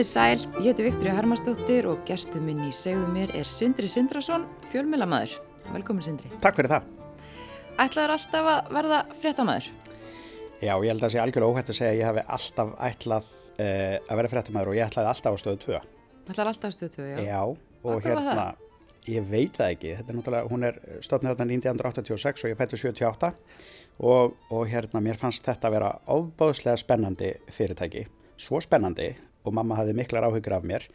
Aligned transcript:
Komið 0.00 0.14
sæl, 0.16 0.44
ég 0.64 0.70
heiti 0.70 0.84
Viktoria 0.86 1.12
Hermansdóttir 1.12 1.84
og 1.90 2.06
gestur 2.08 2.40
minn 2.40 2.62
í 2.64 2.70
segðu 2.72 3.10
mér 3.12 3.34
er 3.36 3.44
Sindri 3.44 3.84
Sindrason, 3.84 4.46
fjölmjölamæður. 4.70 5.34
Velkomin 5.74 6.06
Sindri. 6.06 6.30
Takk 6.40 6.56
fyrir 6.56 6.72
það. 6.72 6.86
Ætlaður 7.84 8.14
alltaf 8.14 8.48
að 8.48 8.70
verða 8.78 9.02
fréttamaður? 9.20 9.68
Já, 10.64 10.72
ég 10.72 10.88
held 10.88 10.96
að 10.96 11.04
það 11.04 11.12
sé 11.12 11.20
algjörlega 11.20 11.52
óhætt 11.52 11.74
að 11.74 11.78
segja 11.82 11.92
að 11.92 12.00
ég 12.00 12.08
hafi 12.08 12.24
alltaf 12.38 12.72
ætlað 12.88 13.28
uh, 13.36 14.00
að 14.00 14.22
vera 14.22 14.32
fréttamaður 14.32 14.72
og 14.72 14.80
ég 14.80 14.88
ætlaði 14.88 15.12
alltaf 15.12 15.36
á 15.36 15.38
stöðu 15.44 15.62
2. 15.66 15.84
Ætlaður 16.30 16.52
alltaf 16.54 16.72
á 16.72 16.76
stöðu 16.78 16.92
2, 16.96 17.08
já. 17.12 17.20
Já, 17.28 17.40
og 17.44 17.92
var 17.92 18.08
hérna, 18.08 18.50
ég 19.12 19.30
veit 19.36 19.60
það 19.60 19.76
ekki. 19.76 19.94
Þetta 20.00 20.14
er 20.14 20.22
náttúrulega, 20.22 20.54
hún 20.54 20.68
er 20.70 20.84
stofnir 21.04 21.36
þarna 21.36 21.60
1986 21.60 22.46
og 22.46 22.54
ég 22.54 22.62
fættu 22.62 22.80
78 22.88 23.34
og, 24.00 24.40
og 24.48 24.64
hérna, 24.64 25.04
mér 25.04 25.20
fannst 25.20 25.44
þetta 25.44 25.68
að 25.68 25.76
vera 25.76 25.96
ofbáðslega 26.16 26.80
spennandi 26.88 27.34
fyrirtæki. 27.52 28.08
Svo 28.40 28.64
spennandi 28.64 29.12
og 29.44 29.56
mamma 29.56 29.78
hafði 29.78 29.96
miklar 29.98 30.26
áhyggur 30.28 30.56
af 30.58 30.66
mér 30.68 30.86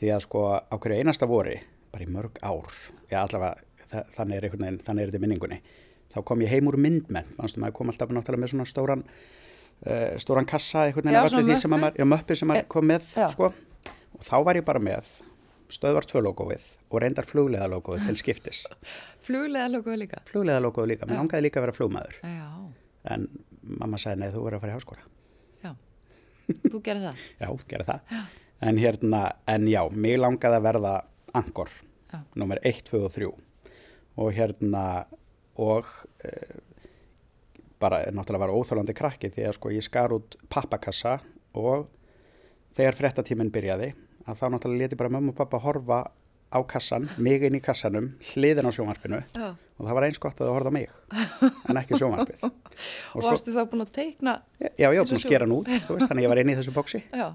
því 0.00 0.12
að 0.12 0.24
sko 0.26 0.44
á 0.60 0.74
hverju 0.76 1.00
einasta 1.00 1.28
vori, 1.28 1.56
bara 1.92 2.04
í 2.04 2.10
mörg 2.12 2.38
ár, 2.44 2.72
já 3.10 3.22
allavega 3.22 3.56
þa 3.86 4.02
þannig 4.16 4.38
er, 4.38 4.48
veginn, 4.52 4.78
þannig 4.84 5.04
er 5.06 5.12
þetta 5.12 5.22
minningunni, 5.22 5.60
þá 6.12 6.18
kom 6.28 6.42
ég 6.44 6.52
heim 6.52 6.68
úr 6.70 6.78
myndmenn, 6.80 7.30
maður 7.38 7.74
kom 7.78 7.92
alltaf 7.92 8.12
náttúrulega 8.12 8.42
með 8.42 8.52
svona 8.52 8.68
stóran, 8.68 9.04
uh, 9.86 10.10
stóran 10.22 10.48
kassa 10.48 10.88
svona 10.92 11.46
því 11.46 11.58
sem 11.62 11.72
maður, 11.72 12.04
möppi 12.12 12.36
sem 12.36 12.50
Eh, 12.50 12.52
maður 12.52 12.68
kom 12.74 12.90
með 12.90 13.08
sko 13.32 13.50
og 14.16 14.24
þá 14.24 14.36
var 14.48 14.60
ég 14.60 14.66
bara 14.66 14.82
með 14.82 15.08
stöðvart 15.72 16.12
2 16.12 16.22
logoið 16.22 16.66
og 16.90 17.00
reyndar 17.02 17.26
flugleða 17.26 17.66
logoið 17.72 18.06
til 18.06 18.20
skiptis. 18.20 18.62
Fluglega 19.26 19.66
logoðu 19.72 19.98
líka? 20.04 20.22
Flugleða 20.28 20.62
logoið 20.62 20.92
líka, 20.92 21.08
mér 21.08 21.18
Já. 21.18 21.20
langaði 21.24 21.46
líka 21.48 21.60
að 21.60 21.66
vera 21.66 21.76
flugmaður 21.80 22.18
Já, 22.22 22.48
en 23.16 23.28
mamma 23.66 23.98
sagði 23.98 24.22
nei 24.22 24.30
þú 24.34 24.44
verður 24.44 24.60
að 24.60 24.66
fara 24.66 24.74
í 24.74 24.76
háskóla. 24.76 25.08
Já. 26.48 26.54
Þú 26.72 26.82
gerir 26.86 27.02
það? 27.04 27.24
Já, 27.40 27.48
gera 27.70 27.88
það. 27.90 28.16
En 28.66 28.78
hérna, 28.80 29.22
en 29.52 29.66
já, 29.68 29.82
mig 29.92 30.16
langaði 30.20 30.58
að 30.60 30.66
verða 30.70 30.94
angor, 31.36 31.72
Já. 32.12 32.20
nummer 32.38 32.60
1, 32.64 32.82
2 32.88 33.02
og 33.04 33.12
3 33.12 33.28
og 34.16 34.30
hérna 34.32 34.84
og 35.60 35.88
e, 36.24 36.30
bara 37.80 37.98
náttúrulega 38.08 38.46
var 38.46 38.54
óþálandi 38.56 38.94
krakki 38.96 39.28
því 39.34 39.44
að 39.48 39.56
sko 39.58 39.72
ég 39.74 39.84
skar 39.84 40.14
út 40.16 40.38
pappakassa 40.48 41.18
og 41.56 41.90
þegar 42.76 42.96
frettatíminn 42.96 43.52
byrjaði 43.52 43.90
að 44.24 44.40
þá 44.40 44.46
náttúrulega 44.54 44.86
leti 44.86 45.00
bara 45.02 45.12
mömmu 45.12 45.34
og 45.34 45.38
pappa 45.42 45.60
horfa 45.60 46.00
á 46.48 46.58
kassan, 46.64 47.10
mig 47.20 47.44
inn 47.44 47.58
í 47.58 47.60
kassanum, 47.60 48.14
hliðin 48.32 48.68
á 48.68 48.72
sjónvarpinu 48.72 49.20
Já. 49.36 49.52
Og 49.76 49.86
það 49.86 49.96
var 49.98 50.06
eins 50.08 50.20
gott 50.22 50.38
að 50.40 50.46
það 50.48 50.54
horfa 50.56 50.70
á 50.72 50.76
mig 50.76 50.86
en 51.70 51.80
ekki 51.82 51.98
sjónvarpið. 52.00 52.44
Og, 52.46 53.24
varstu 53.26 53.52
þá 53.54 53.62
búin 53.72 53.84
að 53.84 53.92
teikna? 53.96 54.36
Já, 54.62 54.86
ég 54.88 54.96
var 54.96 55.08
búin 55.10 55.18
að 55.18 55.24
skera 55.26 55.48
út, 55.58 55.68
þú 55.86 55.96
veist, 55.98 56.08
þannig 56.08 56.22
að 56.22 56.26
ég 56.26 56.32
var 56.32 56.40
inn 56.42 56.52
í 56.52 56.56
þessu 56.60 56.74
bóksi. 56.76 57.02
Já, 57.12 57.26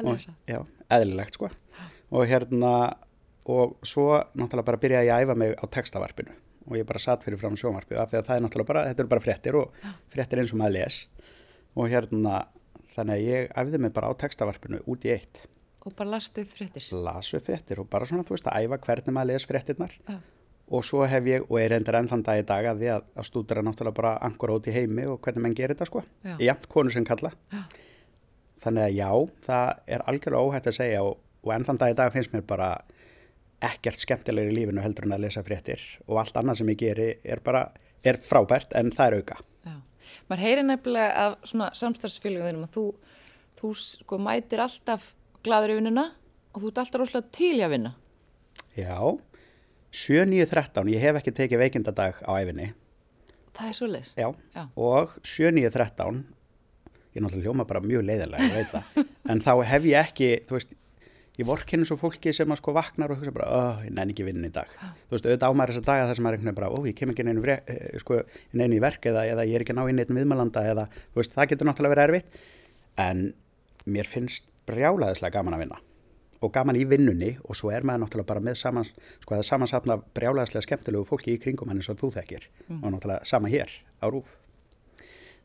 Og-. 0.00 0.24
Já, 0.48 0.62
eðlilegt 0.96 1.36
sko. 1.36 1.50
Og 2.12 2.24
hérna, 2.28 2.72
og 3.52 3.76
svo 3.84 4.06
náttúrulega 4.38 4.68
bara 4.70 4.80
byrjaði 4.80 5.08
ég 5.10 5.14
að 5.16 5.26
æfa 5.26 5.36
mig 5.42 5.54
á 5.58 5.64
textavarpinu 5.76 6.34
og 6.68 6.76
ég 6.78 6.86
bara 6.86 7.00
satt 7.02 7.24
fyrir 7.26 7.40
fram 7.40 7.56
sjónvarpið 7.58 7.98
af 7.98 8.10
því 8.12 8.18
að 8.20 8.26
það 8.28 8.36
er 8.36 8.44
náttúrulega 8.44 8.70
bara, 8.70 8.82
þetta 8.88 9.02
eru 9.02 9.10
bara 9.10 9.24
fréttir 9.24 9.56
og 9.58 9.86
fréttir 10.12 10.42
eins 10.42 10.52
og 10.54 10.60
maður 10.60 10.76
les. 10.78 10.98
Og 11.74 11.88
hérna, 11.90 12.34
þannig 12.94 13.16
að 13.18 13.24
ég 13.26 13.56
æfði 13.64 13.80
mig 13.82 13.94
bara 13.96 14.12
á 14.12 14.20
textavarpinu 14.22 14.82
út 14.86 15.08
í 15.08 15.12
eitt. 15.16 15.42
Og 15.82 15.96
bara 15.98 16.12
lastu 16.14 16.44
upp 16.44 16.52
fréttir? 16.54 16.86
Las 16.94 17.32
og. 20.72 20.80
Já. 20.80 20.88
Svo 20.88 21.04
hef 21.08 21.28
ég, 21.28 21.44
og 21.48 21.60
er 21.60 21.74
reyndar 21.74 22.00
enn 22.00 22.08
þann 22.10 22.24
dag 22.26 22.40
í 22.40 22.46
dag 22.48 22.68
að 22.72 22.82
því 22.82 22.90
að, 22.96 23.06
að 23.20 23.28
stúdra 23.28 23.64
náttúrulega 23.64 23.98
bara 24.00 24.14
angur 24.24 24.54
út 24.56 24.68
í 24.68 24.74
heimi 24.74 25.06
og 25.12 25.20
hvernig 25.20 25.44
menn 25.44 25.56
gerir 25.58 25.76
þetta 25.76 25.90
sko. 25.90 26.04
Já. 26.24 26.34
Jafnt 26.48 26.68
konu 26.72 26.94
sem 26.94 27.06
kalla. 27.06 27.32
Já. 27.52 27.62
Þannig 28.62 28.88
að 28.88 28.96
já, 28.96 29.10
það 29.46 29.70
er 29.96 30.04
algjörlega 30.10 30.48
óhætt 30.48 30.68
að 30.70 30.76
segja 30.78 31.04
og, 31.06 31.22
og 31.42 31.54
enn 31.54 31.66
þann 31.66 31.80
dag 31.82 31.94
í 31.94 31.96
dag 31.98 32.12
finnst 32.14 32.34
mér 32.34 32.44
bara 32.46 32.72
ekkert 33.62 34.02
skemmtilegri 34.02 34.52
í 34.52 34.56
lífinu 34.56 34.82
heldur 34.82 35.06
en 35.06 35.16
að 35.16 35.24
lesa 35.26 35.42
fréttir 35.46 35.82
og 36.08 36.18
allt 36.22 36.38
annað 36.38 36.60
sem 36.60 36.70
ég 36.72 36.78
geri 36.80 37.08
er 37.22 37.42
bara, 37.44 37.68
er 38.02 38.18
frábært 38.22 38.74
en 38.78 38.90
það 38.94 39.08
er 39.08 39.18
auka. 39.20 39.38
Já. 39.66 39.74
Maður 40.30 40.44
heyrir 40.46 40.66
nefnilega 40.66 41.26
af 41.26 41.36
svona 41.50 41.68
samstarfsfélagum 41.78 42.64
að 42.66 42.76
þú, 42.76 42.86
þú 43.60 43.72
sko 43.78 44.18
mætir 44.22 44.62
alltaf 44.64 45.12
gladur 45.46 45.74
í 45.74 45.78
vinnuna 45.78 46.08
og 46.52 46.62
þú 46.62 46.72
ert 46.72 46.82
alltaf 46.82 47.02
rosalega 47.02 47.34
til 47.38 47.54
í 47.58 47.64
að 47.66 47.74
vinna. 47.76 47.94
Já, 48.78 48.96
7.9.13, 49.92 50.88
ég 50.94 51.02
hef 51.04 51.18
ekki 51.20 51.34
tekið 51.36 51.60
veikindadag 51.66 52.20
á 52.24 52.32
æfinni, 52.40 52.70
Það 53.52 53.66
er 53.68 53.74
svo 53.76 53.86
leis. 53.92 54.12
já, 54.16 54.28
Já. 54.56 54.62
og 54.80 55.10
7.9.13, 55.28 56.22
ég 57.12 57.20
náttúrulega 57.20 57.44
hljóma 57.44 57.66
bara 57.68 57.82
mjög 57.84 58.06
leiðilega, 58.08 58.46
ég 58.48 58.54
veit 58.56 58.70
það, 58.72 59.02
en 59.34 59.42
þá 59.44 59.50
hef 59.68 59.84
ég 59.90 59.98
ekki, 60.00 60.30
þú 60.48 60.56
veist, 60.56 60.72
ég 61.36 61.48
vorkinu 61.48 61.84
svo 61.88 61.98
fólki 62.00 62.32
sem 62.32 62.48
að 62.52 62.60
sko 62.62 62.72
vaknar 62.76 63.12
og 63.12 63.20
hugsa 63.20 63.34
bara, 63.36 63.50
oh, 63.52 63.84
ég 63.84 63.92
nenni 63.92 64.12
ekki 64.16 64.24
vinnin 64.24 64.48
í 64.48 64.52
dag. 64.52 64.72
Þú 65.08 65.14
veist, 65.18 65.28
auðvitað 65.28 65.52
ámæri 65.52 65.72
þessa 65.76 65.86
daga 65.90 66.08
þar 66.08 66.16
sem 66.18 66.24
maður 66.26 66.34
er 66.34 66.40
einhvern 66.40 66.50
veginn 66.52 66.60
bara, 66.62 66.72
ó, 66.72 66.78
ég 66.88 66.96
kem 66.96 67.12
ekki 67.12 67.24
neinu, 67.28 67.44
eh, 67.52 68.00
sko, 68.00 68.18
neinu 68.56 68.76
í 68.76 68.82
verk 68.84 69.08
eða, 69.12 69.22
eða 69.32 69.46
ég 69.48 69.56
er 69.60 69.64
ekki 69.64 69.72
að 69.76 69.80
ná 69.80 69.88
inn 69.92 70.02
eitt 70.04 70.12
viðmælanda 70.16 70.64
eða, 70.72 70.88
þú 71.12 71.20
veist, 71.22 71.36
það 71.36 71.48
getur 71.52 71.68
náttúrulega 71.68 71.94
verið 71.96 72.08
erfitt, 72.08 72.42
en 73.00 73.22
mér 73.92 74.08
finnst 74.08 74.48
brjálaðislega 74.68 75.36
gaman 75.36 75.56
að 75.56 75.64
vinna 75.66 75.80
og 76.42 76.52
gaman 76.54 76.78
í 76.78 76.84
vinnunni 76.88 77.36
og 77.46 77.56
svo 77.58 77.70
er 77.72 77.86
maður 77.86 78.04
náttúrulega 78.04 78.30
bara 78.32 78.44
með 78.44 78.60
samans, 78.60 78.92
sko 79.22 79.38
það 79.38 79.48
samansapna 79.48 79.98
brjálaðislega 80.16 80.66
skemmtilegu 80.66 81.08
fólki 81.08 81.36
í 81.36 81.40
kringum 81.42 81.70
henni 81.70 81.84
svo 81.86 81.94
þú 81.98 82.12
þekkir 82.18 82.48
og 82.82 82.88
náttúrulega 82.88 83.28
sama 83.28 83.52
hér 83.52 83.70
á 84.02 84.06
rúf. 84.10 84.38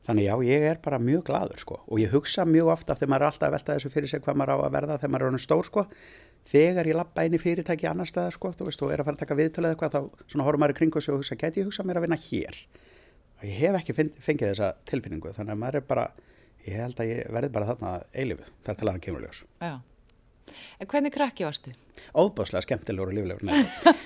Þannig 0.08 0.24
já, 0.24 0.35
ég 0.47 0.63
er 0.63 0.78
bara 0.80 0.97
mjög 1.03 1.25
gladur 1.28 1.59
sko 1.59 1.81
og 1.84 2.00
ég 2.00 2.13
hugsa 2.16 2.46
mjög 2.47 2.69
ofta 2.72 2.96
þegar 2.96 3.09
maður 3.12 3.25
er 3.25 3.28
alltaf 3.28 3.47
að 3.50 3.56
velta 3.58 3.74
þessu 3.75 3.90
fyrir 3.91 4.08
sig 4.08 4.22
hvað 4.24 4.38
maður 4.40 4.53
á 4.56 4.58
að 4.63 4.75
verða 4.78 4.96
þegar 5.02 5.12
maður 5.12 5.25
er 5.25 5.31
honum 5.34 5.44
stór 5.44 5.68
sko. 5.68 5.84
Þegar 6.47 6.88
ég 6.88 6.96
lappa 6.96 7.25
inn 7.28 7.35
í 7.35 7.41
fyrirtæki 7.44 7.90
annar 7.90 8.08
staðar 8.08 8.38
sko, 8.38 8.53
þú 8.56 8.69
veist, 8.69 8.84
og 8.85 8.94
er 8.94 9.03
að 9.03 9.09
fara 9.09 9.18
að 9.18 9.24
taka 9.25 9.35
viðtölu 9.35 9.68
eða 9.68 9.75
eitthvað, 9.75 9.97
þá 9.97 10.31
svona 10.31 10.46
horfum 10.47 10.64
maður 10.64 10.74
í 10.74 10.78
kringu 10.78 11.03
sig 11.03 11.12
og 11.12 11.19
hugsa, 11.19 11.35
gæti 11.35 11.59
ég 11.59 11.68
hugsa 11.68 11.84
mér 11.84 12.00
að 12.00 12.06
vinna 12.06 12.19
hér? 12.24 12.62
Og 13.35 13.44
ég 13.50 13.59
hef 13.66 13.79
ekki 13.81 13.96
fengið 13.97 14.53
þessa 14.53 14.69
tilfinningu, 14.88 15.34
þannig 15.35 15.58
að 15.58 15.62
maður 15.66 15.79
er 15.81 15.85
bara, 15.91 16.06
ég 16.64 16.79
held 16.79 17.03
að 17.03 17.12
ég 17.12 17.35
verði 17.35 17.52
bara 17.58 17.68
þarna 17.74 17.91
eilifu, 18.16 18.47
þar 18.64 18.79
til 18.79 18.88
að 18.88 18.94
hann 18.94 19.03
kemur 19.09 19.28
ljós. 19.28 19.44
Já. 19.59 19.75
En 20.81 20.90
hvernig 20.90 21.13
krakki 21.13 21.46
varstu? 21.47 21.74
Óbáslega 22.13 22.63
skemmtilegur 22.66 23.12
og 23.12 23.18
líflegur, 23.18 23.47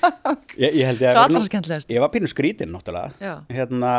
ég, 0.63 0.77
ég 0.79 0.85
held 0.87 1.03
ég 1.03 1.17
að 1.17 1.37
skemmtilegast. 1.47 1.91
Ég 1.91 2.03
var 2.03 2.11
pínu 2.13 2.29
skrítinn 2.31 2.71
náttúrulega. 2.73 3.13
Já. 3.21 3.33
Hérna, 3.51 3.93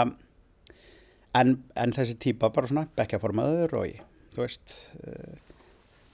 en, 1.38 1.56
en 1.76 1.94
þessi 1.96 2.16
típa 2.22 2.52
bara 2.54 2.70
svona 2.70 2.86
bekkjaformaður 2.98 3.76
og 3.80 3.88
ég, 3.90 4.02
þú 4.36 4.44
veist, 4.44 4.76
uh, 5.04 5.56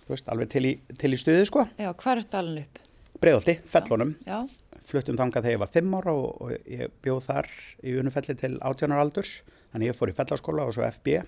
þú 0.06 0.14
veist, 0.14 0.30
alveg 0.34 0.52
til 0.54 0.64
í, 0.66 0.74
til 0.98 1.12
í 1.14 1.20
stuði 1.20 1.46
sko. 1.48 1.68
Já, 1.78 1.92
hvað 1.92 2.24
ertu 2.24 2.40
alveg 2.42 2.66
upp? 2.66 2.82
Breiðolti, 3.18 3.56
fellunum, 3.66 4.14
Já, 4.26 4.42
fluttum 4.88 5.18
þangað 5.18 5.46
þegar 5.46 5.56
ég 5.56 5.62
var 5.62 5.72
fimm 5.74 5.96
ára 5.98 6.14
og, 6.14 6.28
og 6.42 6.68
ég 6.70 6.92
bjóð 7.04 7.24
þar 7.26 7.48
í 7.82 7.96
unufelli 7.98 8.36
til 8.38 8.54
18 8.58 8.94
ára 8.94 9.04
aldurs. 9.04 9.40
Þannig 9.72 9.90
ég 9.90 9.98
fór 9.98 10.12
í 10.12 10.16
fellaskóla 10.16 10.64
og 10.68 10.76
svo 10.76 10.86
FB. 10.86 11.18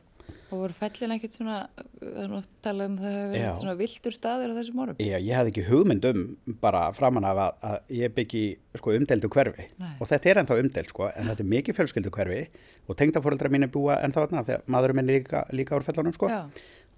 Og 0.50 0.62
voru 0.62 0.76
fellin 0.76 1.14
ekkert 1.16 1.36
svona, 1.36 1.56
það 2.00 2.20
er 2.24 2.34
oft 2.38 2.54
talað 2.64 2.90
um 2.90 2.96
það 3.00 3.16
hefur 3.16 3.34
Já. 3.34 3.40
verið 3.40 3.60
svona 3.62 3.74
viltur 3.80 4.16
staður 4.16 4.52
á 4.52 4.58
þessum 4.58 4.82
árum. 4.84 5.00
Ég, 5.02 5.26
ég 5.26 5.38
hafði 5.38 5.52
ekki 5.54 5.66
hugmynd 5.68 6.08
um 6.10 6.22
bara 6.62 6.84
framan 6.96 7.28
af 7.30 7.42
að, 7.44 7.66
að 7.70 7.94
ég 8.00 8.14
byggi 8.16 8.44
sko, 8.80 8.94
umdeldu 8.98 9.32
hverfi 9.34 9.66
Nei. 9.80 9.92
og 9.98 10.10
þetta 10.10 10.32
er 10.32 10.42
ennþá 10.42 10.60
umdeld 10.64 10.92
sko, 10.92 11.10
en 11.10 11.32
þetta 11.32 11.44
er 11.46 11.52
mikið 11.56 11.78
fjölskyldu 11.80 12.14
hverfi 12.16 12.40
og 12.86 13.00
tengdafóreldra 13.00 13.52
mín 13.52 13.66
er 13.68 13.74
búa 13.74 14.00
ennþá 14.04 14.26
þarna 14.26 14.46
þegar 14.48 14.64
maðurinn 14.76 15.00
minn 15.00 15.12
er 15.12 15.20
líka, 15.20 15.44
líka 15.54 15.78
úr 15.78 15.86
fellunum 15.86 16.16
sko. 16.16 16.30
Já, 16.32 16.42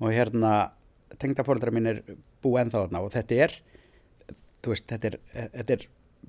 og 0.03 0.15
hérna 0.15 0.55
tengdafóreldra 1.23 1.75
mín 1.75 1.91
er 1.91 2.03
búa 2.45 2.63
ennþá 2.65 2.87
þarna 2.87 3.05
og 3.05 3.13
þetta 3.15 3.45
er 3.47 3.59
þú 4.63 4.75
veist, 4.75 4.89
þetta 4.91 5.11
er, 5.11 5.19
þetta 5.59 5.77
er 5.77 5.87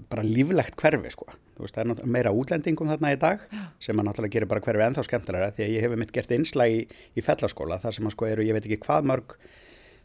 bara 0.10 0.26
líflegt 0.26 0.78
hverfi 0.80 1.12
sko. 1.14 1.28
Þú 1.54 1.66
veist, 1.66 1.76
það 1.78 1.92
er 1.94 2.12
meira 2.16 2.34
útlendingum 2.34 2.90
þarna 2.90 3.14
í 3.14 3.18
dag 3.22 3.44
sem 3.84 4.00
að 4.00 4.08
náttúrulega 4.08 4.34
gerir 4.34 4.50
bara 4.50 4.64
hverfi 4.66 4.86
ennþá 4.88 5.04
skemmtilega 5.06 5.52
því 5.54 5.66
að 5.66 5.74
ég 5.76 5.86
hef 5.86 5.96
mitt 6.02 6.14
gert 6.16 6.32
einslag 6.34 6.74
í, 6.74 6.80
í 7.14 7.24
fellaskóla 7.26 7.78
þar 7.84 7.98
sem 7.98 8.10
að 8.10 8.16
sko 8.16 8.30
eru, 8.30 8.46
ég 8.48 8.58
veit 8.58 8.66
ekki 8.66 8.80
hvað 8.88 9.10
mörg 9.12 9.36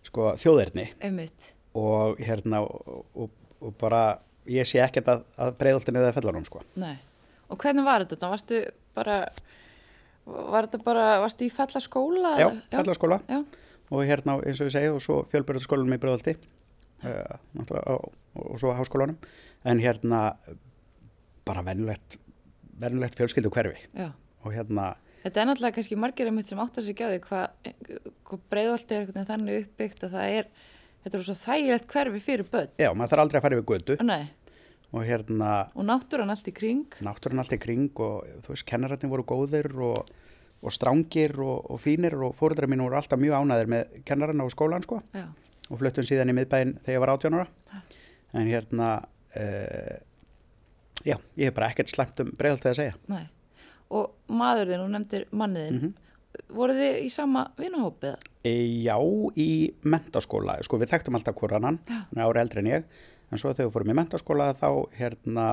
sko 0.04 0.34
einmitt. 0.36 1.52
og 1.78 2.20
hérna 2.20 2.60
og, 2.66 3.06
og, 3.14 3.30
og 3.64 3.78
bara 3.80 4.02
ég 4.48 4.68
sé 4.68 4.82
ekkert 4.84 5.08
að, 5.12 5.24
að 5.40 5.54
breyðoltinu 5.60 6.02
eða 6.02 6.12
fellanum 6.16 6.44
sko. 6.46 6.62
Nei. 6.80 6.96
Og 7.48 7.60
hvernig 7.60 7.84
var 7.86 8.04
þetta? 8.04 8.28
Varstu 8.28 8.60
bara, 8.96 9.18
var 10.28 10.68
þetta 10.68 10.84
bara, 10.84 11.08
varstu 11.24 11.48
í 11.48 11.52
fellaskóla? 11.52 12.36
Já, 12.40 12.48
fellaskóla 12.76 13.20
Já, 13.28 13.40
og 13.88 14.04
hérna 14.04 14.36
eins 14.42 14.60
og 14.60 14.68
ég 14.68 14.76
segi 14.76 14.92
og 14.92 15.00
svo 15.04 15.22
fjölbyrðarskólanum 15.30 15.96
í 15.96 16.00
breyðolti 16.02 16.36
uh, 17.08 17.36
og, 17.80 18.10
og 18.36 18.60
svo 18.60 18.74
háskólanum 18.76 19.16
en 19.68 19.80
hérna 19.80 20.22
bara 21.48 21.64
venjulegt 21.66 22.18
venjulegt 22.78 23.18
fjölskyldu 23.18 23.52
hverfi 23.54 23.76
og 24.44 24.54
hérna 24.54 24.94
Þetta 25.18 25.40
er 25.42 25.48
náttúrulega 25.48 25.74
kannski 25.74 25.96
margir 25.98 26.28
einmitt 26.30 26.48
sem 26.48 26.60
áttar 26.62 26.84
sig 26.86 26.94
ekki 26.94 27.04
á 27.04 27.10
því 27.10 27.20
hvað 27.24 27.72
hva 28.28 28.36
breiðolti 28.52 28.94
er 28.94 29.06
veginn 29.08 29.26
þannig 29.28 29.64
uppbyggt 29.64 30.04
að 30.06 30.14
það 30.14 30.34
er, 30.36 30.46
þetta 31.04 31.18
er 31.18 31.24
svo 31.26 31.34
þægilegt 31.42 31.88
hverfi 31.92 32.22
fyrir 32.22 32.48
börn. 32.52 32.70
já, 32.78 32.88
maður 32.94 33.10
þarf 33.12 33.24
aldrei 33.24 33.38
að 33.38 33.44
fara 33.44 33.58
yfir 33.58 33.66
götu. 33.72 33.96
Nei, 34.06 34.30
og 34.94 35.04
hérna 35.08 35.50
og 35.74 35.88
náttúran 35.90 36.32
allt 36.32 36.48
í 36.48 36.54
kring. 36.54 36.86
náttúrun 37.04 37.42
allt 37.42 37.56
í 37.56 37.60
kring 37.60 37.90
og 38.06 38.30
þú 38.46 38.54
veist, 38.54 38.66
kennarættin 38.70 39.12
voru 39.12 39.26
góðir 39.28 39.68
og, 39.74 40.14
og 40.62 40.74
strángir 40.78 41.34
og, 41.42 41.66
og 41.66 41.82
fínir 41.82 42.14
og 42.22 42.36
fóruðra 42.38 42.70
mín 42.70 42.86
voru 42.86 43.00
alltaf 43.00 43.20
mjög 43.20 43.42
ánæðir 43.42 43.72
með 43.74 44.00
kennarana 44.08 44.46
og 44.46 44.54
skólan 44.54 44.86
sko. 44.86 45.02
Já, 45.18 45.26
og 45.68 45.82
fluttum 45.82 46.06
síðan 46.06 46.30
í 46.30 46.38
miðbæinn 46.38 46.78
þegar 46.84 46.94
ég 46.94 47.04
var 47.04 47.16
18 47.18 47.40
ára. 47.40 47.82
En 48.38 48.48
hérna 48.48 48.92
uh, 49.02 49.96
já, 51.08 51.16
ég 51.40 51.48
hef 51.48 51.54
bara 51.56 51.70
ekkert 51.72 51.92
slæmt 51.92 52.20
um 52.24 52.30
bregðalt 52.38 52.66
að 52.70 52.78
segja. 52.82 52.94
Nei. 53.08 53.24
Og 53.96 54.10
maður 54.28 54.68
þinn, 54.72 54.82
þú 54.84 54.88
nefndir 54.94 55.24
manniðinn, 55.32 55.78
Mhm. 55.82 55.94
voru 56.54 56.74
þið 56.76 56.98
í 57.06 57.10
sama 57.10 57.46
vinuhópið? 57.58 58.18
e, 58.44 58.52
Já, 58.84 58.96
í 59.36 59.72
mentaskóla 59.84 60.58
sko 60.62 60.78
við 60.78 60.90
þekktum 60.92 61.16
alltaf 61.18 61.34
hvort 61.40 61.52
annan. 61.56 61.78
Hann 61.88 62.18
er 62.20 62.26
ári 62.28 62.40
eldri 62.44 62.58
en 62.62 62.70
ég, 62.72 62.84
en 63.32 63.38
svo 63.38 63.52
þegar 63.52 63.68
við 63.68 63.72
fórum 63.76 63.90
í 63.92 63.96
mentaskóla 63.98 64.52
þá 64.56 64.68
hérna 64.98 65.46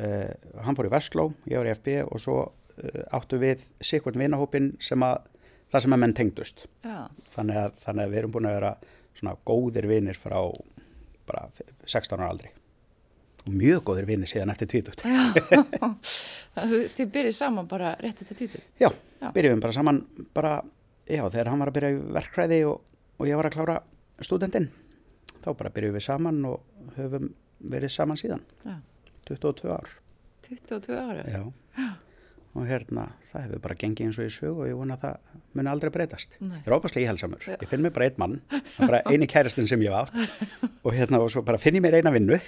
uh, 0.00 0.32
hann 0.64 0.76
fór 0.78 0.86
í 0.88 0.92
Vestló, 0.94 1.26
ég 1.50 1.58
var 1.60 1.66
í 1.66 1.74
FB 1.74 1.96
og 2.06 2.20
svo 2.22 2.38
uh, 2.46 3.02
áttu 3.18 3.38
við 3.42 3.66
sikvart 3.84 4.16
vinahópin 4.16 4.72
sem 4.80 5.02
að 5.02 5.26
það 5.72 5.82
sem 5.84 5.92
að 5.92 5.98
menn 6.02 6.14
tengdust. 6.16 6.64
Þannig 7.34 7.56
að, 7.60 7.72
þannig 7.84 8.04
að 8.06 8.10
við 8.14 8.18
erum 8.22 8.32
búin 8.32 8.48
að 8.50 8.56
vera 8.60 8.72
svona 9.14 9.36
góðir 9.46 9.86
vinir 9.90 10.16
frá 10.18 10.38
bara 11.26 11.44
16 11.86 12.18
ára 12.18 12.30
aldri 12.30 12.50
og 13.50 13.56
mjög 13.60 13.82
góðir 13.90 14.06
vinir 14.08 14.30
síðan 14.30 14.54
eftir 14.54 14.70
að 16.60 16.74
þið 16.96 17.10
byrjið 17.14 17.36
saman 17.36 17.68
bara 17.70 17.92
rétt 18.00 18.22
eftir 18.24 18.36
títið. 18.44 18.64
já, 18.80 18.88
Já. 19.20 19.28
byrjum 19.36 19.60
bara 19.62 19.76
saman 19.76 20.00
bara, 20.34 20.54
já, 21.06 21.22
þegar 21.30 21.50
hann 21.52 21.62
var 21.62 21.70
að 21.70 21.76
byrja 21.78 21.90
í 21.94 21.98
verkræði 22.16 22.60
og, 22.70 22.80
og 23.20 23.28
ég 23.28 23.38
var 23.38 23.48
að 23.50 23.56
klára 23.58 23.76
stúdendinn 24.20 24.70
þá 25.40 25.48
bara 25.56 25.72
byrjum 25.74 25.96
við 25.96 26.06
saman 26.06 26.40
og 26.48 26.94
höfum 26.98 27.30
verið 27.70 27.92
saman 27.94 28.18
síðan 28.20 28.42
Já, 28.64 28.76
22 29.30 29.72
ár 29.74 29.90
22 30.46 30.96
ára. 30.96 31.24
já. 31.28 31.42
Og 32.50 32.66
hérna, 32.66 33.04
það 33.30 33.44
hefur 33.44 33.60
bara 33.62 33.76
gengið 33.78 34.08
eins 34.08 34.16
og 34.18 34.26
í 34.26 34.32
sög 34.34 34.56
og 34.58 34.66
ég 34.66 34.78
vona 34.78 34.96
að 34.96 35.04
það 35.04 35.36
muni 35.54 35.70
aldrei 35.70 35.90
breytast. 35.94 36.32
Ég 36.42 36.66
er 36.66 36.74
óbærslega 36.74 37.06
íhalsamur, 37.06 37.44
Já. 37.46 37.54
ég 37.54 37.70
finn 37.70 37.84
mér 37.84 37.92
bara 37.94 38.08
einn 38.08 38.18
mann 38.18 38.34
það 38.50 38.80
er 38.82 38.90
bara 38.90 39.00
eini 39.06 39.28
kæristun 39.30 39.68
sem 39.70 39.84
ég 39.84 39.94
hef 39.94 40.10
átt. 40.10 40.72
Og 40.82 40.96
hérna 40.96 41.20
og 41.22 41.30
svo 41.30 41.44
bara 41.46 41.60
finn 41.62 41.78
ég 41.78 41.84
mér 41.84 42.00
eina 42.00 42.10
vinnu. 42.14 42.38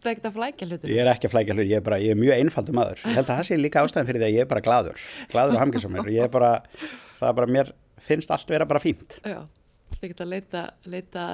Það 0.00 0.08
er 0.08 0.10
ekkert 0.10 0.26
að 0.30 0.36
flækja 0.38 0.66
hlutur. 0.66 0.90
ég 0.90 1.02
er 1.04 1.12
ekki 1.12 1.28
að 1.28 1.34
flækja 1.36 1.54
hlut, 1.54 1.68
ég 1.68 1.78
er 1.78 1.86
bara, 1.86 2.00
ég 2.02 2.14
er 2.14 2.18
mjög 2.18 2.34
einfaldur 2.40 2.76
maður. 2.80 3.02
Ég 3.04 3.18
held 3.20 3.28
að 3.28 3.40
það 3.40 3.48
sé 3.50 3.60
líka 3.60 3.84
ástæðan 3.84 4.10
fyrir 4.10 4.22
því 4.22 4.28
að 4.30 4.34
ég 4.34 4.46
er 4.46 4.50
bara 4.50 4.64
gladur 4.66 5.06
gladur 5.30 5.58
og 5.58 5.62
hamgisamur, 5.62 6.10
ég 6.16 6.26
er 6.26 6.32
bara 6.32 6.52
það 7.20 7.26
er 7.30 7.38
bara, 7.38 7.50
mér 7.58 7.72
finnst 8.00 8.34
allt 8.34 8.50
vera 8.50 8.66
bara 8.70 8.82
fínt. 8.82 9.18
Já, 9.22 9.42
það 9.44 9.98
er 10.00 10.08
ekkert 10.08 10.24
að 10.24 10.32
leita, 10.34 10.66
leita. 10.88 11.26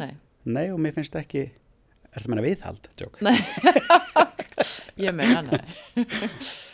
Nei. 0.00 0.14
nei 0.44 0.66
og 0.72 0.80
mér 0.82 0.96
finnst 0.96 1.14
ekki 1.20 1.50
ertu 2.12 2.28
að 2.28 2.32
meina 2.34 2.44
viðhald, 2.44 2.90
Nei, 3.24 3.36
ég 5.06 5.16
meina 5.16 5.40
nei. 5.46 5.62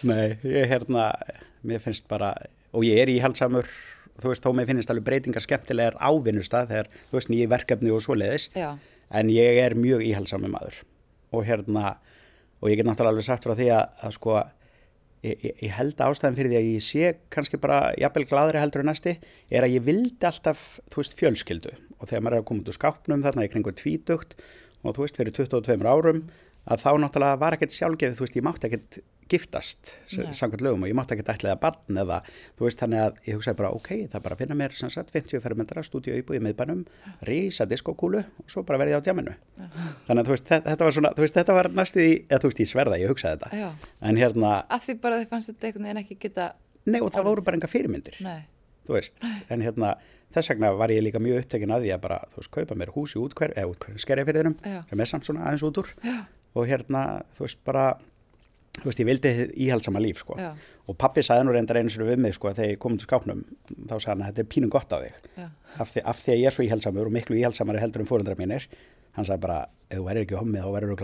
nei, 0.08 0.26
ég 0.42 0.72
hérna 0.72 1.12
mér 1.66 1.82
finnst 1.82 2.06
bara, 2.10 2.32
og 2.74 2.86
ég 2.86 3.00
er 3.02 3.12
íhaldsamur 3.12 3.68
þú 4.18 4.32
veist, 4.32 4.44
þó 4.44 4.54
mér 4.56 4.68
finnst 4.70 4.90
alveg 4.90 5.06
breytingar 5.06 5.44
skemmtilegar 5.44 5.98
á 5.98 6.10
vinnustað 6.22 6.72
þegar, 6.72 6.92
þú 7.10 7.18
veist, 7.20 7.32
nýju 7.32 7.50
verkefni 7.54 7.94
og 7.94 8.02
svoleiðis 8.04 8.48
Já, 8.56 8.70
en 9.14 9.32
ég 9.32 9.62
er 9.62 9.76
mjög 9.78 10.04
íhaldsamur 10.10 10.52
maður. 10.52 10.82
Og 11.32 11.44
hérna 11.46 11.96
og 12.58 12.70
ég 12.72 12.80
get 12.80 12.88
náttúrulega 12.88 13.14
alveg 13.14 13.26
sagt 13.28 13.46
frá 13.46 13.54
því 13.54 13.68
að, 13.76 13.84
að 14.02 14.14
sko 14.16 14.36
ég, 15.22 15.44
ég, 15.62 15.68
held 15.76 16.02
ástæðan 16.02 16.38
fyrir 16.38 16.52
því 16.52 16.58
að 16.58 16.70
ég 16.72 16.84
sé 16.84 17.12
kannski 17.34 17.60
bara 17.62 17.92
jafnvel 18.00 18.26
gladri 18.30 18.62
heldur 18.62 18.82
en 18.82 18.90
næsti 18.90 19.14
er 19.50 19.66
að 19.66 19.76
ég 19.76 19.86
vildi 19.86 20.28
alltaf, 20.28 20.64
þú 20.90 21.02
veist, 21.02 21.18
fjölskyldu. 21.18 21.74
Og 21.98 22.10
þegar 22.10 22.24
maður 22.24 22.38
er 22.38 22.42
að 22.42 22.48
koma 22.50 22.64
út 22.64 22.72
úr 22.72 22.78
skápnum 22.78 23.24
þarna 23.26 23.46
í 23.46 23.52
kringur 23.52 23.76
tvítugt 23.78 24.36
og 24.84 24.94
þú 24.96 25.04
veist, 25.06 25.16
fyrir 25.20 25.34
22 25.34 25.86
árum 25.88 26.24
að 26.68 26.82
þá 26.84 26.90
náttúrulega 27.00 27.38
var 27.40 27.56
ekkert 27.56 27.72
sjálfgefið, 27.78 28.18
þú 28.18 28.26
veist, 28.26 28.36
ég 28.36 28.44
mátti 28.44 28.68
ekkert 28.68 28.98
giftast 29.28 29.90
samkvæmt 30.08 30.62
lögum 30.64 30.84
og 30.84 30.88
ég 30.88 30.96
mátti 30.96 31.12
ekkert 31.16 31.30
ætlaði 31.34 31.52
að 31.52 31.60
barn 31.60 31.98
eða, 32.00 32.18
þú 32.56 32.64
veist, 32.64 32.80
þannig 32.80 33.00
að 33.04 33.18
ég 33.28 33.36
hugsaði 33.36 33.58
bara, 33.58 33.70
ok, 33.76 33.88
það 34.12 34.22
bara 34.24 34.36
finna 34.40 34.56
mér 34.56 34.76
sem 34.76 34.92
sagt 34.92 35.12
50 35.12 35.42
fermetra 35.44 35.82
stúdíu 35.84 36.14
íbúi 36.16 36.38
í 36.38 36.42
miðbænum, 36.46 36.82
rísa 37.28 37.66
diskokúlu 37.68 38.22
og 38.24 38.48
svo 38.52 38.62
bara 38.68 38.80
verði 38.80 38.96
á 38.96 39.04
djaminu. 39.04 39.34
Þannig 40.08 40.22
að 40.22 40.30
þú 40.30 40.34
veist, 40.34 40.46
þetta, 40.48 40.70
þetta 40.72 40.88
var 40.88 40.96
svona, 40.96 41.12
þú 41.18 41.24
veist, 41.26 41.36
þetta 41.40 41.56
var 41.58 41.70
næstu 41.76 42.04
í, 42.04 42.14
eða 42.28 42.40
þú 42.44 42.50
veist, 42.52 42.62
ég 42.64 42.70
sverða, 42.72 43.00
ég 43.02 43.12
hugsaði 43.12 43.40
þetta. 43.42 43.60
já. 43.60 43.90
En 44.08 44.20
hérna, 44.22 44.54
Af 44.78 44.86
því 44.88 44.98
bara 45.04 45.20
þið 45.20 45.32
fannst 45.34 45.52
þetta 45.52 45.68
einhvern 45.70 45.88
veginn 45.90 46.02
ekki 46.04 46.18
geta, 46.24 46.48
nei 46.88 47.00
og 47.04 47.12
það 47.12 47.28
voru 47.28 47.44
bara 47.48 47.60
enga 47.60 47.68
fyrirmyndir, 47.68 48.16
nei, 48.24 48.40
þú 48.88 48.96
veist, 48.96 49.20
en 49.52 49.64
hérna, 49.68 49.92
þess 50.34 50.52
vegna 50.52 50.72
var 50.76 50.92
ég 50.92 51.02
líka 51.04 51.20
mjög 51.22 51.42
upptekinn 51.42 51.72
að 51.74 51.86
því 51.86 51.90
að 51.94 52.02
bara, 52.04 52.18
þú 52.32 52.36
veist, 52.42 52.52
kaupa 52.54 52.74
mér 52.78 52.92
hús 52.94 53.14
í 53.16 53.18
útkver, 53.22 53.50
eða 53.56 53.70
útkver, 53.72 53.98
skerjafyrðinum, 54.04 54.56
sem 54.90 55.02
er 55.04 55.10
samt 55.10 55.24
svona 55.28 55.44
aðeins 55.48 55.64
út 55.68 55.80
úr. 55.82 55.88
Já, 56.04 56.16
og 56.58 56.62
hérna, 56.68 57.02
þú 57.36 57.40
veist, 57.46 57.60
bara, 57.68 57.84
þú 58.80 58.86
veist, 58.88 59.00
ég 59.02 59.08
vildi 59.08 59.30
íhaldsama 59.68 60.00
líf, 60.04 60.18
sko. 60.24 60.34
já, 60.40 60.50
Og 60.88 60.96
pappi 60.96 61.20
sagði 61.20 61.44
nú 61.44 61.52
reyndar 61.52 61.76
einu 61.76 61.90
sinni 61.92 62.08
við 62.08 62.20
mig, 62.24 62.32
sko, 62.36 62.48
þegar 62.56 62.70
ég 62.72 62.78
kom 62.80 62.94
til 62.96 63.04
skápnum, 63.04 63.42
þá 63.68 63.94
sagði 63.98 64.08
hann 64.14 64.22
að 64.24 64.28
þetta 64.30 64.42
er 64.44 64.52
pínum 64.54 64.70
gott 64.72 64.88
á 64.88 64.98
þig. 65.04 65.14
Af 65.84 65.88
því, 65.92 66.00
af 66.08 66.16
því 66.24 66.30
að 66.32 66.40
ég 66.40 66.46
er 66.48 66.54
svo 66.56 66.64
íhaldsamur 66.64 67.10
og 67.10 67.12
miklu 67.12 67.36
íhaldsamari 67.36 67.82
heldur 67.82 68.00
en 68.00 68.08
fóreldrar 68.08 68.40
mínir, 68.40 68.64
hann 69.18 69.28
sagði 69.28 69.44
bara, 69.44 69.58
ef 69.90 69.98
þú 70.00 70.04
værir 70.08 70.24
ekki 70.24 70.40
hommið, 70.40 70.64
þá 70.64 70.70
værir 70.72 70.88
þú 70.88 70.96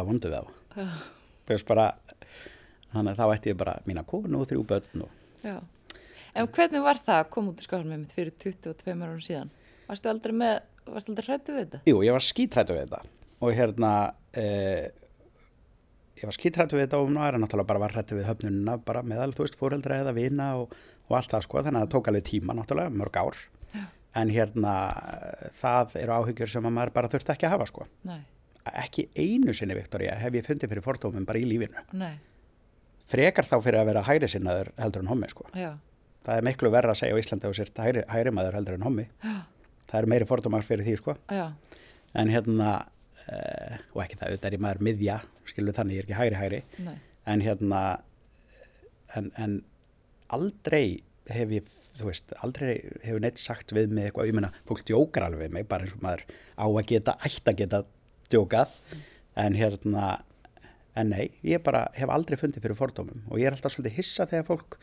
þannig 2.95 3.11
að 3.11 3.19
En 6.35 6.49
hvernig 6.51 6.83
var 6.83 6.99
það 6.99 7.21
að 7.23 7.31
koma 7.37 7.53
út 7.53 7.61
úr 7.63 7.69
skálum 7.69 7.91
með 7.93 8.01
mitt 8.03 8.15
fyrir 8.17 8.35
22 8.43 8.95
árum 8.99 9.23
síðan? 9.23 9.51
Varstu 9.87 10.11
aldrei 10.11 10.35
með, 10.35 10.55
varstu 10.89 11.13
aldrei 11.13 11.29
hrættu 11.29 11.55
við 11.55 11.63
þetta? 11.63 11.81
Jú, 11.87 12.01
ég 12.03 12.17
var 12.17 12.27
skítrættu 12.27 12.75
við 12.75 12.89
þetta. 12.89 13.01
Og 13.45 13.55
hérna 13.55 13.91
eh, 14.35 14.89
ég 16.19 16.27
var 16.27 16.35
skítrættu 16.35 16.79
við 16.79 16.89
þetta 16.89 17.01
og 17.05 17.13
nú 17.15 17.23
er 17.23 17.37
hann 17.37 17.45
náttúrulega 17.45 17.71
bara 17.71 17.85
var 17.85 17.95
hrættu 17.95 18.19
við 18.19 18.27
höfnununa 18.33 18.77
bara 18.83 19.05
meðal, 19.07 19.31
þú 19.37 19.47
veist, 19.47 19.59
fóreldra 19.61 20.01
eða 20.03 20.17
vina 20.17 20.51
og, 20.59 20.75
og 21.07 21.17
allt 21.21 21.37
það 21.37 21.47
sko, 21.47 21.63
þannig 21.63 21.81
að 21.81 21.87
það 21.87 21.95
tók 21.95 22.11
alveg 22.11 22.27
tíma 22.33 22.59
náttúrulega, 22.59 22.97
mörg 22.99 23.21
ár. 23.23 23.41
Já. 23.75 23.87
en 24.15 24.31
hérna, 24.31 24.75
það 25.59 25.97
eru 25.99 26.13
áhyggjur 26.15 26.51
sem 26.53 26.67
að 26.69 26.75
maður 26.77 26.93
bara 26.95 27.09
þurfti 27.11 27.33
ekki 27.35 27.49
að 27.49 27.55
hafa 27.57 27.67
sko. 27.67 27.87
Nei, 28.07 28.21
ekki 28.85 29.09
einu 29.19 29.55
sinni, 29.55 29.75
Viktoria, 29.75 30.15
hef 30.21 30.39
ég 30.39 30.47
fundið 30.47 30.71
fyrir 30.71 30.85
fordómum 30.85 31.27
bara 31.27 31.41
í 31.43 31.49
lífinu, 31.51 31.83
nei, 31.99 32.13
frekar 33.11 33.49
þá 33.51 33.57
fyrir 33.59 33.81
að 33.81 33.91
vera 33.91 34.05
hæri 34.07 34.31
það 36.25 36.41
er 36.41 36.47
miklu 36.49 36.73
verra 36.73 36.95
að 36.95 37.01
segja 37.03 37.17
á 37.17 37.21
Íslandi 37.21 37.51
og 37.51 37.57
sért 37.59 37.81
hæri, 37.85 38.05
hæri 38.11 38.33
maður 38.35 38.59
heldur 38.59 38.79
en 38.79 38.87
hommi. 38.87 39.07
Það 39.91 39.99
eru 40.01 40.11
meiri 40.11 40.29
fordómar 40.29 40.67
fyrir 40.67 40.87
því 40.87 40.97
sko. 41.01 41.15
Já, 41.33 41.47
en 42.19 42.33
hérna 42.33 42.71
uh, 43.27 43.79
og 43.95 44.03
ekki 44.05 44.19
það, 44.19 44.33
auðvitað 44.33 44.49
er 44.49 44.57
ég 44.57 44.65
maður 44.65 44.85
miðja 44.89 45.21
skilur 45.49 45.77
þannig, 45.77 45.99
ég 45.99 46.05
er 46.05 46.09
ekki 46.09 46.19
hægri 46.21 46.41
hægri. 46.41 46.61
Nei, 46.87 46.97
en 47.31 47.45
hérna 47.45 47.81
en, 49.15 49.31
en 49.41 49.57
aldrei 50.35 50.85
hef 51.31 51.55
ég, 51.55 51.73
þú 51.99 52.11
veist, 52.11 52.35
aldrei 52.45 52.75
hefur 53.05 53.23
neitt 53.25 53.41
sagt 53.41 53.73
við 53.77 53.93
mig 53.95 54.09
eitthvað, 54.09 54.29
ég 54.29 54.37
meina 54.37 54.53
fólk 54.69 54.85
djókar 54.89 55.29
alveg 55.29 55.47
við 55.47 55.59
mig, 55.59 55.67
bara 55.71 55.87
eins 55.87 55.97
og 55.97 56.05
maður 56.05 56.25
á 56.59 56.67
að 56.67 56.87
geta 56.91 57.17
ætti 57.25 57.53
að 57.53 57.61
geta 57.63 57.83
djókað. 58.33 58.79
En 59.41 59.57
hérna 59.59 60.09
en 60.95 61.11
nei, 61.11 61.33
ég 61.43 61.63
bara 61.65 61.89
hef 61.97 62.11
aldrei 62.13 62.39
fundið 62.39 62.65
fyrir 62.65 62.79
fordómum. 62.79 63.25
Og 63.31 63.41
ég 63.41 63.49
er 63.49 63.57
alltaf 63.57 63.75
svolítið 63.75 63.99
hissa 63.99 64.29
þegar 64.31 64.47
fólk 64.47 64.79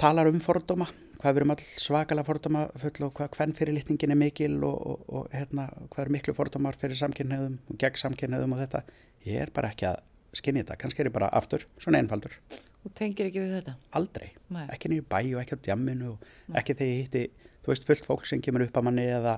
talar 0.00 0.30
um 0.30 0.40
fordóma 0.42 0.88
hvað 1.20 1.34
við 1.34 1.40
erum 1.42 1.52
all 1.52 1.64
svakalega 1.84 2.26
fordóma 2.26 2.62
full 2.80 3.06
og 3.06 3.12
hvað 3.18 3.34
hvern 3.36 3.52
fyrir 3.56 3.76
litningin 3.76 4.14
er 4.14 4.18
mikil 4.20 4.56
og, 4.64 4.78
og, 4.80 5.02
og 5.18 5.34
hérna, 5.34 5.66
hvað 5.92 6.04
eru 6.06 6.14
miklu 6.16 6.34
fordómar 6.36 6.78
fyrir 6.80 6.96
samkynneðum 7.00 7.58
og 7.68 7.80
gegn 7.82 8.00
samkynneðum 8.00 8.56
og 8.56 8.62
þetta 8.62 8.82
ég 9.28 9.44
er 9.44 9.52
bara 9.54 9.72
ekki 9.74 9.90
að 9.90 10.00
skinni 10.40 10.62
þetta 10.62 10.78
kannski 10.80 11.04
er 11.04 11.10
ég 11.10 11.16
bara 11.16 11.28
aftur, 11.36 11.66
svona 11.82 12.00
einfaldur 12.00 12.38
þú 12.80 12.92
tengir 12.96 13.28
ekki 13.28 13.42
við 13.44 13.56
þetta? 13.58 13.76
aldrei, 13.98 14.30
Nei. 14.48 14.64
ekki 14.72 14.92
niður 14.92 15.08
bæ 15.10 15.18
og 15.34 15.40
ekki 15.42 15.58
á 15.60 15.64
djamminu 15.68 16.14
og 16.14 16.28
ekki 16.56 16.78
þegar 16.78 16.92
ég 16.92 17.02
hitti 17.04 17.48
þú 17.60 17.74
veist, 17.74 17.88
fullt 17.90 18.08
fólk 18.08 18.28
sem 18.30 18.44
kemur 18.44 18.64
upp 18.64 18.80
að 18.80 18.86
manni 18.88 19.04
eða 19.10 19.36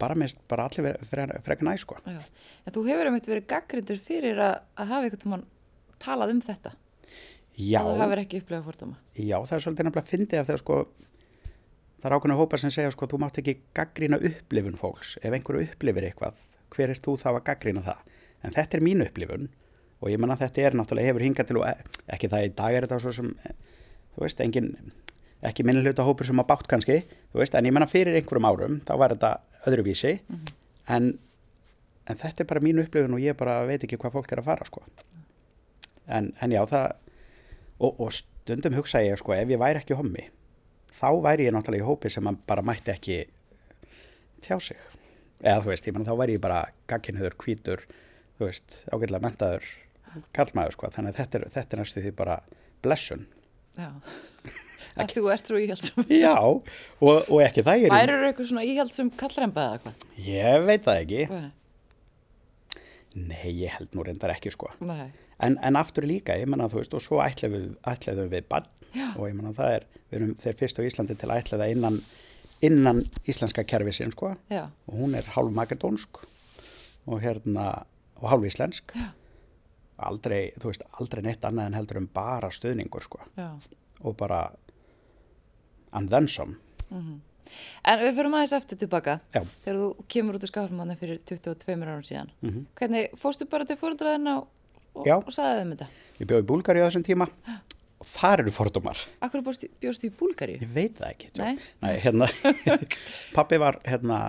bara 0.00 0.16
mest, 0.18 0.40
bara 0.50 0.66
allir 0.66 0.96
frekar 1.06 1.44
frek 1.46 1.62
næ 1.62 1.76
sko 1.78 2.00
Já, 2.02 2.18
en 2.66 2.74
þú 2.74 2.86
hefur 2.88 3.10
einmitt 3.10 3.30
verið 3.30 3.50
gaggrindur 3.52 4.00
fyrir 4.02 4.40
að, 4.42 4.62
að 4.74 4.94
hafa 4.94 5.06
einhvern 5.06 5.24
tímann 5.26 5.48
talað 6.00 6.32
um 6.34 6.40
þetta. 6.44 6.72
Já, 7.60 7.80
Að 7.82 7.90
þú 7.90 8.00
hafur 8.00 8.22
ekki 8.24 8.40
upplegað 8.40 8.66
fordóma. 8.70 8.98
Já, 9.14 9.36
það 9.36 9.56
er 9.56 9.64
svolítið 9.64 9.88
nefnilega 9.88 10.04
að 10.04 10.10
fyndi 10.10 10.40
af 10.40 10.48
þegar 10.48 10.62
sko 10.62 10.76
það 12.00 12.08
er 12.08 12.16
ákveðna 12.16 12.38
hópar 12.40 12.62
sem 12.62 12.72
segja 12.74 12.92
sko 12.94 13.08
þú 13.10 13.20
mátt 13.20 13.40
ekki 13.42 13.56
gaggrýna 13.76 14.20
upplifun 14.30 14.78
fólks. 14.80 15.14
Ef 15.20 15.36
einhverju 15.36 15.66
upplifir 15.68 16.06
eitthvað, 16.08 16.38
hver 16.72 16.94
er 16.94 17.02
þú 17.04 17.16
þá 17.20 17.28
að 17.34 17.42
gaggrýna 17.50 17.84
það? 17.84 18.04
En 18.40 18.56
þetta 18.56 18.78
er 18.78 18.84
mín 18.86 19.04
upplifun 19.04 19.50
og 20.00 20.08
ég 20.08 20.20
menna 20.22 20.38
þetta 20.40 20.62
er 20.64 20.76
náttúrulega 20.78 21.12
hefur 21.12 21.26
hingað 21.26 21.50
til 21.50 21.58
og 21.60 21.66
e- 21.68 22.04
ekki 22.16 22.30
það 22.32 22.46
í 22.46 22.52
dag 22.56 22.76
er 22.78 22.86
þetta 22.86 23.00
svo 23.04 23.12
sem 23.12 23.32
eh, 23.44 23.56
þú 24.14 24.22
veist, 24.24 24.40
engin 24.40 24.70
ekki 25.44 25.64
minni 25.68 25.82
hluta 25.84 26.06
hópur 26.06 26.28
sem 26.28 26.40
á 26.40 26.44
bátt 26.48 26.68
kannski 26.70 27.02
þú 27.04 27.42
veist, 27.42 27.56
en 27.56 27.68
ég 27.68 27.74
menna 27.76 27.88
fyrir 27.90 28.16
einhverjum 28.16 28.48
árum 28.48 28.78
þá 28.88 28.94
var 29.00 29.12
þetta 29.12 29.32
öðruvísi. 29.68 30.14
En, 30.88 31.12
en 32.08 32.16
þetta 32.22 32.44
er 32.44 32.48
bara 32.48 32.64
mín 32.64 32.80
upplifun 32.80 33.18
og 33.18 33.20
ég 33.20 33.36
bara 33.36 33.60
veit 33.68 33.84
ekki 33.84 34.00
hvað 34.00 34.16
fólk 34.16 34.32
er 34.32 34.40
að 34.40 34.48
fara 34.48 34.68
sko. 34.68 34.82
En, 36.08 36.32
en 36.40 36.56
já, 36.56 36.62
það 36.70 36.88
og, 37.80 37.96
og 38.00 38.12
stundum 38.14 38.76
hugsa 38.76 39.02
ég 39.04 39.18
sko 39.20 39.34
ef 39.36 39.48
ég 39.50 39.60
væri 39.60 39.80
ekki 39.82 39.98
hommi 39.98 40.28
þá 41.00 41.08
væri 41.24 41.48
ég 41.48 41.54
náttúrulega 41.56 41.84
í 41.84 41.88
hópi 41.88 42.12
sem 42.12 42.24
man 42.26 42.38
bara 42.48 42.64
mætti 42.66 42.92
ekki 42.94 43.20
tjá 44.44 44.58
sig 44.60 44.80
eða 45.40 45.62
þú 45.64 45.70
veist, 45.72 45.86
ég 45.88 45.96
menn 45.96 46.04
þá 46.08 46.14
væri 46.20 46.36
ég 46.36 46.42
bara 46.44 46.64
gagginhöður, 46.90 47.36
hvítur, 47.40 47.84
þú 48.36 48.48
veist 48.50 48.82
ágætlega 48.92 49.24
mentaður, 49.24 49.68
kallmaður 50.36 50.76
sko 50.76 50.90
þannig 50.92 51.14
að 51.14 51.20
þetta 51.22 51.38
er, 51.38 51.46
þetta 51.54 51.76
er 51.76 51.80
næstu 51.82 52.02
því 52.04 52.12
bara 52.18 52.40
blessun 52.84 53.24
Já. 53.78 53.88
að 55.00 55.14
þú 55.14 55.22
ert 55.32 55.48
svo 55.48 55.60
íhaldsum. 55.62 56.04
Já, 56.12 56.34
og, 56.42 56.60
og 57.00 57.38
ekki 57.44 57.64
það 57.64 57.86
er 57.86 57.94
Værið 57.94 58.14
eru 58.18 58.28
eitthvað 58.28 58.50
svona 58.50 58.66
íhaldsum 58.68 59.10
kallremba 59.22 59.66
eða 59.70 59.80
hvað? 59.86 60.04
Ég 60.26 60.68
veit 60.68 60.84
það 60.84 61.02
ekki 61.06 61.24
Nei. 61.30 61.50
Nei, 63.20 63.48
ég 63.64 63.72
held 63.78 63.96
nú 63.96 64.04
reyndar 64.06 64.34
ekki 64.36 64.52
sko 64.54 64.68
Nei. 64.84 65.08
En, 65.40 65.58
en 65.62 65.76
aftur 65.76 66.06
líka, 66.08 66.36
ég 66.38 66.48
menna 66.50 66.68
þú 66.70 66.80
veist 66.80 66.94
og 66.96 67.04
svo 67.04 67.20
ætlaðum 67.24 67.76
við, 67.86 68.32
við 68.34 68.48
bann 68.50 68.66
og 69.16 69.28
ég 69.28 69.36
menna 69.36 69.52
það 69.56 69.76
er, 69.76 69.86
við 70.10 70.18
erum 70.18 70.34
þeir 70.42 70.58
fyrst 70.58 70.80
á 70.80 70.86
Íslandi 70.86 71.16
til 71.18 71.30
að 71.30 71.42
ætlaða 71.44 71.70
innan 71.74 72.00
innan 72.60 73.00
íslenska 73.28 73.64
kerfi 73.64 73.94
sín 73.96 74.12
sko 74.12 74.34
Já. 74.50 74.68
og 74.86 74.94
hún 74.98 75.16
er 75.16 75.24
hálf 75.34 75.54
makedónsk 75.56 76.20
og 77.06 77.22
hérna 77.22 77.86
og 78.20 78.28
hálf 78.32 78.44
íslensk 78.50 78.92
Já. 78.96 79.12
aldrei, 80.10 80.52
þú 80.60 80.72
veist, 80.72 80.84
aldrei 81.00 81.24
neitt 81.24 81.44
annað 81.44 81.70
en 81.70 81.78
heldur 81.78 82.02
um 82.02 82.10
bara 82.12 82.50
stuðningur 82.52 83.06
sko 83.06 83.22
Já. 83.38 83.54
og 84.04 84.16
bara 84.20 84.50
and 85.92 86.10
then 86.10 86.28
some 86.28 86.58
En 86.90 87.98
við 87.98 88.14
fyrir 88.14 88.30
aðeins 88.30 88.52
eftir 88.54 88.78
tilbaka. 88.78 89.16
Já. 89.34 89.40
Þegar 89.64 89.78
þú 89.80 90.04
kemur 90.12 90.36
út 90.38 90.44
úr 90.46 90.50
skáfnumanni 90.52 90.94
fyrir 91.00 91.18
22 91.26 91.82
árum 91.82 92.04
síðan. 92.06 92.30
Mhm. 92.42 92.66
Hvernig 92.78 93.16
fórstu 93.18 93.48
bara 93.50 93.64
til 93.64 93.76
fóröldraðina 93.80 94.36
og, 94.38 94.46
og, 94.94 95.04
Já. 95.06 95.16
og 95.18 95.32
sagði 95.34 95.60
þeim 95.60 95.74
þetta? 95.74 95.90
ég 96.20 96.30
bjóði 96.30 96.44
í 96.44 96.48
Búlgari 96.50 96.82
á 96.82 96.86
þessum 96.88 97.06
tíma 97.06 97.28
og 98.00 98.08
þar 98.08 98.44
eru 98.44 98.54
fordómar 98.56 99.00
Akkur 99.24 99.44
bjóstu, 99.44 99.68
bjóstu 99.82 100.08
í 100.08 100.12
Búlgaríu? 100.16 100.60
Ég 100.62 100.72
veit 100.74 100.96
það 100.98 101.10
ekki. 101.10 101.30
Nei. 101.40 101.58
Nei 101.84 101.94
hérna, 102.04 102.28
pappi 103.36 103.60
var 103.60 103.80
hérna, 103.84 104.20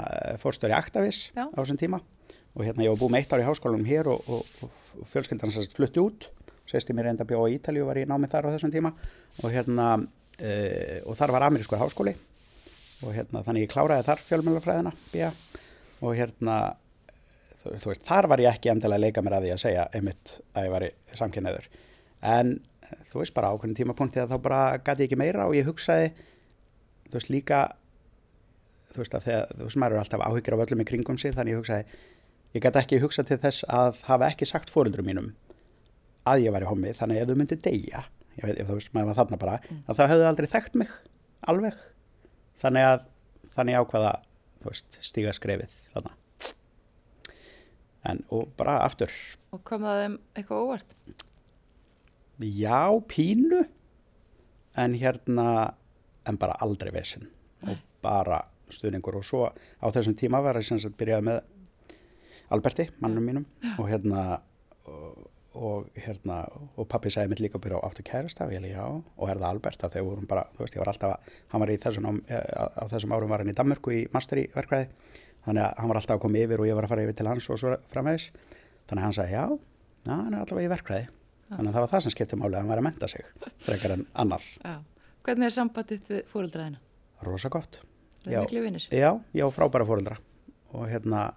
fórstöri 0.42 0.76
Aktavis 0.76 1.30
á 1.36 1.48
þessum 1.56 1.80
tíma 1.80 2.02
og 2.52 2.66
hérna 2.68 2.84
ég 2.84 2.92
var 2.92 3.00
búið 3.00 3.14
með 3.14 3.24
eitt 3.24 3.34
ár 3.36 3.44
í 3.44 3.48
háskólanum 3.48 3.88
hér 3.88 4.10
og, 4.12 4.26
og, 4.28 4.72
og 5.00 5.08
fjölskyldan 5.08 5.54
sérst 5.56 5.78
flutti 5.78 6.02
út. 6.04 6.28
Sérst 6.68 6.90
ég 6.92 6.98
mér 6.98 7.08
reynda 7.08 7.24
að 7.24 7.32
bjóða 7.32 7.52
í 7.52 7.56
Ítalíu 7.56 7.86
og 7.86 7.92
var 7.94 8.00
ég 8.02 8.10
námið 8.12 8.34
þar 8.34 8.50
á 8.52 8.54
þessum 8.58 8.74
tíma 8.74 8.92
og 8.92 9.54
hérna 9.54 9.86
uh, 9.96 10.98
og 11.08 11.16
þar 11.20 11.34
var 11.38 11.48
amerískur 11.48 11.80
háskóli 11.80 12.14
og 13.02 13.16
hérna 13.16 13.42
þannig 13.46 13.66
ég 13.66 13.72
kláraði 13.72 14.06
þar 14.10 14.24
fjölmjölafræðina 14.28 14.92
og 16.02 16.18
hérna 16.20 16.58
þú, 17.64 17.92
veist, 17.92 18.06
þar 18.08 18.28
var 18.32 18.44
ég 18.44 18.52
ekki 18.52 18.72
endilega 18.74 19.00
að 19.00 19.06
leika 19.06 19.24
mér 19.26 19.38
að 19.38 19.48
því 19.48 19.54
að 19.56 19.64
segja 19.64 19.88
einmitt 19.98 20.36
að 20.54 20.68
ég 20.68 20.74
var 20.76 20.86
í 20.86 20.92
samkynneður 21.20 21.68
en 22.32 22.54
eh, 22.58 22.96
þú 23.12 23.22
veist 23.22 23.36
bara 23.38 23.52
á 23.52 23.58
hvernig 23.58 23.80
tímapunkti 23.80 24.24
að 24.24 24.34
þá 24.34 24.38
bara 24.48 24.62
gæti 24.80 25.06
ég 25.06 25.12
ekki 25.12 25.22
meira 25.22 25.48
og 25.50 25.58
ég 25.58 25.68
hugsaði 25.70 26.12
þú 27.10 27.18
veist 27.18 27.34
líka 27.34 27.62
þú 28.92 29.04
veist 29.04 29.20
að 29.20 29.28
þegar, 29.28 29.54
þú 29.58 29.68
veist 29.68 29.82
maður 29.84 29.98
er 29.98 30.04
alltaf 30.06 30.26
áhyggjur 30.28 30.58
af 30.58 30.66
öllum 30.66 30.84
í 30.84 30.88
kringum 30.92 31.22
sig 31.22 31.36
þannig 31.36 31.56
ég 31.56 31.62
hugsaði 31.62 32.02
ég 32.56 32.66
gæti 32.66 32.82
ekki 32.82 33.04
hugsa 33.04 33.28
til 33.28 33.40
þess 33.42 33.68
að 33.70 34.02
hafa 34.10 34.32
ekki 34.32 34.50
sagt 34.50 34.74
fóruldrum 34.74 35.08
mínum 35.08 35.32
að 36.28 36.48
ég 36.48 36.56
væri 36.56 36.68
homi 36.70 36.92
þannig 36.98 37.22
ef 37.22 37.30
þau 37.32 37.38
myndi 37.40 37.58
deyja 37.62 38.06
ég 38.38 38.46
veit, 38.46 38.58
ef 38.60 38.70
þú 38.70 38.78
veist, 38.78 38.92
maður 38.96 39.12
var 39.12 39.20
þarna 39.22 39.40
bara 39.42 39.60
að 39.62 39.98
þá 39.98 40.04
hefðu 40.12 40.28
aldrei 40.30 40.50
þekkt 40.52 40.78
mig 40.82 40.92
alveg. 41.50 41.78
Þannig 42.62 42.88
að 42.88 43.06
þannig 43.56 43.80
ákvaða 43.82 44.12
þú 44.62 44.72
veist, 44.72 45.00
stíga 45.04 45.34
skrefið 45.36 45.78
þannig 45.96 46.18
en 48.10 48.24
og 48.34 48.50
bara 48.58 48.80
aftur. 48.86 49.12
Og 49.52 49.62
kom 49.68 49.86
það 49.86 50.02
þeim 50.04 50.18
eitthvað 50.36 50.66
óvart? 50.66 50.96
já, 52.42 53.02
pínu. 53.08 53.66
En 54.76 54.94
hérna 54.96 55.74
en 56.26 56.38
bara 56.38 56.56
aldrei 56.64 56.92
vesinn 56.94 57.28
og 57.68 57.78
bara 58.02 58.42
stuðningur. 58.72 59.18
Og 59.20 59.26
svo 59.26 59.50
á 59.52 59.86
þessum 59.92 60.16
tíma 60.18 60.42
var 60.42 60.58
ég 60.58 60.66
sem 60.66 60.80
sagt 60.80 60.98
byrjaði 61.00 61.28
með 61.28 61.42
Alberti, 62.52 62.88
mannum 63.00 63.28
mínum. 63.28 63.46
Og 63.78 63.90
hérna 63.90 64.42
og, 64.88 65.28
og 65.56 65.90
hérna 65.96 66.46
og 66.80 66.88
pappi 66.88 67.12
sagði 67.12 67.34
mitt 67.34 67.44
líka 67.44 67.60
að 67.60 67.66
byrja 67.66 67.82
á 67.84 67.86
áttu 67.90 68.06
kærasta. 68.08 68.48
Og 68.48 68.56
ég 68.56 68.64
leiði 68.64 68.78
já. 68.78 68.88
Og 68.88 69.28
er 69.28 69.42
það 69.42 69.50
Albert 69.50 69.86
þegar 69.88 70.08
vorum 70.08 70.30
bara 70.32 70.48
þú 70.56 70.64
veist 70.64 70.78
ég 70.78 70.84
var 70.84 70.94
alltaf 70.94 71.18
að 71.18 71.36
hann 71.52 71.66
var 71.66 71.74
í 71.74 71.82
þessum 71.84 72.08
á, 72.08 72.12
á 72.80 72.84
þessum 72.96 73.16
árum 73.18 73.36
var 73.36 73.44
hann 73.44 73.54
í 73.54 73.58
Danmörku 73.60 73.96
í 73.98 74.06
master 74.16 74.42
í 74.42 74.48
verkvæði 74.56 74.90
þannig 75.46 75.64
að 75.66 75.74
hann 75.82 75.92
var 75.92 76.00
alltaf 76.02 76.18
að 76.18 76.24
koma 76.26 76.44
yfir 76.44 76.62
og 76.62 76.70
ég 76.70 76.78
var 76.78 76.88
að 76.88 76.94
fara 76.94 77.08
yfir 77.08 77.18
til 77.18 77.30
hans 77.32 77.50
og 77.50 77.60
svo 77.62 77.74
framvegis. 77.92 78.30
Þannig 78.90 79.02
að 79.02 79.08
hann 79.08 79.18
sagði 79.18 79.36
já, 79.36 79.46
já 80.06 80.14
hann 80.14 80.34
er 80.34 80.40
alltaf 80.44 80.62
í 80.62 80.70
verkvæði 80.72 81.10
þannig 81.52 81.68
að 81.68 81.76
það 81.76 81.84
var 81.84 81.92
það 81.92 82.04
sem 82.06 82.14
skipti 82.16 82.38
máli 82.40 82.56
að 82.56 82.62
hann 82.62 82.72
var 82.72 82.80
að 82.80 82.86
menta 82.88 83.08
sig 83.12 83.26
frekar 83.60 83.94
en 83.98 84.06
annar 84.24 84.46
Já. 84.64 84.78
Hvernig 85.22 85.50
er 85.50 85.54
sambandið 85.54 86.08
við 86.10 86.22
fóröldraðina? 86.32 86.80
rosa 87.22 87.50
gott. 87.54 87.82
Já. 88.26 88.42
Já, 88.94 89.12
ég 89.34 89.46
á 89.46 89.50
frábæra 89.54 89.86
fóreldra 89.86 90.18
og 90.74 90.88
hérna 90.90 91.32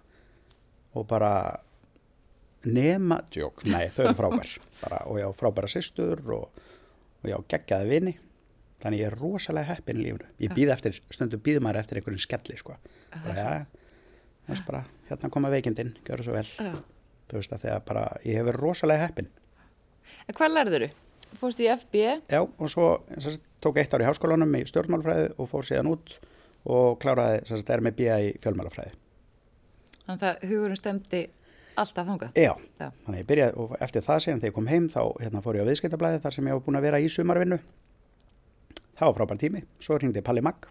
og 0.94 1.06
bara 1.10 1.60
nema, 2.64 3.20
djók, 3.32 3.64
nei 3.68 3.90
þau 3.92 4.04
eru 4.06 4.16
frábær. 4.16 4.52
Bara, 4.82 5.02
og 5.10 5.18
ég 5.20 5.28
á 5.28 5.32
frábæra 5.36 5.68
systur 5.68 6.22
og, 6.32 6.62
og 7.20 7.28
ég 7.28 7.36
á 7.36 7.40
geggjaði 7.52 7.90
vini. 7.90 8.14
Þannig 8.84 9.00
ég 9.00 9.10
er 9.10 9.16
rosalega 9.16 9.74
heppin 9.74 10.00
í 10.00 10.06
lífunu 10.06 10.28
ég 10.44 10.52
býð 10.56 10.72
eftir, 10.74 10.96
stundum 11.12 11.40
býð 11.44 11.60
maður 11.64 11.82
eftir 11.82 12.00
einhverjum 12.00 12.20
skelli 12.20 12.56
sko, 12.60 12.76
bara 13.24 13.36
já 13.36 13.52
þess 14.48 14.66
bara, 14.66 14.82
hérna 15.08 15.30
koma 15.32 15.50
veikindin, 15.52 15.94
gjöru 16.06 16.26
svo 16.26 16.36
vel 16.36 16.44
Já. 16.46 16.74
þú 17.30 17.40
veist 17.40 17.54
að 17.56 17.64
þegar 17.66 17.84
bara, 17.88 18.04
ég 18.24 18.38
hef 18.40 18.46
verið 18.50 18.62
rosalega 18.64 19.06
heppin 19.08 19.30
En 20.28 20.36
hvað 20.36 20.52
lærður 20.54 20.86
þú? 20.86 20.90
Fórst 21.40 21.60
í 21.64 21.66
FB? 21.72 22.02
Já, 22.30 22.40
og 22.44 22.68
svo 22.70 22.88
sagt, 23.18 23.42
tók 23.64 23.78
eitt 23.80 23.94
ár 23.96 24.04
í 24.04 24.06
háskólanum 24.06 24.52
í 24.54 24.66
stjórnmálfræði 24.68 25.30
og 25.40 25.48
fór 25.50 25.66
síðan 25.66 25.88
út 25.90 26.18
og 26.64 27.00
kláraði, 27.02 27.40
sagt, 27.48 27.72
er 27.72 27.82
með 27.84 27.96
bíða 28.02 28.18
í 28.22 28.28
fjölmálafræði 28.44 28.92
Þannig 30.04 30.14
að 30.14 30.22
það 30.26 30.46
hugurinn 30.50 30.78
stemdi 30.78 31.22
alltaf 31.80 32.06
þangað. 32.06 32.36
Já, 32.38 32.52
Já. 32.78 32.88
þannig 33.06 33.22
ég 33.22 33.28
byrjaði 33.30 33.56
og 33.64 33.72
eftir 33.82 34.04
það 34.04 34.20
síðan 34.24 34.42
þegar 34.42 34.50
ég 34.52 34.56
kom 34.58 34.68
heim 34.70 34.88
þá 34.92 35.00
hérna, 35.22 35.40
fór 35.42 35.56
ég 35.58 35.64
á 35.64 35.70
viðskiptablaði 35.70 36.20
þar 36.22 36.36
sem 36.36 36.50
ég 36.50 36.58
var 36.58 36.64
búin 36.66 36.78
að 36.78 36.86
vera 36.86 37.00
í 37.00 37.08
sumarvinnu. 37.10 37.58
Það 38.94 39.08
var 39.08 39.16
frábær 39.18 39.40
tími. 39.40 39.62
Svo 39.82 39.96
hringdi 39.98 40.22
Palli 40.22 40.44
Magg 40.44 40.68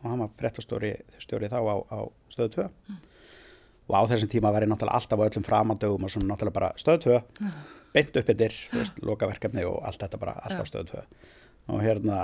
og 0.00 0.08
hann 0.10 0.22
var 0.24 0.32
fréttastjóri 0.38 0.92
stjóri 1.20 1.50
þá 1.52 1.58
á, 1.60 1.76
á 1.92 1.98
stöðu 2.32 2.52
2. 2.56 2.68
Og 3.90 3.96
á 3.96 4.02
þessum 4.12 4.30
tíma 4.30 4.52
var 4.54 4.64
ég 4.64 4.70
náttúrulega 4.70 5.00
alltaf 5.00 5.20
á 5.20 5.26
öllum 5.26 5.46
framandögum 5.46 6.06
og 6.06 6.12
svona 6.12 6.30
náttúrulega 6.32 6.58
bara 6.58 6.70
stöðu 6.80 7.18
2, 7.40 7.50
beint 7.94 8.20
upp 8.20 8.30
yfir, 8.34 8.56
lokaverkefni 9.02 9.66
og 9.66 9.80
allt 9.86 10.04
þetta 10.04 10.20
bara 10.22 10.36
alltaf 10.46 10.70
stöðu 10.70 10.94
2. 10.94 11.02
Og 11.74 11.82
hérna, 11.84 12.20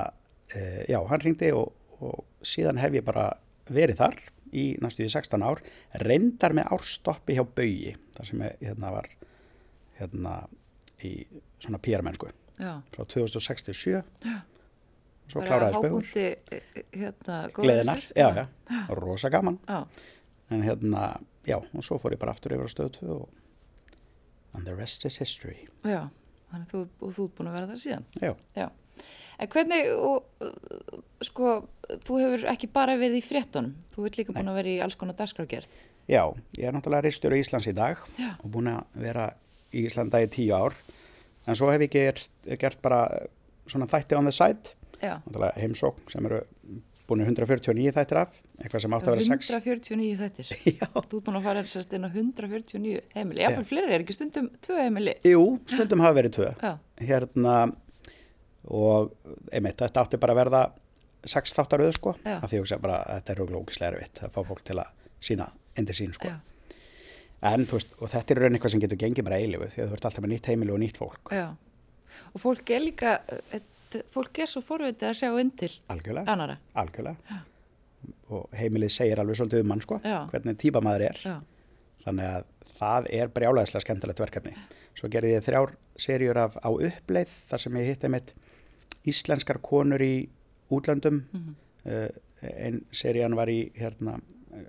e, 0.54 0.86
já, 0.88 1.00
hann 1.10 1.22
hringdi 1.22 1.52
og, 1.54 1.74
og 2.00 2.24
síðan 2.46 2.80
hef 2.80 2.96
ég 2.96 3.06
bara 3.06 3.28
verið 3.68 4.00
þar 4.00 4.18
í 4.56 4.66
næstu 4.80 5.04
í 5.04 5.10
16 5.10 5.42
ár, 5.42 5.60
reyndar 6.00 6.54
með 6.56 6.70
árstoppi 6.76 7.36
hjá 7.36 7.42
Bauji, 7.44 7.96
þar 8.16 8.30
sem 8.30 8.44
ég 8.46 8.60
hérna 8.62 8.92
var 8.94 9.10
hérna 9.98 10.34
í 11.04 11.12
svona 11.60 11.80
pýramennsku 11.82 12.30
Já. 12.60 12.80
frá 12.94 13.04
2067 13.04 14.00
svo 15.28 15.40
kláraðist 15.42 15.80
Baugur 15.82 16.02
hábúndi, 16.02 16.26
eh, 16.52 16.82
hérna, 16.92 17.38
gleðinar, 17.52 17.98
góðærisins. 17.98 18.12
já, 18.16 18.28
já, 18.36 18.46
rosa 18.94 19.28
gaman 19.30 19.58
Já. 19.68 19.86
en 20.50 20.62
hérna, 20.62 21.20
já, 21.46 21.56
og 21.58 21.82
svo 21.84 21.98
fór 21.98 22.12
ég 22.14 22.18
bara 22.22 22.32
aftur 22.32 22.52
yfir 22.56 22.66
á 22.66 22.70
stöðu 22.70 22.92
2 23.00 23.10
og 23.16 23.28
and 24.54 24.64
the 24.66 24.74
rest 24.74 25.04
is 25.04 25.18
history 25.18 25.66
Já. 25.84 26.08
Þannig 26.52 26.68
þú, 26.70 26.80
og 27.02 27.10
þú 27.12 27.24
ert 27.26 27.34
búin 27.40 27.48
að 27.50 27.56
vera 27.58 27.66
þar 27.66 27.80
síðan. 27.82 28.04
já, 28.22 28.34
Já. 28.56 28.68
En 29.38 29.48
hvernig, 29.52 29.88
og, 30.00 30.24
sko, 31.26 31.66
þú 32.06 32.20
hefur 32.22 32.44
ekki 32.54 32.68
bara 32.72 32.94
verið 32.96 33.18
í 33.18 33.24
fréttunum, 33.26 33.74
þú 33.92 34.06
ert 34.08 34.16
líka 34.16 34.32
búin 34.32 34.48
að 34.48 34.54
vera 34.62 34.68
í 34.72 34.78
alls 34.80 34.96
konar 34.96 35.16
dagskrágerð. 35.18 35.66
já, 36.08 36.22
ég 36.56 36.64
er 36.64 36.72
náttúrulega 36.72 37.02
reistur 37.04 37.34
í 37.34 37.40
Íslands 37.42 37.66
í 37.66 37.74
dag 37.74 37.98
Já. 38.16 38.30
og 38.44 38.50
búin 38.54 38.70
að 38.70 38.84
vera 38.94 39.26
í 39.74 39.82
Íslanda 39.88 40.22
í 40.22 40.28
tíu 40.30 40.54
ár 40.54 40.72
en 41.46 41.54
svo 41.58 41.68
hef 41.72 41.80
ég 41.82 41.90
gert, 41.90 42.30
gert 42.58 42.80
bara 42.80 43.26
svona 43.66 43.86
þætti 43.90 44.16
on 44.16 44.24
the 44.24 44.32
side 44.32 44.62
Já. 44.62 44.85
Heimsókn 45.62 46.12
sem 46.12 46.28
eru 46.28 46.42
búin 47.06 47.22
149 47.22 47.92
þættir 47.94 48.18
af 48.18 48.32
eitthvað 48.58 48.82
sem 48.82 48.94
átti 48.96 49.06
að 49.10 49.14
vera 49.14 49.26
6 49.26 49.50
149 49.54 50.16
þettir. 50.22 50.48
Já, 50.80 50.86
Þú 50.96 51.20
ert 51.20 51.26
búin 51.28 51.38
að 51.38 51.44
fara 51.46 51.62
sérst 51.70 51.92
inn 51.94 52.06
á 52.06 52.10
149 52.10 53.02
heimili. 53.14 53.44
Jáfnvel 53.44 53.68
fleiri 53.68 53.94
er 53.94 54.02
ekki 54.04 54.16
stundum 54.16 54.48
tvö 54.66 54.80
heimili. 54.80 55.14
jú, 55.22 55.44
stundum 55.70 56.02
hafa 56.02 56.18
verið 56.18 56.34
tvö 56.40 56.48
Já. 56.58 56.72
hérna 57.06 57.54
og 58.66 59.12
einmitt, 59.54 59.78
þetta 59.78 60.02
átti 60.02 60.18
bara 60.18 60.34
að 60.34 60.40
verða 60.40 60.64
sex 61.26 61.54
þáttaröðu 61.54 61.94
sko 61.94 62.14
Já. 62.24 62.38
af 62.40 62.50
því 62.50 62.62
að 62.64 62.82
bara 62.82 62.98
þetta 63.12 63.32
er 63.34 63.42
auglókislega 63.44 63.92
erfitt 63.94 64.22
að 64.26 64.34
fá 64.34 64.40
fólk 64.50 64.64
til 64.66 64.78
að 64.82 64.90
sína 65.22 65.48
indi 65.78 65.94
sín 65.96 66.14
sko 66.16 66.30
Já. 66.30 66.36
en 67.50 67.66
þú 67.66 67.78
veist, 67.78 67.94
og 68.00 68.10
þetta 68.10 68.34
er 68.34 68.42
raun 68.42 68.58
eitthvað 68.58 68.74
sem 68.74 68.82
getur 68.82 69.00
gengið 69.02 69.28
bara 69.28 69.40
eilifu 69.42 69.70
því 69.70 69.82
að 69.84 69.88
þú 69.92 69.98
ert 69.98 70.08
alltaf 70.10 70.24
með 70.26 70.34
nýtt 70.34 70.50
heimili 70.50 70.74
og 70.74 70.82
nýtt 70.82 71.00
fólk 71.00 71.32
Já. 71.34 71.46
Og 72.32 72.40
fólk 72.40 72.70
er 72.72 72.80
líka, 72.80 73.18
eh, 73.52 73.60
fólk 74.14 74.38
er 74.44 74.50
svo 74.52 74.62
forvitið 74.62 75.08
að 75.10 75.18
sjá 75.20 75.30
til 75.56 75.70
algjörlega, 75.88 76.32
annara. 76.32 76.56
algjörlega 76.74 77.40
og 78.30 78.48
heimilið 78.58 78.90
segir 78.94 79.20
alveg 79.22 79.36
svolítið 79.38 79.60
um 79.64 79.68
mann 79.72 79.80
sko 79.84 80.00
Já. 80.04 80.26
hvernig 80.30 80.56
típa 80.58 80.80
maður 80.84 81.06
er 81.10 81.20
Já. 81.24 81.36
þannig 82.04 82.30
að 82.36 82.44
það 82.76 83.06
er 83.20 83.28
brjálæðislega 83.34 83.84
skemmtilegt 83.86 84.20
verkefni 84.20 84.52
svo 84.96 85.08
gerði 85.12 85.34
ég 85.36 85.44
þrjár 85.46 85.74
seríur 85.96 86.38
af 86.42 86.56
á 86.62 86.68
uppleið 86.70 87.32
þar 87.50 87.62
sem 87.64 87.78
ég 87.80 87.90
hitti 87.92 88.10
mitt 88.12 88.34
íslenskar 89.06 89.60
konur 89.62 90.02
í 90.02 90.28
útlöndum 90.70 91.22
Mhm. 91.32 91.54
uh, 91.86 92.08
einn 92.42 92.82
serían 92.92 93.34
var 93.34 93.46
í 93.48 93.70
hérna, 93.74 94.20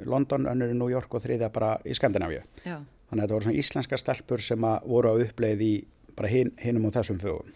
London, 0.05 0.45
önnur 0.47 0.71
í 0.71 0.75
New 0.77 0.89
York 0.89 1.13
og 1.13 1.21
þriðja 1.23 1.49
bara 1.51 1.77
í 1.85 1.93
Skandinavíu 1.93 2.41
Já. 2.65 2.79
þannig 3.09 3.11
að 3.11 3.27
þetta 3.27 3.33
voru 3.35 3.43
svona 3.47 3.57
íslenska 3.61 3.97
stelpur 3.97 4.41
sem 4.41 4.61
voru 4.85 5.09
á 5.11 5.15
uppleið 5.25 5.61
í 5.61 5.73
bara 6.15 6.27
hin, 6.31 6.51
hinum 6.57 6.85
og 6.85 6.93
þessum 6.93 7.19
fögum 7.19 7.51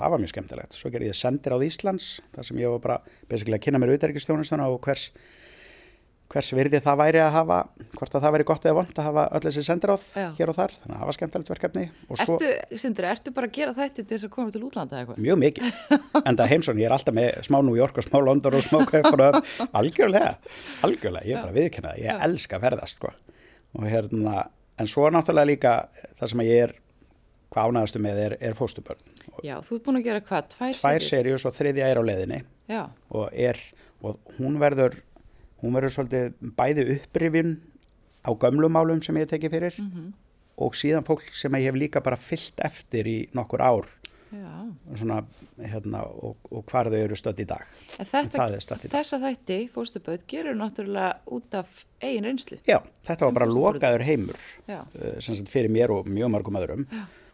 það 0.00 0.14
var 0.14 0.22
mjög 0.22 0.32
skemmtilegt. 0.34 0.78
Svo 0.78 0.92
gerði 0.94 1.10
ég 1.12 1.18
sendir 1.18 1.54
á 1.54 1.58
Íslands, 1.66 2.14
þar 2.34 2.48
sem 2.48 2.62
ég 2.62 2.72
var 2.76 2.80
bara 2.86 3.20
basically 3.28 3.58
að 3.58 3.66
kynna 3.66 3.82
mér 3.82 3.94
auðverkistjónustuna 3.94 4.66
og 4.72 4.80
hvers, 4.84 5.10
hvers 6.30 6.50
virði 6.54 6.78
það 6.82 6.98
væri 7.00 7.20
að 7.24 7.32
hafa, 7.34 7.58
hvort 7.96 8.14
að 8.14 8.24
það 8.24 8.34
væri 8.36 8.46
gott 8.48 8.66
eða 8.68 8.76
vond 8.78 9.00
að 9.00 9.08
hafa 9.08 9.24
öll 9.36 9.42
þessi 9.46 9.64
sendiráð 9.66 10.04
Já. 10.14 10.26
hér 10.38 10.52
og 10.52 10.58
þar, 10.60 10.76
þannig 10.78 10.94
að 10.94 11.00
það 11.00 11.10
var 11.10 11.16
skemmtilegt 11.18 11.50
verkefni. 11.54 11.86
Svo, 12.06 12.36
Ertu, 12.36 12.78
Sindri, 12.84 13.08
ertu 13.10 13.34
bara 13.34 13.50
að 13.50 13.56
gera 13.58 13.74
þetta 13.80 14.04
til 14.04 14.08
þess 14.12 14.28
að 14.28 14.34
koma 14.36 14.54
til 14.54 14.62
útlanda 14.68 14.96
eða 14.96 15.02
eitthvað? 15.02 15.24
Mjög 15.26 15.40
mikið, 15.42 15.80
en 16.22 16.38
það 16.38 16.52
heimsson, 16.54 16.80
ég 16.80 16.90
er 16.90 16.94
alltaf 16.96 17.18
með 17.18 17.42
smá 17.50 17.58
New 17.66 17.76
York 17.80 17.98
og 17.98 18.06
smá 18.06 18.20
London 18.22 18.58
og 18.60 18.64
smá 18.68 18.78
Kaupur 18.92 19.24
algjörlega, 19.66 20.32
algjörlega, 20.86 21.26
ég 21.26 21.34
er 21.34 21.42
bara 21.42 21.56
viðkynna 21.58 21.96
ég 21.98 22.24
elska 22.28 22.60
að 22.60 22.68
ferðast 22.68 23.00
sko. 23.00 23.10
og 23.74 23.90
hérna, 23.90 24.46
en 24.78 24.88
svo 24.88 25.10
náttúrulega 25.10 25.50
líka 25.50 25.74
það 26.20 26.32
sem 26.32 26.46
ég 26.46 26.64
er, 26.68 26.76
hvað 27.50 27.74
ánægastu 27.74 28.02
með 28.02 28.22
er, 28.28 28.36
er 28.38 28.54
fóstubörn. 28.54 29.02
Já, 29.46 29.56
þú 29.64 29.76
ert 29.78 29.86
búin 29.86 30.00
að 30.00 30.08
gera 30.08 30.24
hvað? 30.24 30.48
Tvær, 30.54 30.74
Tvær 30.80 31.06
serjus 31.06 31.46
og 31.48 31.56
þriðja 31.56 31.90
er 31.90 32.00
á 32.00 32.02
leiðinni 32.06 32.40
Já, 32.70 32.82
og 33.10 33.30
er, 33.34 33.60
og 34.04 34.18
hún 34.38 34.58
verður, 34.62 34.98
hún 35.62 35.76
verður 35.76 35.96
svolítið 35.96 36.52
bæði 36.58 36.86
upprifjun 36.96 37.56
á 38.20 38.30
gömlumálum 38.36 39.00
sem 39.04 39.16
ég 39.16 39.26
hef 39.26 39.34
tekið 39.34 39.56
fyrir 39.56 39.80
og 40.60 40.76
síðan 40.76 41.06
fólk 41.06 41.24
sem 41.36 41.56
ég 41.56 41.70
hef 41.70 41.78
líka 41.78 42.04
bara 42.04 42.20
fyllt 42.20 42.60
eftir 42.64 43.08
í 43.08 43.18
nokkur 43.36 43.64
ár 43.64 43.88
já. 44.30 44.96
svona, 44.96 45.22
hérna, 45.58 46.02
og, 46.04 46.36
og 46.50 46.64
hvar 46.70 46.90
þau 46.92 46.98
eru 47.00 47.16
stödd 47.18 47.42
í 47.42 47.46
dag. 47.48 47.64
En 47.98 48.04
En 48.04 48.08
þetta, 48.08 48.48
er 49.56 49.70
fóstuböð, 49.74 50.26
gerur 50.30 50.58
náttúrulega 50.58 51.16
út 51.26 51.56
af 51.58 51.84
eigin 52.02 52.28
reynslu. 52.28 52.60
Já, 52.68 52.78
þetta 53.08 53.28
var 53.28 53.38
bara 53.40 53.50
lokaður 53.50 54.04
heimur 54.06 54.44
Já. 54.68 54.82
uh, 54.84 55.46
fyrir 55.50 55.72
mér 55.72 55.94
og 55.96 56.08
mjög 56.08 56.32
mörgum 56.36 56.60
öðrum 56.60 56.86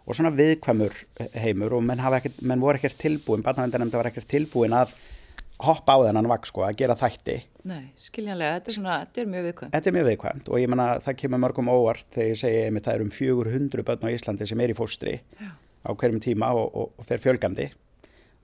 og 0.07 0.15
svona 0.15 0.31
viðkvæmur 0.37 0.95
heimur 1.43 1.77
og 1.77 1.85
menn, 1.85 2.01
ekkert, 2.19 2.39
menn 2.47 2.63
voru 2.63 2.79
ekkert 2.79 2.99
tilbúin, 3.01 3.43
barnavendanemnda 3.47 3.99
var 3.99 4.11
ekkert 4.13 4.29
tilbúin 4.31 4.75
að 4.77 4.95
hoppa 5.67 5.97
á 5.97 5.99
þennan 6.07 6.29
vaks 6.31 6.53
sko, 6.53 6.63
að 6.67 6.79
gera 6.83 6.97
þætti. 6.99 7.37
Nei, 7.67 7.89
skiljanlega, 7.99 8.59
þetta 8.59 8.71
er 8.71 8.77
svona, 8.77 8.97
þetta 9.03 9.23
er 9.23 9.31
mjög 9.33 9.47
viðkvæm. 9.49 9.71
Þetta 9.73 9.91
er 9.91 9.97
mjög 9.97 10.09
viðkvæmt 10.11 10.51
og 10.51 10.63
ég 10.63 10.71
menna 10.71 10.87
það 11.03 11.19
kemur 11.23 11.43
mörgum 11.43 11.71
óvart 11.73 12.07
þegar 12.15 12.29
ég 12.29 12.41
segi 12.43 12.61
einmitt 12.67 12.87
það 12.87 12.99
er 12.99 13.05
um 13.07 13.13
400 13.17 13.87
börn 13.89 14.07
á 14.07 14.09
Íslandi 14.13 14.49
sem 14.51 14.63
er 14.63 14.73
í 14.73 14.77
fóstri 14.77 15.17
Já. 15.41 15.51
á 15.57 15.91
hverjum 15.91 16.23
tíma 16.23 16.53
og, 16.55 16.69
og, 16.71 16.93
og 16.95 17.09
fer 17.09 17.23
fjölgandi 17.23 17.71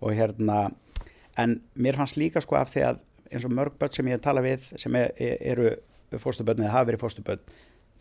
og 0.02 0.16
hérna 0.18 0.58
en 1.38 1.60
mér 1.78 2.00
fannst 2.00 2.18
líka 2.18 2.42
sko 2.42 2.58
af 2.58 2.72
því 2.72 2.86
að 2.88 3.02
eins 3.30 3.46
og 3.46 3.54
mörg 3.54 3.76
börn 3.78 3.94
sem 3.94 4.10
ég 4.10 4.24
tala 4.24 4.42
við 4.44 4.72
sem 4.80 4.96
er, 4.98 5.12
eru 5.20 5.76
fóstubörn 6.18 6.64
eða 6.64 6.74
hafa 6.74 6.90
verið 6.90 7.04
fóstubörn 7.04 7.44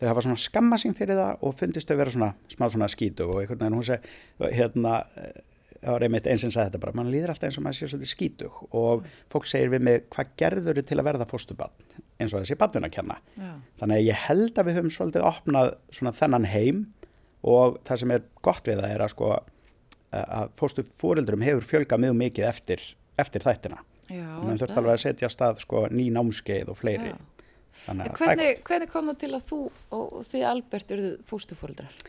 þau 0.02 0.10
hafa 0.10 0.26
svona 0.26 0.42
skamma 0.42 0.78
sín 0.80 0.96
fyrir 0.98 1.18
það 1.18 1.46
og 1.46 1.56
fundist 1.56 1.88
þau 1.88 1.96
vera 2.00 2.14
svona 2.14 2.32
smá 2.52 2.66
svona 2.68 2.90
skítu 2.92 3.28
og 3.28 3.40
einhvern 3.40 3.64
veginn 3.64 3.78
hún 3.78 3.88
segi 3.88 4.52
hérna 4.58 4.98
eh, 5.16 5.40
það 5.82 5.96
var 5.96 6.06
einmitt 6.06 6.28
eins 6.30 6.44
sem 6.44 6.54
sagði 6.54 6.70
þetta 6.70 6.82
bara, 6.84 6.96
mann 6.98 7.12
líður 7.12 7.32
alltaf 7.32 7.48
eins 7.48 7.58
og 7.58 7.66
maður 7.66 7.78
sé 7.78 7.90
svolítið 7.90 8.12
skítug 8.12 8.58
og 8.70 9.06
fólk 9.32 9.48
segir 9.50 9.72
við 9.72 9.86
mig, 9.88 10.04
hvað 10.14 10.34
gerður 10.42 10.80
þau 10.80 10.88
til 10.90 10.98
að 10.98 11.08
verða 11.08 11.28
fóstubann 11.30 11.86
eins 12.22 12.34
og 12.34 12.42
þessi 12.42 12.58
bannun 12.60 12.86
að 12.86 12.94
kenna 12.98 13.16
Já, 13.34 13.54
þannig 13.80 13.96
að 14.02 14.10
ég 14.10 14.26
held 14.26 14.58
að 14.58 14.68
við 14.68 14.78
höfum 14.78 14.94
svolítið 14.94 15.26
opnað 15.30 15.72
svona 15.90 16.14
þennan 16.18 16.50
heim 16.52 16.84
og 17.42 17.80
það 17.88 18.02
sem 18.04 18.14
er 18.14 18.28
gott 18.46 18.68
við 18.70 18.82
það 18.82 18.94
er 18.94 19.02
að 19.02 19.14
sko 19.16 19.32
að 20.12 20.52
fóstu 20.58 20.84
fóreldrum 20.98 21.44
hefur 21.44 21.64
fjölgað 21.66 22.04
mjög 22.04 22.18
mikið 22.20 22.48
eftir, 22.48 22.84
eftir 23.20 23.44
þættina. 23.44 23.80
Já. 24.12 24.26
menn 24.44 24.58
þurft 24.60 24.76
alveg 24.76 24.96
að 24.98 25.04
setja 25.06 25.28
stað 25.32 25.62
sko 25.62 25.86
ný 25.88 26.10
námskeið 26.12 26.72
og 26.72 26.76
fleiri. 26.76 27.14
Já. 27.14 27.31
Er 27.88 28.16
hvernig, 28.18 28.50
hvernig 28.66 28.90
kom 28.92 29.10
það 29.10 29.20
til 29.24 29.32
að 29.36 29.46
þú 29.50 29.60
og 29.98 30.18
þið 30.30 30.48
Albert 30.48 30.94
eruðu 30.94 31.14
fóstufóreldrar? 31.28 32.02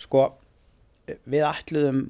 sko 0.00 0.24
við 1.06 1.44
ætluðum 1.46 2.00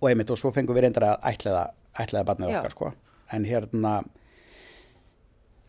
og 0.00 0.10
einmitt 0.10 0.30
og 0.32 0.40
svo 0.40 0.52
fengum 0.54 0.76
við 0.76 0.86
reyndar 0.86 1.08
að 1.08 1.26
ætlaða 1.32 1.64
ætlaða 2.00 2.28
barnið 2.30 2.52
Já. 2.52 2.58
okkar 2.60 2.74
sko 2.74 2.92
en 3.34 3.46
hérna 3.48 3.92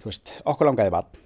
þú 0.02 0.10
veist, 0.12 0.34
okkur 0.46 0.70
langaði 0.70 0.94
barn 0.94 1.22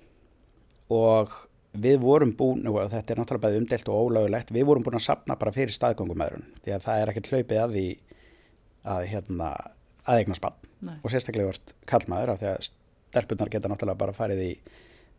og 0.95 1.35
við 1.79 1.99
vorum 2.01 2.33
búin 2.37 2.67
og 2.71 2.79
þetta 2.91 3.13
er 3.13 3.21
náttúrulega 3.21 3.45
bæði 3.45 3.61
umdelt 3.63 3.91
og 3.91 4.07
ólögulegt 4.09 4.53
við 4.55 4.67
vorum 4.69 4.85
búin 4.85 4.97
að 4.99 5.05
sapna 5.05 5.37
bara 5.39 5.53
fyrir 5.55 5.75
staðgöngumæðurinn 5.75 6.47
því 6.63 6.75
að 6.75 6.85
það 6.87 7.01
er 7.01 7.11
ekkert 7.11 7.31
hlaupið 7.33 7.61
að 7.63 7.75
því 7.75 7.85
að 8.89 9.05
hérna 9.11 9.49
að 10.09 10.21
eignast 10.23 10.43
barn 10.43 10.69
Nei. 10.79 10.95
og 11.03 11.11
sérstaklega 11.11 11.51
vart 11.51 11.73
kallmaður 11.89 12.33
af 12.33 12.41
því 12.41 12.49
að 12.49 12.69
stelpunar 12.69 13.51
geta 13.51 13.69
náttúrulega 13.69 14.01
bara 14.01 14.15
farið 14.15 14.45
í 14.47 14.51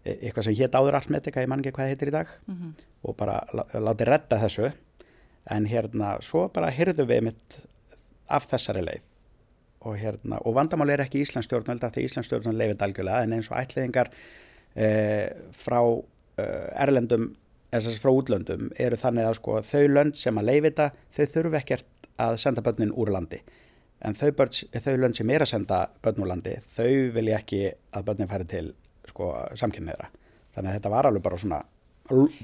eitthvað 0.05 0.47
sem 0.47 0.55
hétt 0.57 0.77
áður 0.79 0.97
artmetika, 1.01 1.43
ég 1.45 1.49
man 1.51 1.61
ekki 1.63 1.75
hvað 1.77 1.91
heitir 1.93 2.09
í 2.09 2.15
dag. 2.15 2.29
Mhm. 2.49 2.73
og 3.05 3.17
bara 3.17 3.41
lá- 3.53 3.69
látið 3.73 4.07
redda 4.11 4.39
þessu. 4.41 4.73
En 5.51 5.67
hérna 5.67 6.19
svo 6.23 6.49
bara 6.53 6.71
hyrðum 6.71 7.09
við 7.09 7.23
mitt 7.23 7.67
af 8.29 8.47
þessari 8.51 8.83
leið. 8.85 9.03
Og 9.83 9.97
hérna 9.97 10.39
og 10.45 10.55
vandamál 10.55 10.91
er 10.91 11.01
ekki 11.01 11.23
Íslands 11.25 11.49
stjórnvöld 11.49 11.83
af 11.83 11.93
því 11.93 12.05
Íslands 12.05 12.29
stjórnvöld 12.29 12.59
leifið 12.61 12.83
algjörlega 12.85 13.23
en 13.23 13.33
eins 13.33 13.51
og 13.51 13.57
ætliðingar 13.57 14.11
e, 14.77 15.31
frá 15.53 15.81
e, 16.37 16.45
erlendum 16.77 17.35
sagt 17.73 18.03
frá 18.03 18.11
útlöndum 18.13 18.71
eru 18.79 18.97
þannig 18.97 19.25
að 19.25 19.35
sko 19.39 19.61
þau 19.63 19.89
lönd 19.89 20.17
sem 20.17 20.37
að 20.37 20.45
leifið 20.51 20.75
þetta 20.75 20.93
þau 21.17 21.27
þurfu 21.35 21.57
ekkert 21.57 22.09
að 22.19 22.37
senda 22.37 22.61
börnin 22.61 22.93
úr 22.93 23.11
landi. 23.15 23.41
En 24.03 24.15
þau, 24.15 24.31
börn, 24.33 24.51
þau 24.81 24.97
lönd 24.97 25.17
sem 25.17 25.31
er 25.31 25.41
að 25.41 25.53
senda 25.55 25.89
börn 26.03 26.21
úr 26.25 26.29
landi 26.29 26.57
þau 26.77 27.13
vilja 27.17 27.39
ekki 27.41 27.73
að 27.97 28.05
börnin 28.05 28.29
færi 28.29 28.45
til 28.49 28.75
sko 29.21 29.29
samkynniðra 29.61 30.09
þannig 30.57 30.71
að 30.73 30.79
þetta 30.81 30.95
var 30.97 31.11
alveg 31.11 31.23
bara 31.29 31.39
svona 31.45 31.61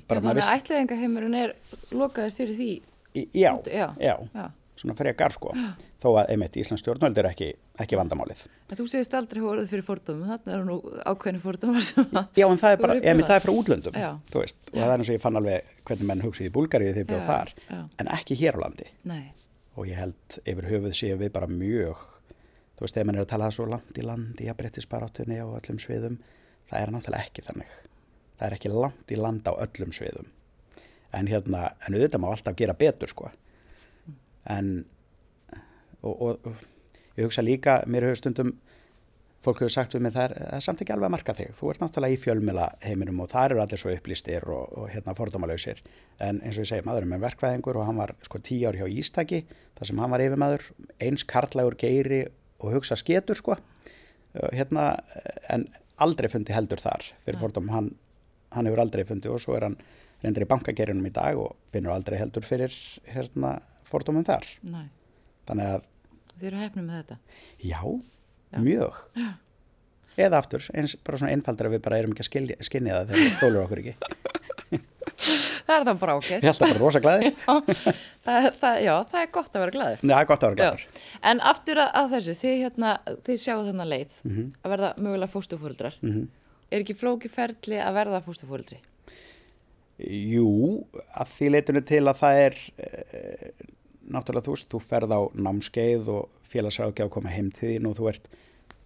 bara 0.06 0.20
þannig 0.22 0.44
að 0.44 0.52
ætlaðingaheimurinn 0.60 1.34
er 1.40 1.56
lokaður 1.96 2.36
fyrir 2.36 2.54
því. 2.60 2.70
Í- 3.16 3.28
Já, 3.34 3.50
já, 3.72 3.86
já, 3.98 4.14
já. 4.36 4.44
svona 4.76 4.94
frekar 4.94 5.32
sko 5.32 5.54
þó 6.02 6.06
að 6.20 6.28
einmitt 6.34 6.56
Íslands 6.60 6.82
stjórnvöld 6.84 7.16
er 7.18 7.28
ekki, 7.30 7.48
ekki 7.80 7.96
vandamálið 7.98 8.42
En 8.68 8.76
þú 8.76 8.84
segist 8.92 9.14
aldrei 9.16 9.40
hafa 9.40 9.54
orðið 9.54 9.70
fyrir 9.72 9.86
fordómum, 9.86 10.28
þarna 10.28 10.52
eru 10.58 10.66
nú 10.68 10.76
ákveðni 11.08 11.40
fordómar 11.40 11.86
sem 11.86 12.04
að... 12.12 12.26
Já, 12.36 12.44
en 12.52 12.60
það 12.60 12.74
er 12.76 12.82
bara, 12.82 12.96
einmitt 13.00 13.08
upplifað. 13.08 13.30
það 13.30 13.38
er 13.40 13.46
frá 13.46 13.54
útlöndum 13.62 13.96
Já. 13.96 14.10
þú 14.30 14.42
veist, 14.42 14.58
og 14.68 14.76
Já. 14.76 14.82
það 14.84 14.92
er 14.92 15.00
eins 15.00 15.08
og 15.10 15.16
ég 15.16 15.24
fann 15.24 15.40
alveg 15.40 15.72
hvernig 15.88 16.10
menn 16.12 16.24
hugsaði 16.26 16.50
í 16.50 16.54
Búlgaríu 16.58 16.92
þegar 16.92 17.02
ég 17.02 17.10
bjóð 17.14 17.24
þar 17.32 17.54
já. 17.56 17.80
en 18.04 18.12
ekki 18.18 18.38
hér 18.42 18.60
á 18.60 18.64
landi 18.66 18.88
Nei, 19.08 19.24
og 19.80 19.88
ég 19.88 19.96
held 20.04 20.38
yfir 20.44 20.68
höfuð 20.74 20.94
séum 21.00 21.22
við 21.24 21.32
bara 21.40 21.48
mjög 21.50 22.04
þú 22.76 22.84
veist, 22.84 23.00
ef 23.00 23.08
mann 23.08 23.16
er 23.16 23.24
að 23.24 23.32
tala 23.32 23.48
það 23.48 23.56
svo 23.56 23.68
langt 23.72 23.96
í 23.96 24.04
land 24.04 24.44
í 24.44 24.50
að 24.52 24.58
breyttisbaráttunni 24.60 25.40
og 25.46 25.56
öllum 25.62 25.80
sviðum 25.80 26.20
það 26.70 26.82
er 26.82 26.94
náttúrulega 26.94 27.28
ekki 27.28 27.46
þannig. 27.46 27.74
Það 28.36 28.46
er 28.48 28.56
ekki 28.58 28.72
langt 28.74 29.12
í 29.12 29.20
land 29.20 29.48
á 29.48 29.52
öllum 29.54 29.94
sviðum. 29.96 30.30
En 31.16 31.30
hérna, 31.30 31.70
en 31.86 31.96
auðvitað 31.96 32.22
má 32.22 32.28
alltaf 32.30 32.56
gera 32.58 32.76
betur 32.76 33.12
sko. 33.12 33.30
En 34.52 34.72
og, 36.02 36.14
og, 36.14 36.46
og 36.46 37.16
ég 37.16 37.26
hugsa 37.26 37.44
líka, 37.44 37.80
mér 37.90 38.08
hefur 38.08 38.20
stundum 38.20 38.54
fólk 39.46 39.60
hefur 39.62 39.72
sagt 39.72 39.94
við 39.94 40.02
mig 40.06 40.14
það 40.14 40.24
er, 40.26 40.34
er 40.56 40.64
samt 40.64 40.82
ekki 40.82 40.94
alveg 40.94 41.08
að 41.08 41.14
marka 41.14 41.34
þig, 41.38 41.52
þú 41.54 41.70
ert 41.70 41.82
náttúrulega 41.82 42.16
í 42.16 42.20
fjölmila 42.20 42.66
heiminum 42.82 43.22
og 43.22 43.30
það 43.30 43.48
eru 43.50 43.62
allir 43.62 43.80
svo 43.80 43.92
upplýstir 43.94 44.46
og, 44.50 44.72
og 44.80 44.88
hérna 44.90 45.14
fordómalausir, 45.16 45.82
en 46.24 46.40
eins 46.42 46.58
og 46.58 46.66
ég 46.66 46.70
segi 46.72 46.86
maðurinn 46.86 47.12
með 47.14 47.22
verkvæðingur 47.28 47.78
og 47.78 47.86
hann 47.86 48.00
var 48.00 48.14
sko 48.26 48.40
tíu 48.42 48.66
ár 48.66 48.78
hjá 48.80 48.86
Ístaki, 48.90 49.44
þar 49.78 49.90
sem 49.90 50.02
hann 50.02 50.14
var 50.14 50.24
yfirmaður 50.24 50.66
eins 51.06 51.26
karlægur 51.30 51.78
geiri 51.78 52.22
og 52.58 52.74
hugsa 52.74 52.96
sketur 52.98 53.38
sko. 53.38 53.58
Hérna, 54.52 54.96
en 55.52 55.68
aldrei 56.04 56.28
fundi 56.32 56.54
heldur 56.56 56.82
þar 56.82 57.06
fyrir 57.24 57.40
fordóm, 57.40 57.70
hann, 57.72 57.92
hann 58.54 58.68
hefur 58.68 58.82
aldrei 58.84 59.04
fundi 59.08 59.30
og 59.32 59.40
svo 59.42 59.56
er 59.56 59.68
hann 59.68 59.78
reyndir 60.22 60.46
í 60.46 60.50
bankagerinum 60.50 61.08
í 61.08 61.12
dag 61.14 61.38
og 61.40 61.56
finnur 61.72 61.94
aldrei 61.94 62.18
heldur 62.20 62.44
fyrir 62.46 62.74
hérna 63.08 63.58
fordómum 63.86 64.24
þar 64.26 64.46
nei, 64.66 64.86
þannig 65.48 65.74
að 65.76 65.90
þið 66.36 66.46
eru 66.50 66.60
hefnum 66.60 66.88
með 66.90 67.00
þetta. 67.00 67.18
Já, 67.64 67.80
Já. 68.52 68.60
mjög. 68.60 69.02
Eða 70.16 70.40
aftur, 70.40 70.64
eins, 70.76 70.96
bara 71.04 71.20
svona 71.20 71.32
einfaldar 71.36 71.68
að 71.68 71.76
við 71.76 71.84
bara 71.84 72.00
erum 72.00 72.14
ekki 72.14 72.24
að 72.24 72.30
skilja, 72.30 72.56
skinja 72.64 72.98
það 72.98 73.10
þegar 73.10 73.22
við 73.22 73.36
þólur 73.42 73.62
okkur 73.66 73.82
ekki. 73.82 73.94
Það 75.66 75.76
er 75.80 75.84
það 75.88 75.98
bara 76.02 76.14
ágætt. 76.16 76.30
Ég 76.36 76.46
held 76.46 76.58
það 76.60 76.72
bara 76.72 76.82
rosa 76.84 77.00
glæðir. 77.02 77.38
það, 78.26 78.48
það, 78.60 78.76
já, 78.86 78.92
það 79.10 79.20
er 79.22 79.30
gott 79.34 79.56
að 79.56 79.62
vera 79.64 79.74
glæður. 79.76 80.02
Já, 80.02 80.12
það 80.12 80.20
er 80.22 80.28
gott 80.30 80.44
að 80.46 80.52
vera 80.52 80.60
glæður. 80.62 80.84
En 81.30 81.40
aftur 81.52 81.80
að, 81.82 81.88
að 82.00 82.12
þessu, 82.16 82.34
þið, 82.42 82.56
hérna, 82.64 82.92
þið 83.26 83.40
sjáu 83.46 83.64
þennan 83.70 83.90
leið 83.90 84.18
Mhm. 84.26 84.44
að 84.62 84.74
verða 84.76 84.90
mögulega 85.02 85.32
fóstufóreldrar. 85.34 85.98
Er 86.70 86.82
ekki 86.84 86.96
flóki 86.98 87.28
ferli 87.30 87.78
að 87.82 87.98
verða 87.98 88.22
fóstufóreldri? 88.26 88.78
Jú, 90.06 90.48
að 91.16 91.30
því 91.32 91.46
leitunni 91.54 91.82
til 91.88 92.02
að 92.10 92.18
það 92.20 92.40
er 92.46 92.56
e, 92.84 92.88
náttúrulega 94.12 94.44
þú 94.44 94.54
veist, 94.56 94.66
þú 94.74 94.80
ferð 94.84 95.14
á 95.16 95.20
námskeið 95.46 96.10
og 96.12 96.26
félagsrákja 96.50 97.06
að 97.06 97.14
koma 97.14 97.32
heim 97.32 97.48
til 97.56 97.70
þín 97.72 97.88
og 97.88 97.96
þú 97.96 98.10
ert 98.12 98.28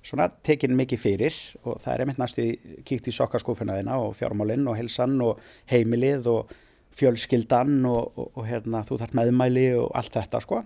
svona 0.06 0.28
tekin 0.46 0.76
mikið 0.78 1.02
fyrir 1.02 1.34
og 1.66 1.80
það 1.82 1.92
er 1.96 2.04
einmitt 2.04 2.20
næstu 2.22 2.46
kíkt 2.88 3.10
í 3.10 3.16
sokkaskúfuna 3.16 3.80
þina 3.80 3.98
og 4.00 4.14
fjármálinn 4.16 4.64
og 4.70 4.78
helsan 4.78 5.18
og 5.26 5.42
heimilið 5.72 6.30
og 6.30 6.54
fjölskyldan 6.96 7.84
og, 7.88 8.18
og, 8.18 8.32
og 8.34 8.48
hérna, 8.48 8.82
þú 8.86 8.98
þarf 9.00 9.16
meðmæli 9.20 9.66
og 9.78 9.90
allt 9.98 10.16
þetta 10.16 10.40
sko 10.42 10.62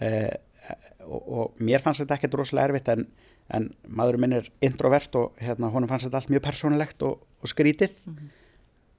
eh, 0.00 0.32
og, 1.04 1.20
og 1.20 1.60
mér 1.60 1.84
fannst 1.84 2.02
þetta 2.02 2.18
ekkert 2.18 2.38
rosalega 2.40 2.70
erfitt 2.70 2.90
en, 2.94 3.06
en 3.52 3.68
maðurinn 3.84 4.24
minn 4.24 4.38
er 4.38 4.50
introvert 4.64 5.18
og 5.20 5.42
hérna, 5.44 5.70
honum 5.74 5.90
fannst 5.90 6.08
þetta 6.08 6.22
allt 6.22 6.32
mjög 6.32 6.46
persónulegt 6.46 7.04
og, 7.06 7.26
og 7.40 7.52
skrítið 7.52 7.98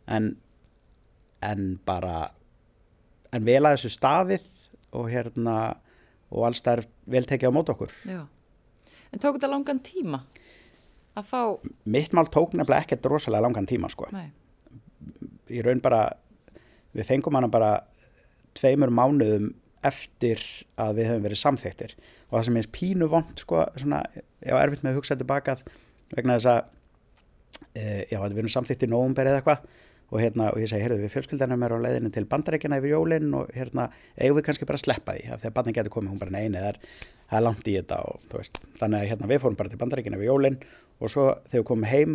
en, 0.06 0.36
en 1.42 1.66
bara 1.88 2.30
en 3.34 3.46
vel 3.48 3.64
að 3.66 3.80
þessu 3.80 3.96
staðið 3.98 4.46
og 4.96 5.10
hérna 5.12 5.58
og 6.36 6.48
alls 6.48 6.64
það 6.64 6.80
er 6.80 6.88
vel 7.16 7.28
tekið 7.28 7.52
á 7.52 7.56
mót 7.56 7.70
okkur. 7.72 7.92
Já. 8.08 8.22
En 9.14 9.22
tók 9.22 9.38
þetta 9.38 9.52
langan 9.52 9.80
tíma 9.84 10.24
að 11.16 11.30
fá, 11.30 11.40
Mitt 11.88 12.16
mál 12.16 12.28
tók 12.28 12.56
nefnilega 12.58 12.84
ekkert 12.84 13.08
rosalega 13.12 13.46
langan 13.46 13.68
tíma 13.70 13.90
sko. 13.92 14.10
nei, 14.12 14.28
Í 15.54 15.62
raun 15.64 15.80
bara, 15.84 16.10
við 16.96 17.10
fengum 17.10 17.38
hana 17.38 17.52
bara 17.52 17.72
tveimur 18.56 18.94
mánuðum 18.94 19.52
eftir 19.86 20.42
að 20.82 21.00
við 21.00 21.12
höfum 21.12 21.26
verið 21.28 21.42
samþyktir 21.42 21.96
og 22.30 22.38
það 22.38 22.46
sem 22.48 22.60
er 22.60 22.70
pínu 22.74 23.10
vond 23.12 23.42
sko, 23.42 23.66
svona, 23.78 24.02
ég 24.42 24.56
var 24.56 24.66
erfitt 24.66 24.86
með 24.86 24.96
að 24.96 25.02
hugsa 25.02 25.18
tilbaka 25.20 25.58
vegna 26.16 26.38
þess 26.38 26.52
að 26.52 26.62
e, 27.76 28.06
já, 28.12 28.20
við 28.22 28.40
erum 28.42 28.54
samþyktir 28.56 28.90
í 28.90 28.94
nóvumber 28.94 29.30
eða 29.30 29.42
eitthvað. 29.42 29.68
Og, 30.14 30.20
hérna, 30.22 30.52
og 30.54 30.62
ég 30.62 30.70
segi, 30.70 30.84
heyrðu, 30.86 31.00
við 31.02 31.14
fjölskyldanum 31.16 31.64
er 31.66 31.74
á 31.74 31.78
leiðinu 31.82 32.12
til 32.14 32.22
bandarækjana 32.30 32.78
yfir 32.78 32.92
jólinn 32.92 33.32
og 33.34 33.48
hérna, 33.56 33.88
eigum 34.20 34.38
við 34.38 34.46
kannski 34.46 34.68
bara 34.70 34.78
að 34.78 34.84
sleppa 34.84 35.16
því? 35.16 35.24
Af 35.34 35.42
því 35.42 35.50
að 35.50 35.56
barni 35.56 35.74
getur 35.74 35.94
komið, 35.96 36.12
hún 36.14 36.22
bara 36.22 36.34
neini, 36.36 36.62
það 36.62 36.68
er, 36.70 37.42
langt 37.42 37.72
í 37.72 37.74
þetta 37.74 37.98
og 38.06 38.28
veist, 38.36 38.60
þannig 38.78 39.00
að 39.00 39.10
hérna, 39.10 39.30
við 39.32 39.42
fórum 39.42 39.58
bara 39.58 39.72
til 39.74 39.80
bandarækjana 39.82 40.20
yfir 40.20 40.30
jólinn 40.30 40.60
og 41.00 41.10
svo 41.10 41.26
þegar 41.48 41.58
við 41.58 41.66
komum 41.72 41.90
heim 41.90 42.14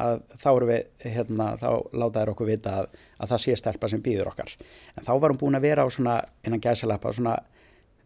að 0.00 0.22
þá 0.40 0.48
erum 0.52 0.70
við, 0.72 0.84
hérna, 1.04 1.48
þá 1.60 1.68
láta 2.00 2.22
þær 2.22 2.32
okkur 2.32 2.48
vita 2.48 2.74
að, 2.80 3.00
að 3.18 3.32
það 3.32 3.42
sé 3.44 3.56
stelpa 3.60 3.90
sem 3.92 4.02
býður 4.04 4.32
okkar. 4.32 4.52
En 4.96 5.06
þá 5.06 5.12
var 5.20 5.34
hún 5.34 5.40
búin 5.42 5.58
að 5.58 5.66
vera 5.68 5.84
á 5.84 5.88
svona 5.92 6.18
innan 6.46 6.62
gæsalappa, 6.64 7.12
svona 7.12 7.36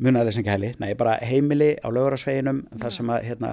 munaleysingahæli, 0.03 0.75
nei, 0.83 0.91
bara 0.99 1.17
heimili 1.25 1.75
á 1.81 1.89
lögurasveginum, 1.89 2.65
þar 2.83 2.97
sem 2.99 3.13
að 3.15 3.29
hérna, 3.31 3.53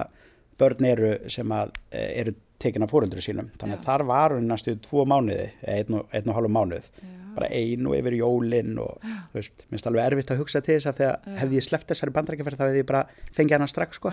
börn 0.60 0.86
eru 0.86 1.14
sem 1.32 1.54
að 1.54 1.72
e, 1.88 2.02
eru 2.20 2.34
tekin 2.62 2.84
af 2.84 2.92
fóreldru 2.92 3.22
sínum, 3.24 3.48
þannig 3.58 3.78
að 3.78 3.82
Já. 3.82 3.86
þar 3.88 4.06
var 4.10 4.34
hún 4.36 4.48
næstu 4.50 4.76
tvo 4.84 5.06
mánuði, 5.08 5.48
einn 5.72 6.00
og, 6.00 6.08
einn 6.14 6.28
og 6.28 6.36
hálfu 6.36 6.52
mánuð. 6.52 6.90
Já, 7.00 7.14
bara 7.34 7.50
ein 7.50 7.86
og 7.88 7.96
yfir 7.98 8.14
jólin 8.20 8.76
og 8.78 9.00
þú 9.02 9.38
veist, 9.40 9.64
minnst 9.70 9.88
alveg 9.90 10.06
erfitt 10.06 10.32
að 10.34 10.42
hugsa 10.42 10.62
til 10.62 10.76
þess 10.76 10.90
að 10.90 11.00
þegar 11.00 11.38
hefði 11.40 11.58
ég 11.58 11.66
sleppt 11.66 11.88
þessari 11.90 12.14
bandarækjaferð 12.14 12.60
þá 12.60 12.64
hefði 12.68 12.82
ég 12.82 12.90
bara 12.90 13.00
fengið 13.34 13.56
hana 13.56 13.70
strax 13.70 13.98
sko. 13.98 14.12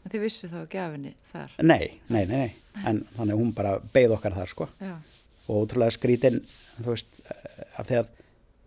Já. 0.00 0.04
En 0.04 0.10
þið 0.14 0.22
vissu 0.24 0.48
þá 0.48 0.60
gafinni 0.72 1.14
þar. 1.32 1.50
Nei, 1.62 2.00
nei, 2.08 2.24
nei, 2.26 2.36
nei, 2.46 2.52
en 2.86 3.02
þannig 3.16 3.34
að 3.34 3.40
hún 3.42 3.50
bara 3.54 3.74
beigð 3.92 4.14
okkar 4.16 4.32
þar 4.38 4.48
sko. 4.48 4.68
Já, 4.80 4.94
og 5.50 5.64
ótrúlega 5.66 5.92
skrítin, 5.96 6.40
þú 6.80 6.94
veist, 6.94 7.20
af 7.76 7.86
því 7.88 7.98
að 8.00 8.12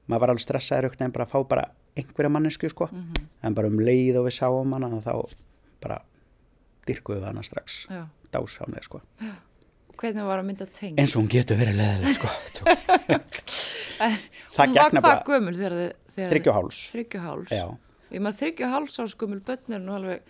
maður 0.08 0.20
var 0.26 0.34
alveg 0.34 0.44
stressaður 0.46 0.90
ekkert 0.92 1.02
en 1.08 1.14
bara 1.16 1.26
að 1.26 1.32
fá 1.34 1.40
bara 1.50 1.64
einhverja 1.98 2.30
mannesku 2.34 2.70
sko, 2.70 2.88
mhm, 2.92 3.24
en 3.44 3.54
bara 3.58 3.70
um 3.72 3.80
leið 3.80 4.18
og 4.22 4.28
við 4.28 4.36
sáum 4.40 4.74
hana 4.78 4.90
þá 5.02 5.14
bara 5.82 6.00
dyrkuðu 6.88 7.24
hana 7.26 7.44
strax, 7.46 7.86
já. 7.90 8.06
dásamlega 8.34 8.84
sko, 8.88 9.02
Og 9.94 9.98
hvernig 10.02 10.26
var 10.26 10.40
að 10.42 10.48
mynda 10.50 10.66
teng? 10.74 10.96
eins 10.98 11.14
og 11.16 11.22
hún 11.22 11.30
getur 11.30 11.56
verið 11.60 11.78
leðileg 11.78 12.16
sko, 12.18 12.32
það 14.54 14.68
Hún 14.68 14.74
var 15.02 15.24
hvað 15.24 15.54
þið- 15.54 16.30
þryggjuháls, 16.30 16.80
Þryggjuháls. 16.94 17.50
já, 17.54 17.66
Ég 18.14 18.22
maður 18.22 18.40
þryggjuháls 18.44 19.00
á 19.02 19.04
skumul 19.10 19.40
börn 19.42 19.74
er 19.74 19.80
nú 19.82 19.94
alveg 19.96 20.22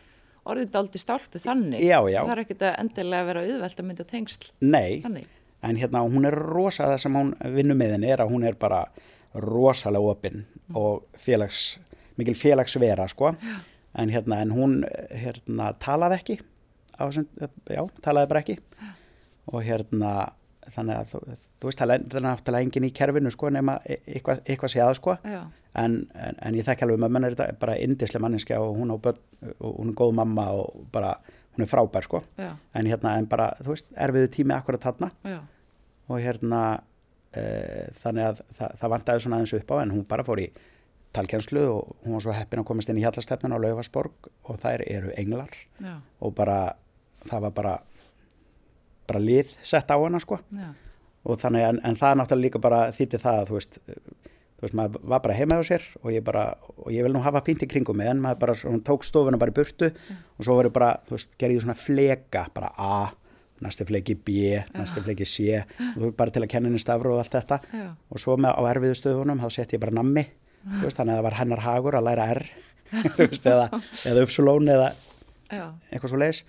orðið 0.50 0.72
daldi 0.74 1.00
stálpu 1.02 1.40
þannig. 1.44 1.82
já, 1.84 2.00
já, 2.12 2.20
Það 2.24 2.32
er 2.36 2.42
ekkert 2.44 2.66
að 2.68 2.78
endilega 2.84 3.28
vera 3.30 3.44
auðvelt 3.48 3.80
að 3.80 3.88
mynda 3.90 4.06
tengsl 4.10 4.50
nei, 4.62 5.02
þannig. 5.06 5.28
en 5.64 5.80
hérna 5.80 6.02
hún 6.08 6.28
er 6.28 6.36
rosa 6.36 6.90
það 6.92 6.98
sem 7.06 7.18
hún 7.20 7.34
vinnur 7.56 7.80
með 7.80 7.94
henni 7.98 8.12
er 8.12 8.24
að 8.26 8.34
hún 8.36 8.44
er 8.48 8.58
bara 8.60 8.82
rosalega 9.34 10.12
opinn 10.14 10.44
og 10.78 11.06
félags, 11.18 11.78
mikil 12.20 12.36
félagsvera 12.38 13.08
sko, 13.10 13.32
en 13.98 14.10
hérna 14.14 14.42
en 14.44 14.52
hún 14.54 14.76
hérna 15.10 15.72
talaði 15.82 16.20
ekki 16.20 16.38
á 16.94 17.08
þessum, 17.10 17.26
já, 17.74 17.82
talaði 18.06 18.30
bara 18.30 18.42
ekki. 18.44 18.58
Og 19.50 19.64
hérna 19.66 20.12
þannig 20.74 20.98
að 21.00 21.12
þú, 21.12 21.22
þú 21.60 21.70
veist, 21.70 21.80
það 21.82 21.94
er 21.94 22.04
er 22.18 22.26
náttúrulega 22.26 22.68
engin 22.68 22.88
í 22.88 22.92
kerfinu 22.96 23.32
sko 23.34 23.50
nema 23.54 23.78
e- 23.86 24.00
eitthvað, 24.16 24.42
eitthvað 24.48 24.74
séða 24.74 24.96
sko. 24.98 25.16
Já, 25.28 25.42
en, 25.84 25.98
en, 26.16 26.40
en 26.42 26.58
ég 26.60 26.68
þekki 26.68 26.86
alveg 26.88 27.02
með 27.04 27.16
mönnur 27.16 27.36
þetta 27.36 27.48
er 27.52 27.60
bara 27.62 27.78
indislega 27.84 28.24
manninskja 28.26 28.60
og 28.64 28.76
hún 28.80 28.94
börn 29.04 29.22
og 29.60 29.80
hún 29.80 29.94
er 29.94 29.98
góð 30.02 30.14
mamma 30.20 30.48
og 30.58 30.84
bara 30.94 31.16
hún 31.56 31.66
er 31.66 31.72
frábær 31.72 32.08
sko. 32.08 32.24
Já, 32.40 32.52
en 32.74 32.90
hérna 32.90 33.18
en 33.20 33.30
bara, 33.30 33.52
þú 33.62 33.76
veist, 33.76 33.90
erfiðu 33.96 34.32
tími 34.38 34.56
akkurat 34.58 34.84
þarna. 34.84 35.12
Já, 35.28 35.40
og 36.10 36.20
hérna 36.20 36.62
e, 37.34 37.44
þannig 38.02 38.30
að 38.30 38.44
það, 38.58 38.78
það 38.82 38.94
vantaði 38.98 39.26
svona 39.26 39.40
aðeins 39.42 39.58
upp 39.60 39.74
á 39.74 39.76
en 39.82 39.94
hún 39.96 40.08
bara 40.10 40.26
fór 40.28 40.42
í 40.44 40.48
talkjenslu 41.14 41.64
og 41.70 41.92
hún 42.04 42.18
var 42.18 42.26
svo 42.26 42.34
heppin 42.34 42.64
að 42.64 42.68
komast 42.72 42.90
inn 42.90 42.98
í 42.98 43.04
hjallastefnun 43.06 43.54
á 43.54 43.62
Laufasborg 43.62 44.32
og 44.50 44.60
þær 44.64 44.84
eru 44.90 45.14
englar. 45.20 45.54
Já, 45.80 46.00
og 46.20 46.34
bara 46.38 46.74
það 47.30 47.46
var 47.48 47.54
bara 47.56 47.74
bara 49.10 49.24
lið 49.24 49.56
sett 49.62 49.92
á 49.92 49.98
hana 49.98 50.22
sko. 50.24 50.40
Já, 50.54 50.70
og 51.24 51.40
þannig 51.42 51.66
en, 51.70 51.82
en 51.88 51.98
það 52.00 52.12
er 52.12 52.20
náttúrulega 52.22 52.48
líka 52.48 52.64
bara 52.64 52.86
þýtti 52.96 53.22
það 53.24 53.40
að 53.42 53.50
þú 53.50 53.58
veist 53.60 53.80
þú 53.84 54.66
veist 54.66 54.78
maður 54.80 55.10
var 55.12 55.24
bara 55.26 55.36
heima 55.36 55.60
á 55.60 55.64
sér 55.68 55.88
og 56.02 56.14
ég 56.14 56.24
bara 56.24 56.44
og 56.78 56.92
ég 56.96 57.04
vil 57.04 57.12
nú 57.16 57.24
hafa 57.24 57.44
fínt 57.44 57.66
í 57.66 57.70
kringum 57.72 57.98
mig 58.00 58.12
en 58.12 58.22
maður 58.24 58.40
bara 58.46 58.56
svona, 58.60 58.80
tók 58.84 59.04
stofuna 59.08 59.40
bara 59.40 59.52
í 59.52 59.58
burtu 59.58 59.90
og 59.92 60.46
svo 60.46 60.56
verður 60.60 60.76
bara 60.78 60.94
þú 61.08 61.18
veist 61.18 61.36
gerði 61.40 61.58
ég 61.58 61.66
svona 61.66 61.80
fleka 61.80 62.46
bara 62.56 62.72
A 62.78 62.96
næstu 63.64 63.86
fleki 63.88 64.16
B, 64.20 64.60
næstu 64.76 65.04
fleki 65.04 65.28
C 65.28 65.60
og 65.60 66.00
þú 66.00 66.12
bara 66.20 66.34
til 66.36 66.44
að 66.44 66.52
kenna 66.52 66.72
henni 66.72 66.82
stafru 66.82 67.14
og 67.14 67.22
allt 67.22 67.36
þetta. 67.38 67.60
Já, 67.72 67.86
og 67.96 68.20
svo 68.20 68.36
með 68.36 68.58
á 68.60 68.62
erfiðu 68.74 68.98
stöðunum 69.00 69.44
þá 69.44 69.48
sett 69.56 69.76
ég 69.76 69.84
bara 69.84 69.96
nammi 69.96 70.26
veist, 70.82 70.98
þannig 70.98 71.14
að 71.14 71.20
það 71.20 71.28
var 71.28 71.38
hennar 71.40 71.64
hagur 71.64 71.98
að 72.00 72.08
læra 72.10 72.30
R 72.34 72.44
veist, 73.20 73.46
eða, 73.46 73.68
eða 74.10 74.26
uppsulón 74.28 74.72
eða 74.72 74.90
já, 75.50 75.66
eitthvað 75.92 76.14
svo 76.14 76.22
leiðis 76.22 76.44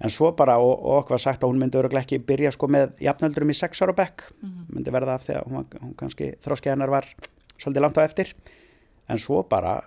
en 0.00 0.12
svo 0.12 0.32
bara 0.36 0.58
og, 0.62 0.74
og 0.76 1.00
okkur 1.02 1.16
var 1.16 1.22
sagt 1.24 1.44
að 1.44 1.52
hún 1.52 1.60
myndi 1.62 1.78
öruglega 1.80 2.04
ekki 2.04 2.20
byrja 2.28 2.52
sko 2.54 2.68
með 2.72 2.94
jafnöldurum 3.00 3.52
í 3.52 3.56
sex 3.56 3.82
ára 3.82 3.94
bekk. 3.96 4.28
Myndi 4.72 4.92
verða 4.94 5.16
af 5.16 5.26
því 5.26 5.36
að 5.38 5.50
hún, 5.50 5.66
hún 5.82 5.94
kannski 5.96 6.32
þróski 6.44 6.72
hennar 6.72 6.92
var 6.92 7.08
svolítið 7.56 7.82
langt 7.86 8.00
á 8.00 8.02
eftir. 8.04 8.34
En 9.08 9.18
svo 9.22 9.42
bara 9.48 9.80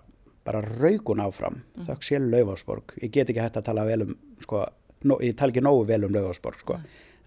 bara 0.49 0.61
raugun 0.65 1.21
áfram. 1.21 1.61
Þökk 1.85 2.05
sé 2.05 2.19
Laufásborg. 2.19 2.95
Ég 3.03 3.11
get 3.13 3.29
ekki 3.29 3.43
hægt 3.43 3.59
að 3.59 3.67
tala 3.69 3.85
vel 3.85 4.07
um 4.07 4.15
sko, 4.41 4.63
nó, 5.05 5.19
ég 5.21 5.35
tala 5.37 5.53
ekki 5.53 5.61
nógu 5.61 5.85
vel 5.89 6.07
um 6.07 6.15
Laufásborg 6.15 6.63
sko. 6.63 6.79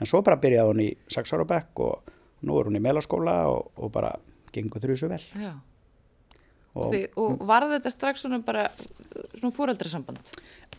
en 0.03 0.09
svo 0.09 0.23
bara 0.27 0.41
byrjaði 0.43 0.73
hún 0.73 0.81
í 0.83 0.89
sex 1.07 1.33
ára 1.33 1.45
bekk 1.47 1.81
og 1.85 2.11
nú 2.43 2.57
er 2.59 2.67
hún 2.67 2.79
í 2.79 2.83
melaskóla 2.83 3.37
og, 3.53 3.69
og 3.77 3.93
bara 3.95 4.17
gengur 4.53 4.83
þrjusu 4.83 5.09
vel. 5.13 5.21
Já. 5.39 5.53
Og, 6.75 6.93
þið, 6.93 7.07
og 7.21 7.43
var 7.49 7.67
þetta 7.71 7.93
strax 7.93 8.25
svona 8.25 8.41
bara 8.45 8.69
svona 9.35 9.53
fóreldrasamband? 9.57 10.33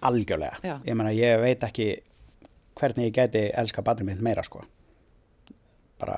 algjörlega. 0.04 0.60
Já. 0.64 0.78
ég 0.86 0.98
meina 0.98 1.14
ég 1.16 1.42
veit 1.42 1.64
ekki 1.64 1.90
hvernig 2.80 3.12
ég 3.12 3.18
geti 3.18 3.44
elska 3.56 3.84
badri 3.86 4.06
mitt 4.08 4.22
meira 4.24 4.44
sko. 4.46 4.64
Bara 6.02 6.18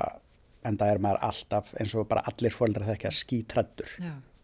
enda 0.65 0.87
er 0.89 1.01
maður 1.03 1.21
alltaf 1.27 1.73
eins 1.79 1.93
og 1.95 2.07
bara 2.09 2.23
allir 2.25 2.53
fóldra 2.55 2.87
þekkja 2.87 3.11
skítrættur 3.13 3.91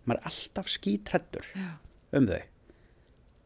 maður 0.06 0.20
er 0.20 0.28
alltaf 0.30 0.70
skítrættur 0.70 1.48
um 2.17 2.28
þau. 2.30 2.41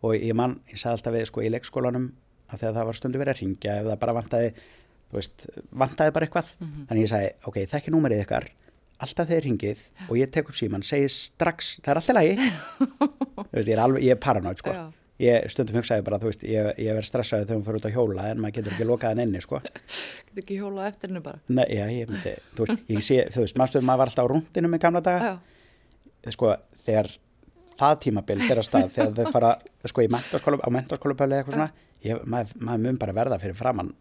Og 0.06 0.16
ég 0.20 0.36
man, 0.38 0.60
ég 0.70 0.80
sagði 0.80 1.00
alltaf 1.00 1.16
við 1.16 1.28
sko 1.30 1.44
í 1.46 1.52
leikskólanum 1.54 2.10
af 2.52 2.60
því 2.60 2.68
að 2.70 2.76
það 2.78 2.90
var 2.90 2.98
stundu 3.00 3.22
verið 3.22 3.36
að 3.36 3.42
ringja 3.42 3.78
ef 3.80 3.88
það 3.88 4.02
bara 4.04 4.16
vantaði, 4.20 4.52
þú 5.10 5.18
veist, 5.18 5.46
vantaði 5.72 6.14
bara 6.14 6.28
eitthvað. 6.28 6.52
Þannig 6.90 7.06
ég 7.06 7.12
sagði, 7.12 7.32
ok, 7.50 7.58
þekki 7.72 7.94
númerið 7.96 8.24
ykkar 8.26 8.50
alltaf 9.04 9.30
þegar 9.30 9.48
ringið 9.48 9.82
og 10.08 10.20
ég 10.20 10.32
tek 10.34 10.52
upp 10.52 10.58
síman, 10.58 10.86
segi 10.86 11.10
strax, 11.12 11.76
það 11.84 11.92
er 11.92 12.02
alltaf 12.02 12.18
lægi 12.20 12.36
veist, 13.56 13.68
ég 13.68 13.74
er 13.76 13.82
alveg, 13.84 14.06
ég 14.06 14.16
er 14.16 14.22
paranoid 14.22 14.62
sko. 14.62 14.76
Ég 15.24 15.46
stundum 15.48 15.78
hugsaði 15.80 16.04
bara, 16.04 16.20
veist, 16.20 16.42
ég, 16.44 16.72
ég 16.82 16.96
verð 16.98 17.08
stressaði 17.08 17.46
þegar 17.48 17.60
hún 17.60 17.66
fyrir 17.68 17.80
út 17.80 17.86
að 17.88 17.96
hjóla 17.96 18.30
en 18.32 18.42
maður 18.44 18.58
getur 18.58 18.76
ekki 18.76 18.88
lokað 18.90 19.22
henni 19.24 19.44
sko. 19.44 19.62
Getur 19.64 20.42
ekki 20.44 20.58
hjólað 20.60 20.90
eftir 20.90 21.12
henni 21.12 21.24
bara? 21.24 21.40
Nei, 21.48 21.66
já, 21.72 21.86
ég 21.94 22.12
myndi, 22.12 22.34
þú 22.58 22.68
veist, 22.68 22.82
ég 22.92 23.06
sé, 23.08 23.22
þú 23.32 23.46
veist, 23.46 23.60
maður 23.62 23.86
maður 23.88 24.02
var 24.02 24.12
alltaf 24.12 24.28
á 24.28 24.32
rúndinu 24.34 24.72
með 24.74 24.84
gamla 24.84 25.04
daga? 25.06 25.32
Sko, 26.36 26.52
þegar 26.84 27.14
það 27.80 27.96
tímabil 28.06 28.38
fyrir 28.44 28.62
að 28.62 28.68
stað, 28.68 28.92
þegar 28.96 29.16
þau 29.16 29.36
fara 29.36 29.52
sko, 29.88 30.06
mentaskóla, 30.16 30.60
á 30.64 30.70
mentaskólapöli 30.76 31.40
eitthvað 31.40 31.58
svona 31.58 31.70
ég, 32.06 32.22
maður, 32.30 32.60
maður 32.62 32.84
mun 32.86 33.00
bara 33.02 33.16
verða 33.16 33.40
fyrir 33.42 33.58
framann 33.58 33.92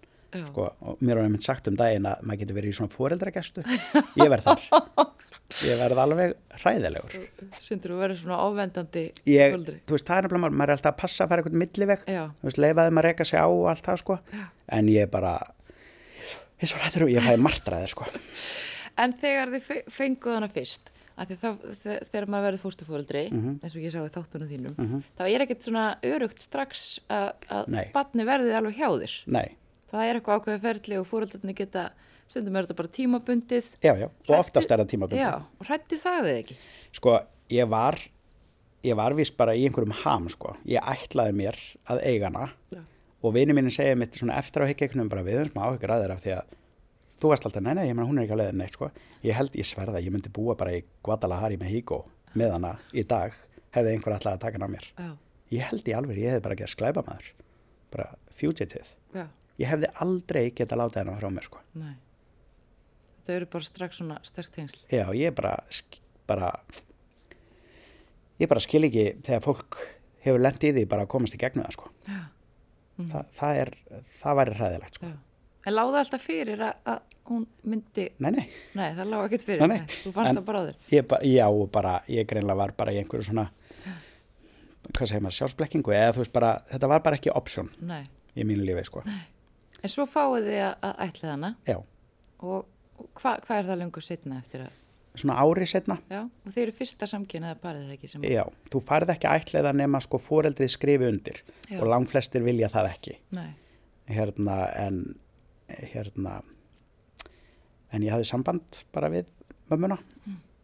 sko, 0.49 0.65
og 0.81 0.99
mér 1.05 1.19
var 1.21 1.25
einmitt 1.29 1.47
sagt 1.47 1.69
um 1.71 1.77
daginn 1.79 2.07
að 2.11 2.23
maður 2.27 2.41
getur 2.43 2.57
verið 2.59 2.73
í 2.73 2.77
svona 2.79 2.93
fóreldragestu 2.95 3.65
ég 4.19 4.31
verð 4.33 4.49
þar. 4.49 4.61
Ég 5.65 5.77
verð 5.79 5.99
alveg 6.01 6.33
hræðilegur. 6.63 7.13
Syndur 7.61 7.93
þú 7.93 7.99
verið 8.01 8.17
svona 8.23 8.39
ofvendandi 8.49 9.03
ég, 9.29 9.53
þú 9.87 9.95
veist, 9.95 10.07
það 10.09 10.17
er 10.17 10.27
nefnilega, 10.27 10.51
maður- 10.57 10.71
er 10.73 10.73
alltaf 10.75 10.95
að 10.95 11.01
passa 11.03 11.25
að 11.27 11.29
fara 11.31 11.43
eitthvað 11.45 11.59
milliveg, 11.63 12.07
Já, 12.11 12.23
þú 12.41 12.49
veist, 12.49 12.61
leifaði 12.65 12.95
maður 12.97 13.05
að 13.05 13.13
reyka 13.13 13.27
sig 13.29 13.39
á 13.39 13.47
og 13.47 13.69
allt 13.71 13.85
það, 13.87 14.01
sko, 14.01 14.17
en 14.79 14.89
ég 14.91 15.11
bara 15.13 15.35
ég 16.59 16.65
er 16.65 16.71
svo 16.73 16.81
rættur 16.81 17.05
og 17.07 17.13
ég 17.13 17.27
fæði 17.29 17.43
martraði, 17.45 17.91
sko. 17.93 18.09
En 19.05 19.15
þegar 19.21 19.53
þið 19.55 19.65
fe- 19.69 19.85
fenguð 20.01 20.37
hana 20.39 20.49
fyrst 20.55 20.91
þá, 21.15 21.51
þe- 21.85 22.01
þegar 22.11 22.27
maður 22.35 22.47
verður 22.49 22.63
fóstufóreldri 22.65 23.25
Mhm. 23.31 23.53
eins 23.63 23.77
og 23.77 23.83
ég 23.85 23.93
sá 23.95 24.01
í 24.03 24.11
þáttunum 24.17 24.51
þínum 24.51 25.03
þá 25.15 25.23
er 25.29 25.45
ekkert 25.45 25.63
svona 25.69 25.85
örugt 26.03 26.41
strax 26.43 26.99
að, 27.07 27.93
batni 27.95 28.25
verði 28.27 28.57
alveg 28.59 28.75
hjá 28.81 28.89
þér. 28.91 29.15
Nei, 29.37 29.49
það 29.93 30.09
er 30.09 30.19
eitthvað 30.21 30.41
ákveðið 30.41 30.65
ferli 30.69 30.99
og 31.01 31.07
fóreldarnir 31.11 31.57
geta 31.59 31.85
stundum 32.29 32.57
er 32.57 32.67
þetta 32.67 32.79
bara 32.81 32.93
tímabundið 32.99 33.71
já, 33.85 33.93
já, 34.01 34.09
og 34.29 34.35
oftast 34.39 34.71
er 34.73 34.81
það 34.83 34.91
tímabundið 34.95 35.23
já, 35.23 35.33
og 35.61 35.69
hrætti 35.69 35.99
það 36.01 36.21
þið 36.29 36.39
ekki 36.41 36.57
sko, 36.99 37.19
ég 37.53 37.69
var 37.71 38.01
ég 38.85 38.97
var 38.99 39.15
vist 39.17 39.37
bara 39.37 39.55
í 39.57 39.65
einhverjum 39.69 39.95
ham 40.03 40.27
sko. 40.33 40.57
ég 40.69 40.83
ætlaði 40.83 41.37
mér 41.39 41.61
að 41.89 42.03
eiga 42.05 42.29
hana 42.31 42.49
Já. 42.73 42.81
og 43.25 43.33
vini 43.37 43.55
mínu 43.57 43.73
segja 43.73 43.97
mitt 43.97 44.17
svona 44.19 44.37
eftir 44.41 44.65
á 44.65 44.69
higgeknum 44.69 45.09
bara 45.09 45.25
við 45.25 45.39
höfum 45.41 45.53
smá 45.55 45.63
áhyggjur 45.71 45.95
að 45.95 46.03
þeirra 46.05 46.17
af 46.19 46.25
því 46.25 46.35
að 46.37 46.59
þú 47.23 47.31
varst 47.31 47.47
alltaf, 47.49 47.63
nei, 47.65 47.75
nei, 47.79 47.87
ég 47.89 47.95
meina 47.97 48.09
hún 48.09 48.19
er 48.21 48.27
ekki 48.27 48.35
að 48.37 48.41
leiða 48.43 48.57
neitt 48.61 48.77
sko. 48.77 48.91
ég 49.25 49.37
held, 49.39 49.55
ég 49.57 49.69
sverða, 49.69 50.03
ég 50.05 50.13
myndi 50.13 50.33
búa 50.35 50.57
bara 50.59 50.75
í 50.77 50.83
Guadalajara 51.07 51.57
með 51.61 51.73
Higo 51.73 52.01
með 52.35 52.53
hana 52.59 52.75
í 52.93 53.05
dag 53.09 53.33
hefði 53.73 53.95
einhver 53.95 54.17
alltaf 54.17 54.35
að 54.35 54.43
taka 54.45 54.59
hann 54.59 54.69
á 54.69 54.75
mér. 54.75 54.91
já, 54.99 55.13
Ég 55.55 55.69
held 55.71 55.89
í 55.89 55.95
alveg, 55.95 56.19
ég 56.19 56.35
hefði 56.35 56.43
bara 56.45 56.57
gett 56.59 56.73
sklæpa 56.73 57.05
maður, 57.07 57.31
bara 57.95 58.07
fugitive. 58.35 58.85
já, 59.15 59.25
Ég 59.63 59.69
hefði 59.71 59.91
aldrei 60.03 60.49
geta 60.51 60.77
látið 60.79 61.03
hennar 61.05 61.21
frá 61.21 61.31
mér, 61.31 61.47
sko. 61.47 61.61
nei. 61.79 61.95
Þau 63.25 63.35
eru 63.39 63.47
bara 63.55 63.65
strax 63.65 63.97
svona 64.01 64.19
sterk 64.27 64.51
tengsl. 64.53 64.83
Já, 64.93 65.07
ég 65.17 65.33
bara, 65.35 65.55
bara, 66.29 66.51
ég 68.43 68.49
bara 68.51 68.61
skil 68.61 68.83
ekki 68.89 69.05
þegar 69.25 69.45
fólk 69.45 69.79
hefur 70.25 70.43
lent 70.43 70.65
í 70.67 70.73
því 70.77 70.85
bara 70.91 71.07
að 71.07 71.13
komast 71.15 71.37
í 71.37 71.41
gegnum 71.41 71.65
það, 71.69 71.77
sko. 71.79 71.91
Já, 72.09 72.21
Þa, 72.95 73.21
það 73.35 73.57
er, 73.59 73.71
það 74.21 74.37
væri 74.39 74.53
hræðilegt, 74.59 74.99
sko. 75.01 75.09
En 75.67 75.75
láði 75.75 75.99
alltaf 76.03 76.23
fyrir 76.29 76.61
að, 76.63 76.77
að 76.93 77.01
hún 77.31 77.47
myndi, 77.67 78.05
Nei, 78.23 78.31
nei, 78.37 78.45
nei 78.77 78.91
það 78.99 79.09
láði 79.11 79.27
ekkert 79.31 79.47
fyrir, 79.49 79.65
Nei, 79.65 79.79
nei. 79.81 79.97
þú 80.05 80.13
fannst 80.15 80.31
En- 80.31 80.37
það 80.39 80.45
bara 80.51 80.61
á 80.61 80.65
þér. 80.69 80.77
ég 80.93 81.07
bara, 81.11 81.31
já, 81.33 81.47
bara, 81.79 81.95
ég 82.13 82.29
greinlega 82.31 82.59
var 82.61 82.75
bara 82.79 82.93
í 82.95 83.01
einhverju 83.01 83.27
svona, 83.31 83.47
hvað 84.93 85.09
segir 85.11 85.25
maður, 85.25 85.39
sjálfsblekkingu, 85.41 85.95
eða 85.97 86.13
þú 86.15 86.23
veist 86.23 86.35
bara, 86.37 86.53
þetta 86.71 86.91
var 86.93 87.03
bara 87.09 87.19
ekki 87.19 87.33
option 87.35 87.71
Nei. 87.81 88.03
í 88.37 88.45
mínu 88.47 88.69
lífi, 88.69 88.85
sko. 88.93 89.03
En 89.85 89.93
svo 89.93 90.07
fáið 90.09 90.49
þið 90.49 90.63
að, 90.65 90.95
ætla 91.05 91.35
hana 91.35 91.51
Já, 91.69 91.77
og, 92.41 92.65
og 92.99 93.11
hvað 93.21 93.45
hva 93.47 93.59
er 93.61 93.69
það 93.69 93.81
lengur 93.83 94.07
setna 94.07 94.39
eftir 94.41 94.65
að, 94.65 94.79
svona 95.15 95.37
ári 95.45 95.67
setna, 95.71 95.99
já, 96.11 96.23
og 96.25 96.55
þeir 96.55 96.63
eru 96.65 96.77
fyrsta 96.79 97.09
samkynna 97.11 97.53
eða 97.53 97.61
parið 97.63 97.85
það 97.85 97.97
ekki 97.99 98.11
sem, 98.11 98.25
já, 98.27 98.43
þú 98.73 98.81
farið 98.87 99.13
ekki 99.15 99.29
að 99.31 99.43
ætla 99.43 99.65
það 99.69 99.79
nema 99.83 100.01
sko 100.03 100.21
foreldrið 100.23 100.73
skrifi 100.75 101.11
undir. 101.11 101.43
Já. 101.69 101.79
og 101.81 101.91
langflestir 101.93 102.47
vilja 102.47 102.73
það 102.73 102.91
ekki. 102.95 103.19
nei, 103.37 103.53
Hérna, 104.05 104.57
en, 104.77 104.99
hérna, 105.93 106.39
en 107.95 108.03
ég 108.05 108.13
hafði 108.13 108.27
samband 108.29 108.83
bara 108.93 109.09
við 109.09 109.31
mömmuna. 109.71 109.97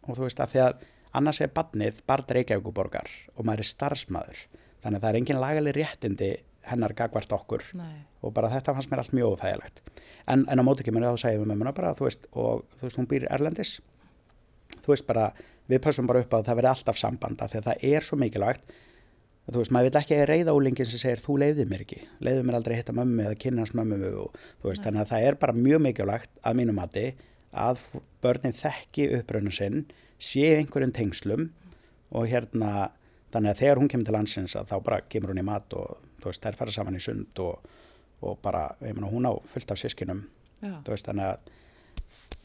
Og 0.05 0.17
þú 0.17 0.27
veist 0.27 0.41
að 0.43 0.51
því 0.53 0.61
að 0.65 0.83
annars 1.17 1.41
er 1.41 1.49
badnið 1.55 2.01
barn 2.07 2.29
Reykjavíkuborgar 2.37 3.09
og 3.35 3.47
maður 3.47 3.63
er 3.63 3.69
starfsmæður 3.71 4.43
þannig 4.83 4.97
að 4.97 5.01
það 5.01 5.09
er 5.09 5.19
engin 5.19 5.41
lagaleg 5.41 5.77
réttindi 5.77 6.29
hennar 6.69 6.93
gagvart 6.97 7.31
okkur. 7.35 7.63
Nei, 7.79 8.03
og 8.21 8.33
bara 8.35 8.51
þetta 8.53 8.75
fannst 8.77 8.91
mér 8.91 9.03
allt 9.03 9.15
mjög 9.17 9.35
óþægilegt. 9.35 9.81
En, 10.29 10.45
en 10.45 10.61
á 10.61 10.63
móti 10.65 10.85
kemur 10.85 11.05
þá 11.05 11.23
segja 11.23 11.41
við 11.41 11.49
mömmuna 11.51 11.73
bara 11.77 11.95
þú 11.97 12.07
veist, 12.07 12.29
og 12.31 12.63
þú 12.77 12.87
veist 12.87 13.01
hún 13.01 13.09
býr 13.09 13.25
erlendis. 13.33 13.73
Þú 14.81 14.93
veist 14.93 15.07
bara, 15.09 15.31
við 15.69 15.81
pössum 15.85 16.09
bara 16.09 16.21
upp 16.23 16.37
að 16.37 16.47
það 16.49 16.61
verði 16.61 16.71
alltaf 16.75 17.01
samband 17.01 17.41
af 17.41 17.51
því 17.51 17.61
að 17.61 17.67
það 17.69 17.85
er 17.91 18.07
svo 18.07 18.19
mikilvægt. 18.21 18.71
Þú 19.51 19.57
veist, 19.57 19.73
maður 19.73 19.89
vil 19.89 19.99
ekki 19.99 20.19
reyða 20.29 20.53
úlingin 20.55 20.87
sem 20.87 21.01
segir 21.01 21.21
þú 21.23 21.39
leiðið 21.41 21.67
mér 21.67 21.81
ekki, 21.83 21.97
leiðið 22.23 22.45
mér 22.47 22.57
aldrei 22.59 22.75
hitta 22.77 22.93
mömmu 22.95 23.25
eða 23.25 23.39
kynnast 23.41 23.75
mömmu 23.75 24.11
og 24.21 24.37
þú 24.61 24.69
veist, 24.69 24.83
þannig 24.85 25.01
að 25.01 25.09
það 25.09 25.25
er 25.27 25.37
bara 25.41 25.55
mjög 25.57 25.81
mikilvægt 25.87 26.31
að 26.45 26.59
mínu 26.59 26.75
mati 26.77 27.05
að 27.51 27.81
börnin 28.23 28.55
þekki 28.55 29.09
uppröðinu 29.17 29.51
sinn 29.55 29.81
sé 30.21 30.45
einhverjum 30.59 30.93
tengslum 30.95 31.49
og 32.15 32.29
hérna 32.31 32.91
þannig 33.33 33.53
að 33.53 33.61
þegar 33.63 33.81
hún 33.81 33.91
kemur 33.91 34.07
til 34.07 34.15
landsins 34.15 34.55
að 34.59 34.71
þá 34.71 34.75
bara 34.85 35.01
kemur 35.11 35.33
hún 35.33 35.41
í 35.41 35.47
mat 35.47 35.75
og 35.79 36.10
veist, 36.29 36.43
þær 36.43 36.59
fara 36.59 36.75
saman 36.75 36.99
í 36.99 37.01
sund 37.01 37.41
og, 37.43 37.73
og 38.21 38.37
bara, 38.43 38.67
ég 38.85 38.93
meina, 38.93 39.09
hún 39.09 39.25
á 39.25 39.33
fullt 39.49 39.73
af 39.73 39.81
sískinum 39.81 40.21
já, 40.61 40.75
þú 40.85 40.93
veist, 40.93 41.09
þannig 41.09 41.31
að 41.31 41.57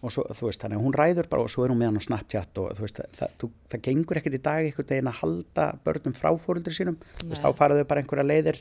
og 0.04 0.12
svo, 0.12 0.24
þú 0.36 0.48
veist, 0.50 0.62
þannig 0.62 0.78
að 0.78 0.84
hún 0.84 0.96
ræður 0.96 1.28
bara 1.32 1.44
og 1.46 1.52
svo 1.52 1.64
er 1.64 1.72
hún 1.72 1.80
með 1.80 1.90
hann 1.90 2.00
á 2.00 2.06
Snapchat 2.06 2.58
og 2.62 2.74
þú 2.76 2.84
veist, 2.84 2.98
það, 3.16 3.36
það, 3.40 3.54
það 3.72 3.84
gengur 3.86 4.20
ekkert 4.20 4.36
í 4.36 4.42
dag 4.44 4.66
einhvern 4.66 4.90
veginn 4.92 5.10
að 5.10 5.20
halda 5.20 5.68
börnum 5.86 6.16
frá 6.16 6.28
fóröldur 6.42 6.76
sínum, 6.76 6.98
þú 7.20 7.30
veist, 7.30 7.42
Nei. 7.42 7.46
þá 7.46 7.60
faraðu 7.60 7.86
bara 7.88 8.02
einhverja 8.02 8.26
leiðir, 8.26 8.60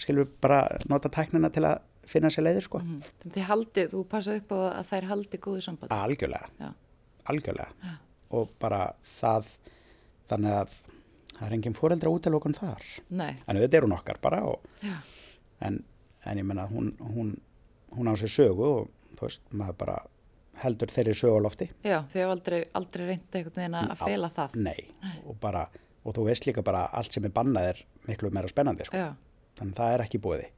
skilur 0.00 0.30
bara 0.44 0.60
nota 0.90 1.10
tæknina 1.12 1.50
til 1.52 1.66
að 1.68 1.82
finna 2.08 2.30
sér 2.32 2.46
leiðir, 2.46 2.66
sko, 2.68 2.80
mm. 2.82 3.10
þið 3.26 3.48
haldið, 3.50 3.90
þú 3.92 4.04
passa 4.14 4.38
upp 4.38 4.54
á 4.54 4.58
að 4.70 4.88
þær 4.92 5.08
haldi 5.10 5.42
góðu 5.42 5.66
samband, 5.66 5.96
algjörlega. 5.96 6.48
Já, 6.62 6.70
algjörlega, 7.32 7.90
Já. 7.90 7.92
og 8.38 8.56
bara 8.62 8.80
það, 9.18 9.52
þannig 10.30 10.58
að 10.62 10.78
það 11.42 11.50
er 11.50 11.56
engin 11.58 11.76
fóreldra 11.76 12.12
útilokun 12.14 12.54
þar. 12.56 12.86
Nei, 13.18 13.32
en 13.46 13.58
þetta 13.58 13.78
er 13.78 13.86
hún 13.88 13.96
okkar 13.96 14.20
bara 14.22 14.42
en, 15.66 15.82
en 16.24 16.38
ég 16.38 16.46
menna 16.46 16.68
hún, 16.70 16.92
hún, 17.02 17.34
hún 17.96 18.10
á 18.10 18.14
sér 18.18 18.30
sögu 18.30 18.68
og 18.68 19.16
þú 19.18 19.26
veist, 19.26 19.42
maður 19.50 19.78
bara 19.82 19.96
heldur 20.62 20.92
þeirri 20.94 21.14
sögu 21.18 21.42
á 21.42 21.44
lofti. 21.44 21.68
Já, 21.82 21.98
þið 22.12 22.22
hefur 22.22 22.34
aldrei, 22.36 22.60
aldrei 22.78 23.06
reyndi 23.08 23.40
einhvern 23.40 23.58
veginn 23.58 23.78
að 23.82 24.04
fela 24.04 24.30
það, 24.36 24.56
Nei, 24.62 24.80
og 25.26 25.38
bara, 25.42 25.66
og 26.04 26.16
þú 26.16 26.26
veist 26.30 26.46
líka 26.46 26.64
bara 26.66 26.86
allt 26.92 27.14
sem 27.18 27.26
er 27.26 27.34
bannað 27.34 27.70
er 27.72 27.84
miklu 28.08 28.30
meira 28.34 28.50
spennandi 28.50 28.86
sko. 28.88 28.98
þannig 29.58 29.74
að 29.76 29.78
það 29.82 29.94
er 29.94 30.04
ekki 30.06 30.20
búiði 30.22 30.46
nei. 30.46 30.52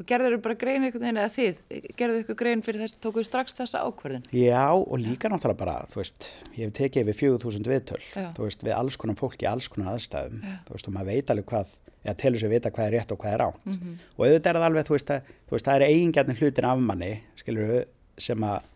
Og 0.00 0.06
gerður 0.08 0.36
þau 0.36 0.42
bara 0.46 0.56
grein 0.58 0.86
einhvern 0.86 1.04
veginn 1.04 1.20
eða 1.20 1.32
þið, 1.34 1.58
gerður 1.98 2.14
þau 2.14 2.20
eitthvað 2.22 2.38
grein 2.40 2.64
fyrir 2.64 2.82
þess, 2.82 2.98
tókuðu 3.04 3.26
strax 3.28 3.56
þessa 3.58 3.82
ákvörðin? 3.86 4.24
Já, 4.34 4.64
og 4.72 4.98
líka 4.98 5.30
náttúrulega 5.30 5.60
bara, 5.60 5.74
þú 5.92 6.00
veist 6.00 6.28
ég 6.56 6.64
hef 6.64 6.74
tekið 6.78 7.12
yfir 7.12 7.18
4000 7.20 7.70
viðtöl 7.70 8.00
Já. 8.00 8.26
þú 8.36 8.48
veist, 8.48 8.64
við 8.64 8.76
alls 8.78 8.98
konar 8.98 9.20
fólki, 9.20 9.48
alls 9.50 9.68
konar 9.72 9.92
aðstæðum 9.92 10.40
Já. 10.40 10.56
þú 10.66 10.76
veist, 10.76 10.88
og 10.88 10.96
maður 10.96 11.12
veit 11.12 11.34
alveg 11.34 11.48
hvað 11.52 11.76
eða 12.02 12.16
telur 12.18 12.42
sér 12.42 12.52
vita 12.52 12.72
hvað 12.74 12.88
er 12.88 12.96
rétt 12.96 13.14
og 13.14 13.20
hvað 13.22 13.36
er 13.36 13.44
á 13.46 13.50
Mm 13.62 13.94
og 14.16 14.26
auðvitað 14.26 14.50
er 14.50 14.58
það 14.58 14.66
alveg, 14.68 14.86
þú 14.88 14.96
veist, 14.96 15.10
að, 15.12 15.32
þú 15.46 15.56
veist 15.56 15.66
það 15.68 15.76
er 15.76 15.88
eigingjarnir 15.88 16.40
hlutin 16.40 16.68
af 16.68 16.82
manni, 16.82 17.12
skilur 17.38 17.70
við 17.70 17.82
sem 18.18 18.44
að 18.48 18.68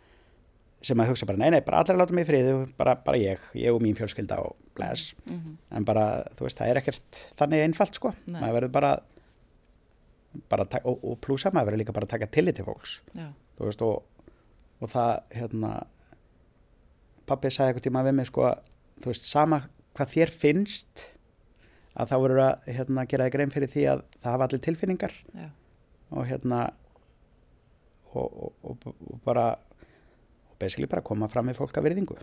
sem 0.87 1.01
að 1.03 1.11
hugsa 1.11 1.27
bara, 1.27 1.41
nei, 1.41 1.51
nei, 1.51 1.61
bara 1.67 1.81
allir 1.83 1.99
láta 1.99 2.15
mig 2.15 2.27
í 2.27 2.29
friði 2.29 2.55
bara, 2.79 2.95
bara 3.03 3.19
ég, 3.19 3.43
ég 3.59 3.75
og 3.75 3.83
mín 3.83 3.97
fjölskylda 3.99 4.39
og 4.45 4.57
bless, 4.77 5.15
-hmm. 5.27 5.57
en 5.77 5.85
bara, 5.85 6.23
þú 6.37 6.47
veist, 6.47 6.59
það 6.59 6.69
er 6.71 6.81
ekkert 6.83 7.21
þannig 7.41 7.65
einfalt, 7.65 7.95
sko, 7.95 8.13
Nei. 8.27 8.41
maður 8.41 8.57
verður 8.59 8.73
bara 8.77 8.93
bara, 10.51 10.67
ta- 10.71 10.83
og, 10.85 11.03
og 11.05 11.19
plúsa 11.25 11.53
maður 11.55 11.71
verður 11.73 11.83
líka 11.83 11.95
bara 11.97 12.09
að 12.09 12.15
taka 12.15 12.31
tillit 12.35 12.59
til 12.59 12.67
fólks. 12.67 12.99
Veist, 13.61 13.83
og, 13.83 14.33
og 14.83 14.91
það, 14.93 15.13
hérna 15.37 15.73
pappi 17.27 17.51
sagði 17.51 17.73
eitthvað 17.75 17.87
tíma 17.89 18.05
við 18.07 18.17
mig, 18.21 18.29
sko, 18.31 18.51
þú 19.03 19.13
veist, 19.13 19.29
sama 19.29 19.61
hvað 19.97 20.13
þér 20.15 20.35
finnst 20.45 21.05
að 21.97 22.11
þá 22.13 22.17
verður 22.23 22.43
að, 22.45 22.67
hérna, 22.77 23.07
gera 23.09 23.27
þig 23.29 23.37
grein 23.37 23.55
fyrir 23.55 23.73
því 23.73 23.87
að 23.95 24.03
það 24.21 24.35
hafa 24.35 24.49
allir 24.49 24.65
tilfinningar. 24.67 25.15
Já, 25.33 25.47
og 26.13 26.29
hérna 26.29 26.61
og, 28.17 28.53
og, 28.63 28.87
bara 29.25 29.47
og 29.57 30.59
basically 30.61 30.89
bara 30.89 31.05
koma 31.05 31.29
fram 31.33 31.49
með 31.49 31.59
fólk 31.61 31.81
að 31.81 31.89
virðingu. 31.89 32.19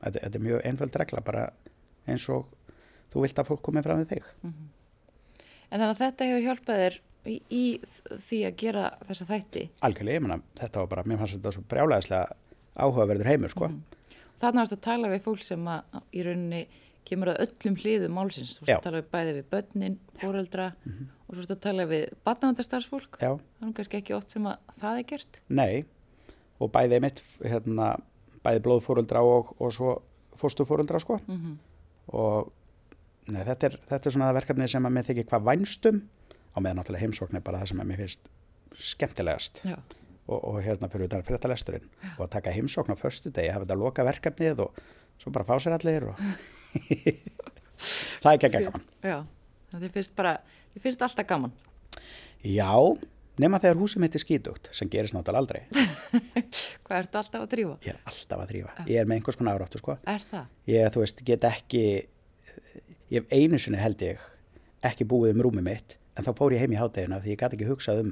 Þetta, 0.00 0.16
þetta 0.24 0.38
er 0.40 0.44
mjög 0.48 0.66
einföld 0.66 0.98
regla 1.00 1.22
bara 1.24 1.46
eins 2.08 2.24
og 2.32 2.48
þú 3.12 3.24
vilt 3.24 3.40
að 3.40 3.50
fólk 3.52 3.62
komi 3.68 3.82
fram 3.84 4.00
við 4.02 4.16
þig. 4.16 4.30
Mm 4.42 4.68
En 5.70 5.78
þannig 5.78 5.94
að 5.94 6.00
þetta 6.02 6.26
hefur 6.26 6.44
hjálpað 6.48 6.80
þér 6.82 6.94
í, 7.26 7.40
í 7.50 7.64
því 8.28 8.38
að 8.48 8.56
gera 8.56 8.84
þessa 9.08 9.26
þætti. 9.28 9.64
algjörlega, 9.82 10.14
ég 10.20 10.22
meina, 10.26 10.40
þetta 10.60 10.80
var 10.84 10.86
bara, 10.94 11.02
mér 11.04 11.18
fannst 11.18 11.36
þetta 11.38 11.52
svo 11.56 11.64
brjálæðislega 11.68 12.36
áhugaverður 12.80 13.26
heimur, 13.32 13.48
sko. 13.52 13.70
Þarna 14.40 14.62
varst 14.62 14.72
að 14.76 14.80
tala 14.86 15.08
við 15.12 15.20
fólk 15.26 15.42
sem 15.44 15.66
að 15.68 16.00
í 16.16 16.22
rauninni 16.24 16.62
kemur 17.04 17.28
að 17.32 17.40
öllum 17.46 17.76
hliðum 17.80 18.12
málsins. 18.16 18.58
Þú 18.60 18.66
Já. 18.68 18.76
að 18.78 18.82
tala 18.86 19.00
við 19.02 19.08
bæði 19.12 19.32
við 19.36 19.44
börnin, 19.50 19.98
fóreldra 20.20 20.66
Mhm. 20.86 21.08
og 21.28 21.34
svo 21.34 21.40
varst 21.40 21.50
að 21.50 21.60
tala 21.60 21.86
við 21.86 22.04
Það 23.18 23.62
er 23.62 23.66
nú 23.66 23.72
kannski 23.74 23.98
ekki 24.00 24.16
oft 24.16 24.30
sem 24.30 24.44
að 24.44 24.56
það 24.80 24.98
er 24.98 25.02
gert. 25.04 25.40
nei 25.48 25.84
og 26.60 26.70
bæði 26.72 27.00
mitt, 27.00 27.22
hérna 27.42 27.96
bæði 28.44 28.60
blóðfóruldra 28.64 29.20
og, 29.24 29.54
og 29.60 29.72
svo 29.72 30.02
fóstufóruldra, 30.36 31.00
sko 31.00 31.20
Mm 31.28 31.58
og 32.12 32.50
nei, 33.28 33.44
þetta, 33.44 33.64
er, 33.68 33.76
þetta 33.88 34.06
er 34.06 34.10
svona 34.10 34.28
það 34.32 34.38
verkefni 34.40 34.68
sem 34.68 34.82
að 34.86 34.92
mér 34.96 35.04
þykir 35.06 35.26
hvað 35.30 35.44
vænstum 35.46 36.00
á 36.50 36.58
meðan 36.60 36.80
náttúrulega 36.80 37.04
heimsókn 37.06 37.38
er 37.38 37.44
bara 37.46 37.60
það 37.62 37.72
sem 37.72 37.82
að 37.82 37.90
mér 37.90 38.00
finnst 38.04 38.30
skemmtilegast 38.90 39.62
Já, 39.66 39.76
og, 40.30 40.38
og 40.38 40.58
hérna 40.64 40.88
fyrir 40.92 41.10
þetta 41.10 41.50
lesturinn 41.50 41.86
og 42.16 42.24
að 42.26 42.32
taka 42.36 42.54
heimsókn 42.54 42.94
á 42.94 42.96
föstu 42.98 43.32
degi, 43.34 43.52
hafa 43.52 43.64
þetta 43.66 43.76
að 43.76 43.84
loka 43.84 44.06
verkefnið 44.06 44.64
og 44.66 44.80
svo 45.20 45.32
bara 45.34 45.46
fá 45.48 45.56
sér 45.60 45.76
allir 45.76 46.08
og 46.12 46.20
það 48.22 48.32
er 48.32 48.36
ekki 48.36 48.50
gaman 48.56 48.84
já. 49.04 49.18
Þið 49.70 49.92
finnst 49.94 50.14
bara, 50.18 50.34
þið 50.74 50.82
finnst 50.88 51.02
alltaf 51.06 51.26
gaman. 51.30 51.52
já, 52.42 52.70
nema 53.40 53.60
þegar 53.62 53.78
húsið 53.78 54.02
mitt 54.02 54.16
er 54.18 54.22
skítugt 54.24 54.70
sem 54.74 54.90
gerist 54.90 55.14
náttúrulega 55.14 55.44
aldrei 55.44 55.60
Hvað 56.90 57.04
ertu 57.04 57.20
alltaf 57.20 57.44
að 57.44 57.50
drífa? 57.52 57.76
ég 57.86 57.92
er 57.94 58.00
alltaf 58.10 58.40
að 58.42 58.50
þrýfa, 58.50 58.72
ég 58.90 58.98
er 59.02 59.06
með 59.06 59.20
einhvers 59.20 59.38
konar 59.38 59.60
áráttu 59.60 59.78
sko. 59.78 59.94
Er 60.10 60.24
það? 60.26 60.48
ég, 60.72 60.88
þú 60.90 61.04
veist, 61.04 61.22
get 61.28 61.46
ekki 61.46 61.82
ég 63.10 63.20
hef 63.20 63.30
einu 63.34 63.60
sinni 63.62 63.78
held 63.78 64.02
ég 64.02 64.24
ekki 64.90 65.06
búið 65.06 65.36
um 65.36 65.44
rúmið 65.46 65.66
mitt 65.68 65.96
en 66.20 66.26
þá 66.26 66.32
fór 66.36 66.54
ég 66.54 66.64
heim 66.64 66.74
í 66.76 66.80
háttegina 66.80 67.20
því 67.22 67.34
ég 67.34 67.40
gæti 67.40 67.58
ekki 67.58 67.70
hugsað 67.70 68.02
um 68.04 68.10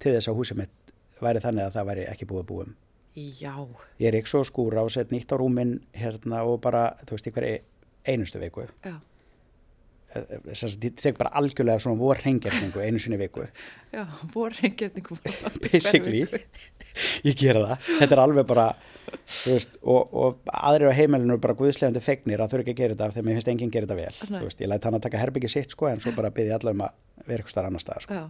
til 0.00 0.14
þess 0.16 0.30
að 0.30 0.38
húsið 0.40 0.62
mitt 0.62 0.94
væri 1.20 1.42
þannig 1.44 1.66
að 1.66 1.76
það 1.76 1.90
væri 1.90 2.06
ekki 2.08 2.28
búið 2.30 2.42
að 2.42 2.48
búið 2.50 2.66
um. 2.66 2.78
Já. 3.20 3.54
ég 3.98 4.06
er 4.08 4.16
ekki 4.20 4.30
svo 4.30 4.40
skúra 4.46 4.84
og 4.86 4.92
sett 4.94 5.10
nýtt 5.10 5.32
á 5.34 5.36
rúmin 5.36 5.80
hérna 5.98 6.44
og 6.46 6.60
bara, 6.62 6.92
þú 7.04 7.16
veist, 7.16 7.26
í 7.26 7.34
hverju 7.34 7.56
einustu 8.08 8.40
viku. 8.40 8.68
Já, 8.86 8.94
ég 10.10 10.94
tek 10.98 11.18
bara 11.18 11.32
algjörlega 11.38 11.82
svona 11.82 12.00
vor 12.00 12.18
hrengjefningu 12.18 12.82
einu 12.82 12.98
sinni 13.02 13.18
viku. 13.20 13.46
Já, 13.94 14.04
voru 14.34 14.54
reyngjörningum. 14.58 15.20
basically, 15.66 16.24
ég 17.26 17.36
gera 17.38 17.66
það. 17.66 17.90
Þetta 18.00 18.16
er 18.16 18.22
alveg 18.24 18.48
bara 18.50 18.70
veist, 19.10 19.76
og, 19.82 20.14
og 20.14 20.52
aðrir 20.54 20.92
á 20.92 20.98
heimilinu 20.98 21.34
eru 21.34 21.42
bara 21.42 21.56
guðslegandi 21.58 22.02
fegnir 22.04 22.42
að 22.42 22.54
þurfa 22.54 22.64
ekki 22.66 22.74
að 22.74 22.80
gera 22.82 22.96
þetta 22.96 23.20
að 23.20 23.26
mér 23.26 23.38
finnst 23.38 23.50
enginn 23.52 23.72
gera 23.74 23.88
þetta 23.90 23.98
vel 23.98 24.44
veist, 24.46 24.62
ég 24.62 24.70
læt 24.70 24.86
hann 24.86 24.98
að 24.98 25.04
taka 25.06 25.22
herbyggi 25.22 25.50
sitt 25.50 25.74
sko 25.74 25.90
en 25.90 26.02
svo 26.02 26.14
bara 26.16 26.30
byrði 26.34 26.54
allar 26.56 26.76
um 26.76 26.84
að 26.86 27.26
vera 27.26 27.42
eitthvað 27.42 27.54
starf 27.54 27.70
annar 27.70 27.84
stað 27.84 28.06
sko. 28.06 28.20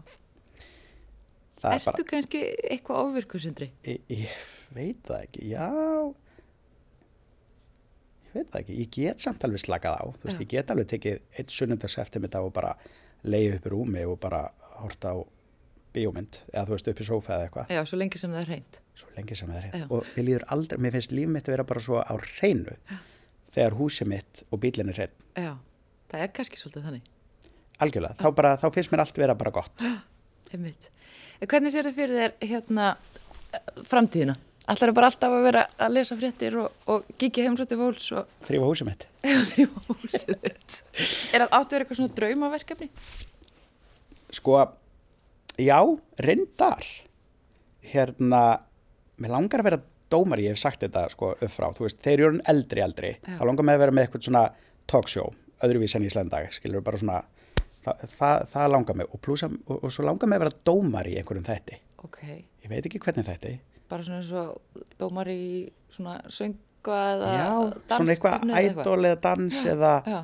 Það 1.60 1.74
er 1.74 1.76
Ertu 1.76 1.90
bara, 1.90 2.08
kannski 2.14 2.42
eitthvað 2.72 3.02
ofvirkusindri? 3.04 3.70
ég, 3.84 4.00
ég 4.08 4.48
veit 4.76 5.00
það 5.04 5.26
ekki. 5.26 5.46
Já 5.52 5.68
ég 8.30 8.38
veit 8.40 8.50
það 8.52 8.60
ekki, 8.62 8.78
ég 8.80 8.90
get 8.94 9.20
samt 9.24 9.44
alveg 9.46 9.62
slakað 9.62 9.98
á, 9.98 10.04
veist, 10.22 10.36
Já. 10.38 10.42
ég 10.44 10.48
get 10.54 10.70
alveg 10.74 10.88
tekið 10.94 11.20
eitt 11.38 11.50
sunnundags 11.54 11.98
eftir 11.98 12.22
mitt 12.22 12.34
og 12.38 12.52
bara 12.56 12.74
leiði 13.26 13.56
upp 13.58 13.66
í 13.68 13.72
rúmi 13.74 14.04
og 14.08 14.18
bara 14.22 14.44
horta 14.80 15.12
á 15.12 15.16
bíómynd, 15.94 16.44
eða 16.54 16.66
þú 16.68 16.74
veist, 16.76 16.88
upp 16.92 17.00
í 17.02 17.06
sófa 17.08 17.34
eða 17.36 17.46
eitthvað, 17.48 17.72
Já, 17.74 17.80
svo 17.90 17.98
lengi 17.98 18.18
sem 18.22 18.30
það 18.30 18.42
er 18.44 18.50
reynd. 18.54 18.80
svo 19.00 19.08
lengi 19.16 19.34
sem 19.40 19.48
það 19.50 19.56
er 19.58 19.64
Já. 19.64 19.70
hérna. 19.74 19.88
Og 19.90 20.12
mér 20.16 20.26
líður 20.28 20.44
aldrei, 20.54 20.78
mér 20.86 20.94
finnst 20.96 21.14
líf 21.16 21.28
mitt 21.34 21.48
vera 21.50 21.64
bara 21.66 21.80
svo 21.82 21.98
á 21.98 22.12
hreinu 22.14 22.76
þegar 23.50 23.74
húsið 23.80 24.06
mitt 24.12 24.44
og 24.50 24.60
bílinn 24.62 24.92
er 24.92 25.00
hrein. 25.00 25.16
Já, 25.34 25.56
það 26.12 26.22
er 26.22 26.30
kannski 26.36 26.60
svolítið 26.60 26.86
þannig. 26.86 27.08
Algjörlega, 27.80 28.14
þá, 28.20 28.28
bara, 28.36 28.52
þá 28.60 28.66
finnst 28.76 28.92
mér 28.94 29.02
allt 29.02 29.18
vera 29.18 29.34
bara 29.34 29.50
gott. 29.50 29.82
Einmitt. 30.54 30.90
En 31.40 31.48
Hvernig 31.50 31.72
sér 31.74 31.88
þið 31.90 31.98
fyrir 31.98 32.20
þér 32.20 32.32
hérna 32.52 32.86
framtíðina? 33.90 34.36
Allar 34.70 34.92
er 34.92 34.94
bara 34.94 35.08
alltaf 35.10 35.32
að 35.34 35.44
vera 35.48 35.62
að 35.82 35.94
lesa 35.96 36.16
fréttir 36.18 36.56
og, 36.60 36.74
og 36.92 37.06
kíkja 37.18 37.46
heimsótti 37.48 37.78
fólks 37.78 38.10
og 38.14 38.28
Þrýfa 38.46 38.68
húsið 38.68 38.86
mitt. 38.90 39.06
þrjá 39.50 39.66
húsið 39.88 40.36
þitt. 40.44 40.76
Er 41.34 41.42
það 41.42 41.46
áttu 41.48 41.58
að 41.58 41.74
vera 41.74 41.84
eitthvað 41.86 42.00
svona 42.00 42.16
draumaverkefni? 42.20 42.88
Sko, 44.38 44.58
já, 45.58 45.78
reyndar. 46.22 46.86
Hérna, 47.90 48.42
mér 49.18 49.34
langar 49.34 49.64
að 49.64 49.70
vera 49.72 49.80
dómar, 50.10 50.42
ég 50.42 50.54
hef 50.54 50.62
sagt 50.62 50.84
þetta 50.84 51.08
sko 51.10 51.32
upp 51.34 51.50
frá, 51.54 51.68
þú 51.74 51.86
veist, 51.88 51.98
þeir 52.04 52.24
eru 52.28 52.42
eldri, 52.52 52.84
eldri. 52.84 53.12
Já. 53.24 53.36
þá 53.40 53.44
langar 53.50 53.66
mig 53.66 53.78
að 53.78 53.82
vera 53.84 53.96
með 53.96 54.06
eitthvað 54.06 54.28
svona 54.28 54.44
talkshow, 54.90 55.34
öðruvís 55.66 55.96
en 55.98 56.06
í 56.06 56.10
Íslandag, 56.10 56.50
skilur 56.54 56.84
bara 56.86 57.00
svona, 57.00 57.20
það, 57.86 58.06
það, 58.14 58.46
það 58.54 58.70
langar 58.74 58.98
mig 59.02 59.10
og, 59.10 59.22
plussa, 59.26 59.50
og, 59.66 59.76
og 59.80 59.94
svo 59.94 60.06
langar 60.06 60.30
mig 60.30 60.38
að 60.38 60.46
vera 60.46 60.62
dómar 60.70 61.10
í 61.10 61.16
einhverjum 61.18 61.46
þætti. 61.50 61.80
Ok, 62.06 62.22
Ég 62.60 62.70
veit 62.70 62.86
ekki 62.86 63.00
hvernig 63.02 63.26
þætti. 63.26 63.54
Bara 63.90 64.06
svona 64.06 64.20
eins 64.22 64.32
og 64.32 64.82
dómar 65.00 65.30
í 65.32 65.70
svona 65.92 66.18
sönga 66.30 66.98
eða 67.14 67.30
Já, 67.36 67.48
dansefni 67.90 68.16
svona 68.20 68.60
eitthvað 68.60 68.84
ædol 68.84 69.08
eða 69.10 69.18
dans 69.26 69.58
eða 69.74 69.90
Já, 70.06 70.20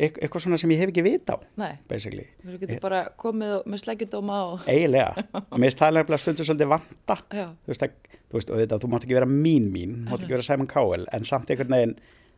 eit- 0.00 0.16
eitthvað 0.24 0.44
svona 0.46 0.58
sem 0.62 0.72
ég 0.74 0.80
hef 0.82 0.90
ekki 0.94 1.04
vit 1.06 1.28
á, 1.30 1.36
nei, 1.60 1.72
basically. 1.90 2.24
þú 2.42 2.58
getur 2.62 2.80
bara 2.82 3.02
komið 3.20 3.52
og, 3.58 3.66
með 3.70 3.82
sleggjadóma 3.84 4.38
og... 4.48 4.64
Eiginlega. 4.70 5.26
Mér 5.60 5.76
það 5.76 5.98
nefnilega 5.98 6.22
stundur 6.24 6.48
svolítið 6.48 6.70
vanta. 6.72 7.16
Já, 7.36 7.46
þú 7.52 7.74
veist, 7.74 7.84
að, 7.84 8.16
þú 8.30 8.38
veist, 8.40 8.52
þetta, 8.62 8.78
þú 8.82 8.90
mátt 8.94 9.06
ekki 9.06 9.18
vera 9.20 9.28
mín 9.30 9.68
mín, 9.74 9.94
þú 10.06 10.14
mátt 10.14 10.24
ekki 10.24 10.36
vera 10.38 10.46
Simon 10.48 10.70
Cowell, 10.72 11.04
en 11.12 11.28
samt 11.28 11.52
einhvern 11.52 11.76
veginn, 11.76 11.94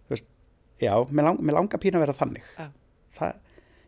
þú 0.08 0.16
veist, 0.16 0.28
já, 0.82 0.92
mér, 1.14 1.28
lang, 1.30 1.42
langar 1.60 1.82
pínu 1.82 2.00
að 2.00 2.06
vera 2.08 2.18
þannig. 2.18 2.50
já, 2.58 2.66
Það, 3.12 3.38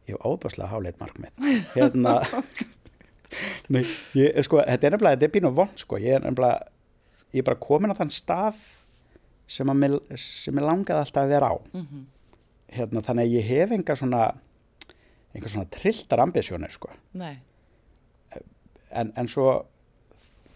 ég 0.04 0.14
hef 0.14 0.24
óbúslega 0.28 0.68
háleit 0.70 0.98
markmið. 1.00 1.50
Hérna, 1.74 2.14
nei, 3.74 3.82
ég, 4.18 4.38
sko, 4.46 4.60
þetta 4.62 4.86
er 4.90 4.94
nefnilega, 4.94 5.16
þetta 5.18 5.28
er 5.28 5.34
pínu 5.34 5.50
vond, 5.56 5.74
sko, 5.80 5.98
ég 6.02 6.18
er 6.18 6.24
nefnilega, 6.28 6.70
ég 7.34 7.42
er 7.42 7.48
bara 7.50 7.60
komin 7.60 7.92
á 7.92 7.98
þann 7.98 8.12
stað 8.14 8.62
sem 9.50 9.68
að 9.68 9.80
mér, 9.82 9.96
sem 10.20 10.54
mér 10.56 10.68
langaði 10.70 11.02
alltaf 11.02 11.24
að 11.26 11.32
vera 11.34 11.50
á. 11.52 11.56
mhm, 11.76 12.04
Hérna, 12.74 13.02
þannig 13.06 13.26
að 13.28 13.34
ég 13.36 13.44
hef 13.46 13.72
enga 13.76 13.94
svona, 13.94 14.22
enga 15.36 15.50
svona 15.52 15.68
trilltar 15.70 16.22
ambisjónir, 16.24 16.72
sko. 16.74 16.88
en, 18.94 19.12
en 19.14 19.28
svo 19.30 19.48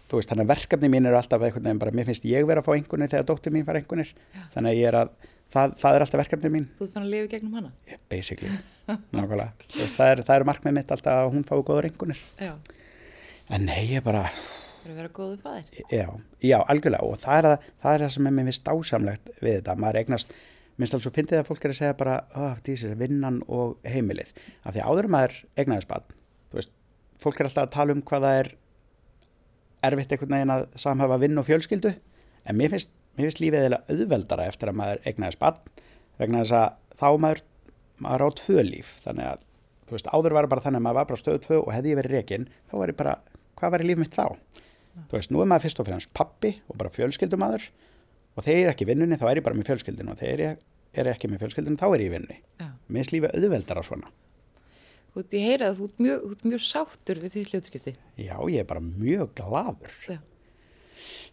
þú 0.09 0.17
veist, 0.19 0.31
þannig 0.31 0.47
að 0.47 0.51
verkefni 0.55 0.89
mín 0.91 1.05
eru 1.07 1.19
alltaf 1.19 1.43
einhvern 1.45 1.67
veginn 1.67 1.81
bara, 1.83 1.93
mér 1.95 2.07
finnst 2.09 2.25
ég 2.27 2.47
vera 2.49 2.63
að 2.63 2.67
fá 2.69 2.73
einhvernir 2.75 3.11
þegar 3.11 3.27
dóttir 3.29 3.53
mín 3.53 3.65
fær 3.67 3.77
einhvernir, 3.79 4.13
þannig 4.55 4.71
að 4.73 4.79
ég 4.79 4.89
er 4.89 4.97
að 5.03 5.11
það, 5.53 5.75
það 5.83 5.97
er 5.97 6.05
alltaf 6.05 6.21
verkefni 6.23 6.51
mín, 6.55 6.65
þú 6.79 6.87
ert 6.87 6.95
fann 6.97 7.05
að 7.05 7.13
lifa 7.13 7.31
gegnum 7.35 7.57
hana? 7.59 7.71
yeah, 7.87 8.01
basically. 8.09 8.49
Nákvæmlega, 8.89 9.51
veist, 9.75 9.95
það 9.99 10.13
er, 10.15 10.23
það 10.25 10.35
er 10.39 10.47
markmið 10.49 10.77
mitt 10.79 10.93
alltaf 10.95 11.19
að 11.21 11.31
hún 11.35 11.45
fái 11.45 11.59
góður 11.69 11.89
einhvernir 11.91 12.23
Já, 12.41 12.53
en 13.53 13.69
nei, 13.69 13.83
ég 13.93 14.05
bara, 14.05 14.25
fyrir 14.83 14.93
að 14.95 15.01
vera 15.01 15.11
góðu 15.15 15.37
fæðir. 15.43 15.81
já, 15.91 16.07
já, 16.43 16.57
algjörlega. 16.59 17.09
Og 17.09 17.19
það 17.23 17.37
er 17.37 17.47
það, 17.49 17.67
það, 17.81 17.93
er 17.93 18.05
það 18.05 18.13
sem 18.15 18.29
er 18.29 18.35
mér 18.37 18.49
finnst 18.49 18.65
dásamlegt 18.69 19.33
við 19.39 19.57
þetta, 19.59 19.75
maður 19.83 20.01
eignast 20.03 20.33
minnst 20.79 20.95
alveg 20.95 21.05
svo 21.05 21.13
fyndið 21.15 21.41
að 21.41 21.49
fólk 21.49 21.65
er 21.65 21.73
að 21.73 21.79
segja 21.81 21.97
bara 21.99 22.15
oh, 22.39 22.55
dísis, 22.63 22.95
vinnan 22.99 23.41
og 23.51 23.75
heimilið. 23.87 24.31
Af 24.63 24.75
því 24.75 24.85
áður 24.87 25.09
maður 25.11 25.35
eignaðist 25.59 25.89
barn 25.89 26.07
þú 26.49 26.59
veist, 26.59 26.71
fólk 27.19 27.41
er 27.41 27.49
alltaf 27.49 27.67
að 27.67 27.73
tala 27.75 27.95
um 27.95 28.03
hvað 28.07 28.25
það 28.25 28.39
er 28.43 28.51
erfitt 29.89 30.15
einhvern 30.15 30.35
veginn 30.35 30.55
að 30.55 30.65
samhafa 30.79 31.19
vinn 31.19 31.41
og 31.41 31.47
fjölskyldu. 31.47 31.93
En 32.47 32.59
mér 32.59 32.73
finnst, 32.73 32.93
mér 33.17 33.27
finnst 33.27 33.43
lífið 33.43 33.67
eða 33.67 33.81
auðveldara 33.91 34.47
eftir 34.49 34.71
að 34.71 34.79
maður 34.79 35.03
eignaðist 35.05 35.41
barn 35.43 35.59
vegna 36.19 36.43
þess 36.43 36.55
að 36.59 36.99
þá 36.99 37.09
maður 37.25 37.43
maður 37.99 38.25
á 38.25 38.29
tvö 38.39 38.65
líf. 38.67 38.95
Þannig 39.03 39.29
að 39.33 39.45
þú 39.89 39.97
veist, 39.97 40.09
áður 40.15 40.37
var 40.37 40.49
bara 40.51 40.63
þannig 40.63 40.79
að 40.81 40.87
maður 40.87 40.99
var 40.99 41.11
bara 41.11 41.21
stöðu 41.23 41.43
tvö 41.43 41.59
og 41.59 41.71
hefði 41.75 41.91
ég 41.91 41.99
verið 41.99 42.15
rekin, 42.15 42.49
þá 42.71 42.75
var 42.79 42.93
ég 42.93 42.99
bara 42.99 43.15
hvað 43.59 43.75
var 43.75 43.83
í 43.83 43.89
líf 43.89 43.99
mitt 43.99 44.15
þá? 44.15 44.25
Þú 45.09 45.17
veist, 45.17 45.31
nú 45.31 45.41
er 45.43 45.49
maður 45.49 45.65
fyrst 45.67 45.79
og 45.81 45.87
fremst 45.89 46.11
pappi 46.13 46.51
og 46.67 46.77
bara 46.79 46.91
fjölskyldumadur 46.93 47.69
og 48.39 48.47
ég 48.47 48.63
er 48.63 48.71
ekki 48.71 48.85
í 48.85 48.89
vinnunni 48.89 49.17
þá 49.19 49.27
er 49.31 49.39
ég 49.41 49.45
bara 49.45 49.57
með 49.57 49.69
fjölskyldinu 49.71 50.13
og 50.13 50.23
ég 50.23 50.57
er 50.99 51.11
ekki 51.11 51.29
með 51.29 51.43
fjölskyldinu 51.43 51.79
þá 51.79 51.85
er 51.89 52.03
ég 52.03 52.09
í 52.09 52.13
vinnunni. 52.15 52.39
Já, 52.59 52.67
Mér 52.89 52.99
finnst 53.01 53.13
lífið 53.13 53.35
auðveldara 53.37 53.83
svona. 53.85 54.11
þú 55.13 55.21
ert, 55.23 55.33
ég 55.33 55.45
heyra 55.49 55.69
að 55.69 55.79
þú 55.79 55.87
ert 55.89 56.01
mjög, 56.05 56.35
mjög 56.45 56.63
sáttur 56.65 57.19
við 57.21 57.35
því 57.35 57.43
hljótskipti. 57.49 57.93
Já, 58.17 58.35
ég 58.49 58.59
er 58.61 58.67
bara 58.69 58.83
mjög 58.85 59.33
gladur. 59.37 59.95
Já, 60.07 60.19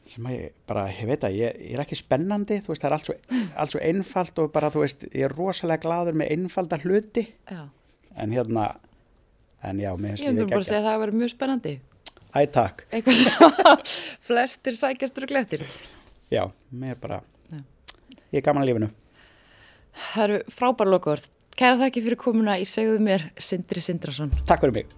Sem 0.06 0.26
að 0.28 0.36
ég 0.36 0.52
bara, 0.70 0.84
ég 0.94 1.08
veit 1.10 1.24
að 1.26 1.34
ég, 1.34 1.56
ég 1.66 1.74
er 1.74 1.82
ekki 1.82 1.96
spennandi, 1.98 2.60
þú 2.62 2.70
veist, 2.70 2.82
það 2.84 2.88
er 2.88 2.94
allt 2.96 3.08
svo, 3.08 3.14
allt 3.58 3.72
svo 3.72 3.80
einfalt 3.82 4.38
og 4.38 4.52
bara, 4.54 4.68
þú 4.70 4.84
veist, 4.84 5.02
ég 5.10 5.24
er 5.26 5.34
rosalega 5.34 5.82
gladur 5.82 6.14
með 6.20 6.30
einfalda 6.36 6.78
hluti 6.84 7.24
já. 7.50 7.64
en 8.14 8.34
hérna, 8.36 8.68
en 9.66 9.82
já, 9.82 9.90
Ég 9.90 10.22
lífið 10.22 10.52
bara 10.52 10.62
að 10.62 10.68
segja 10.70 10.82
að 10.84 10.88
það 10.92 11.02
var 11.02 11.14
mjög 11.18 11.32
spennandi. 11.34 11.74
Æ, 12.36 12.44
takk. 12.52 12.84
Eitthvað 12.92 13.16
sem 13.16 13.78
flestir 14.28 14.76
sækjast 14.76 15.18
rugl 15.22 15.38
eftir. 15.40 15.62
Já, 16.32 16.42
mér 16.74 16.98
bara, 17.00 17.22
Já. 17.52 17.62
ég 18.34 18.40
er 18.42 18.44
gaman 18.44 18.64
að 18.66 18.70
lífinu. 18.72 18.90
Það 20.12 20.24
eru 20.26 20.38
frábæra 20.52 20.92
lokaord. 20.92 21.30
Kæra 21.56 21.78
þakki 21.80 22.02
fyrir 22.04 22.20
komuna 22.20 22.58
í 22.60 22.66
segðu 22.68 22.98
mér 23.00 23.30
Sindri 23.40 23.80
Sindrason. 23.80 24.34
Takk 24.44 24.66
fyrir 24.66 24.74
mig. 24.82 24.90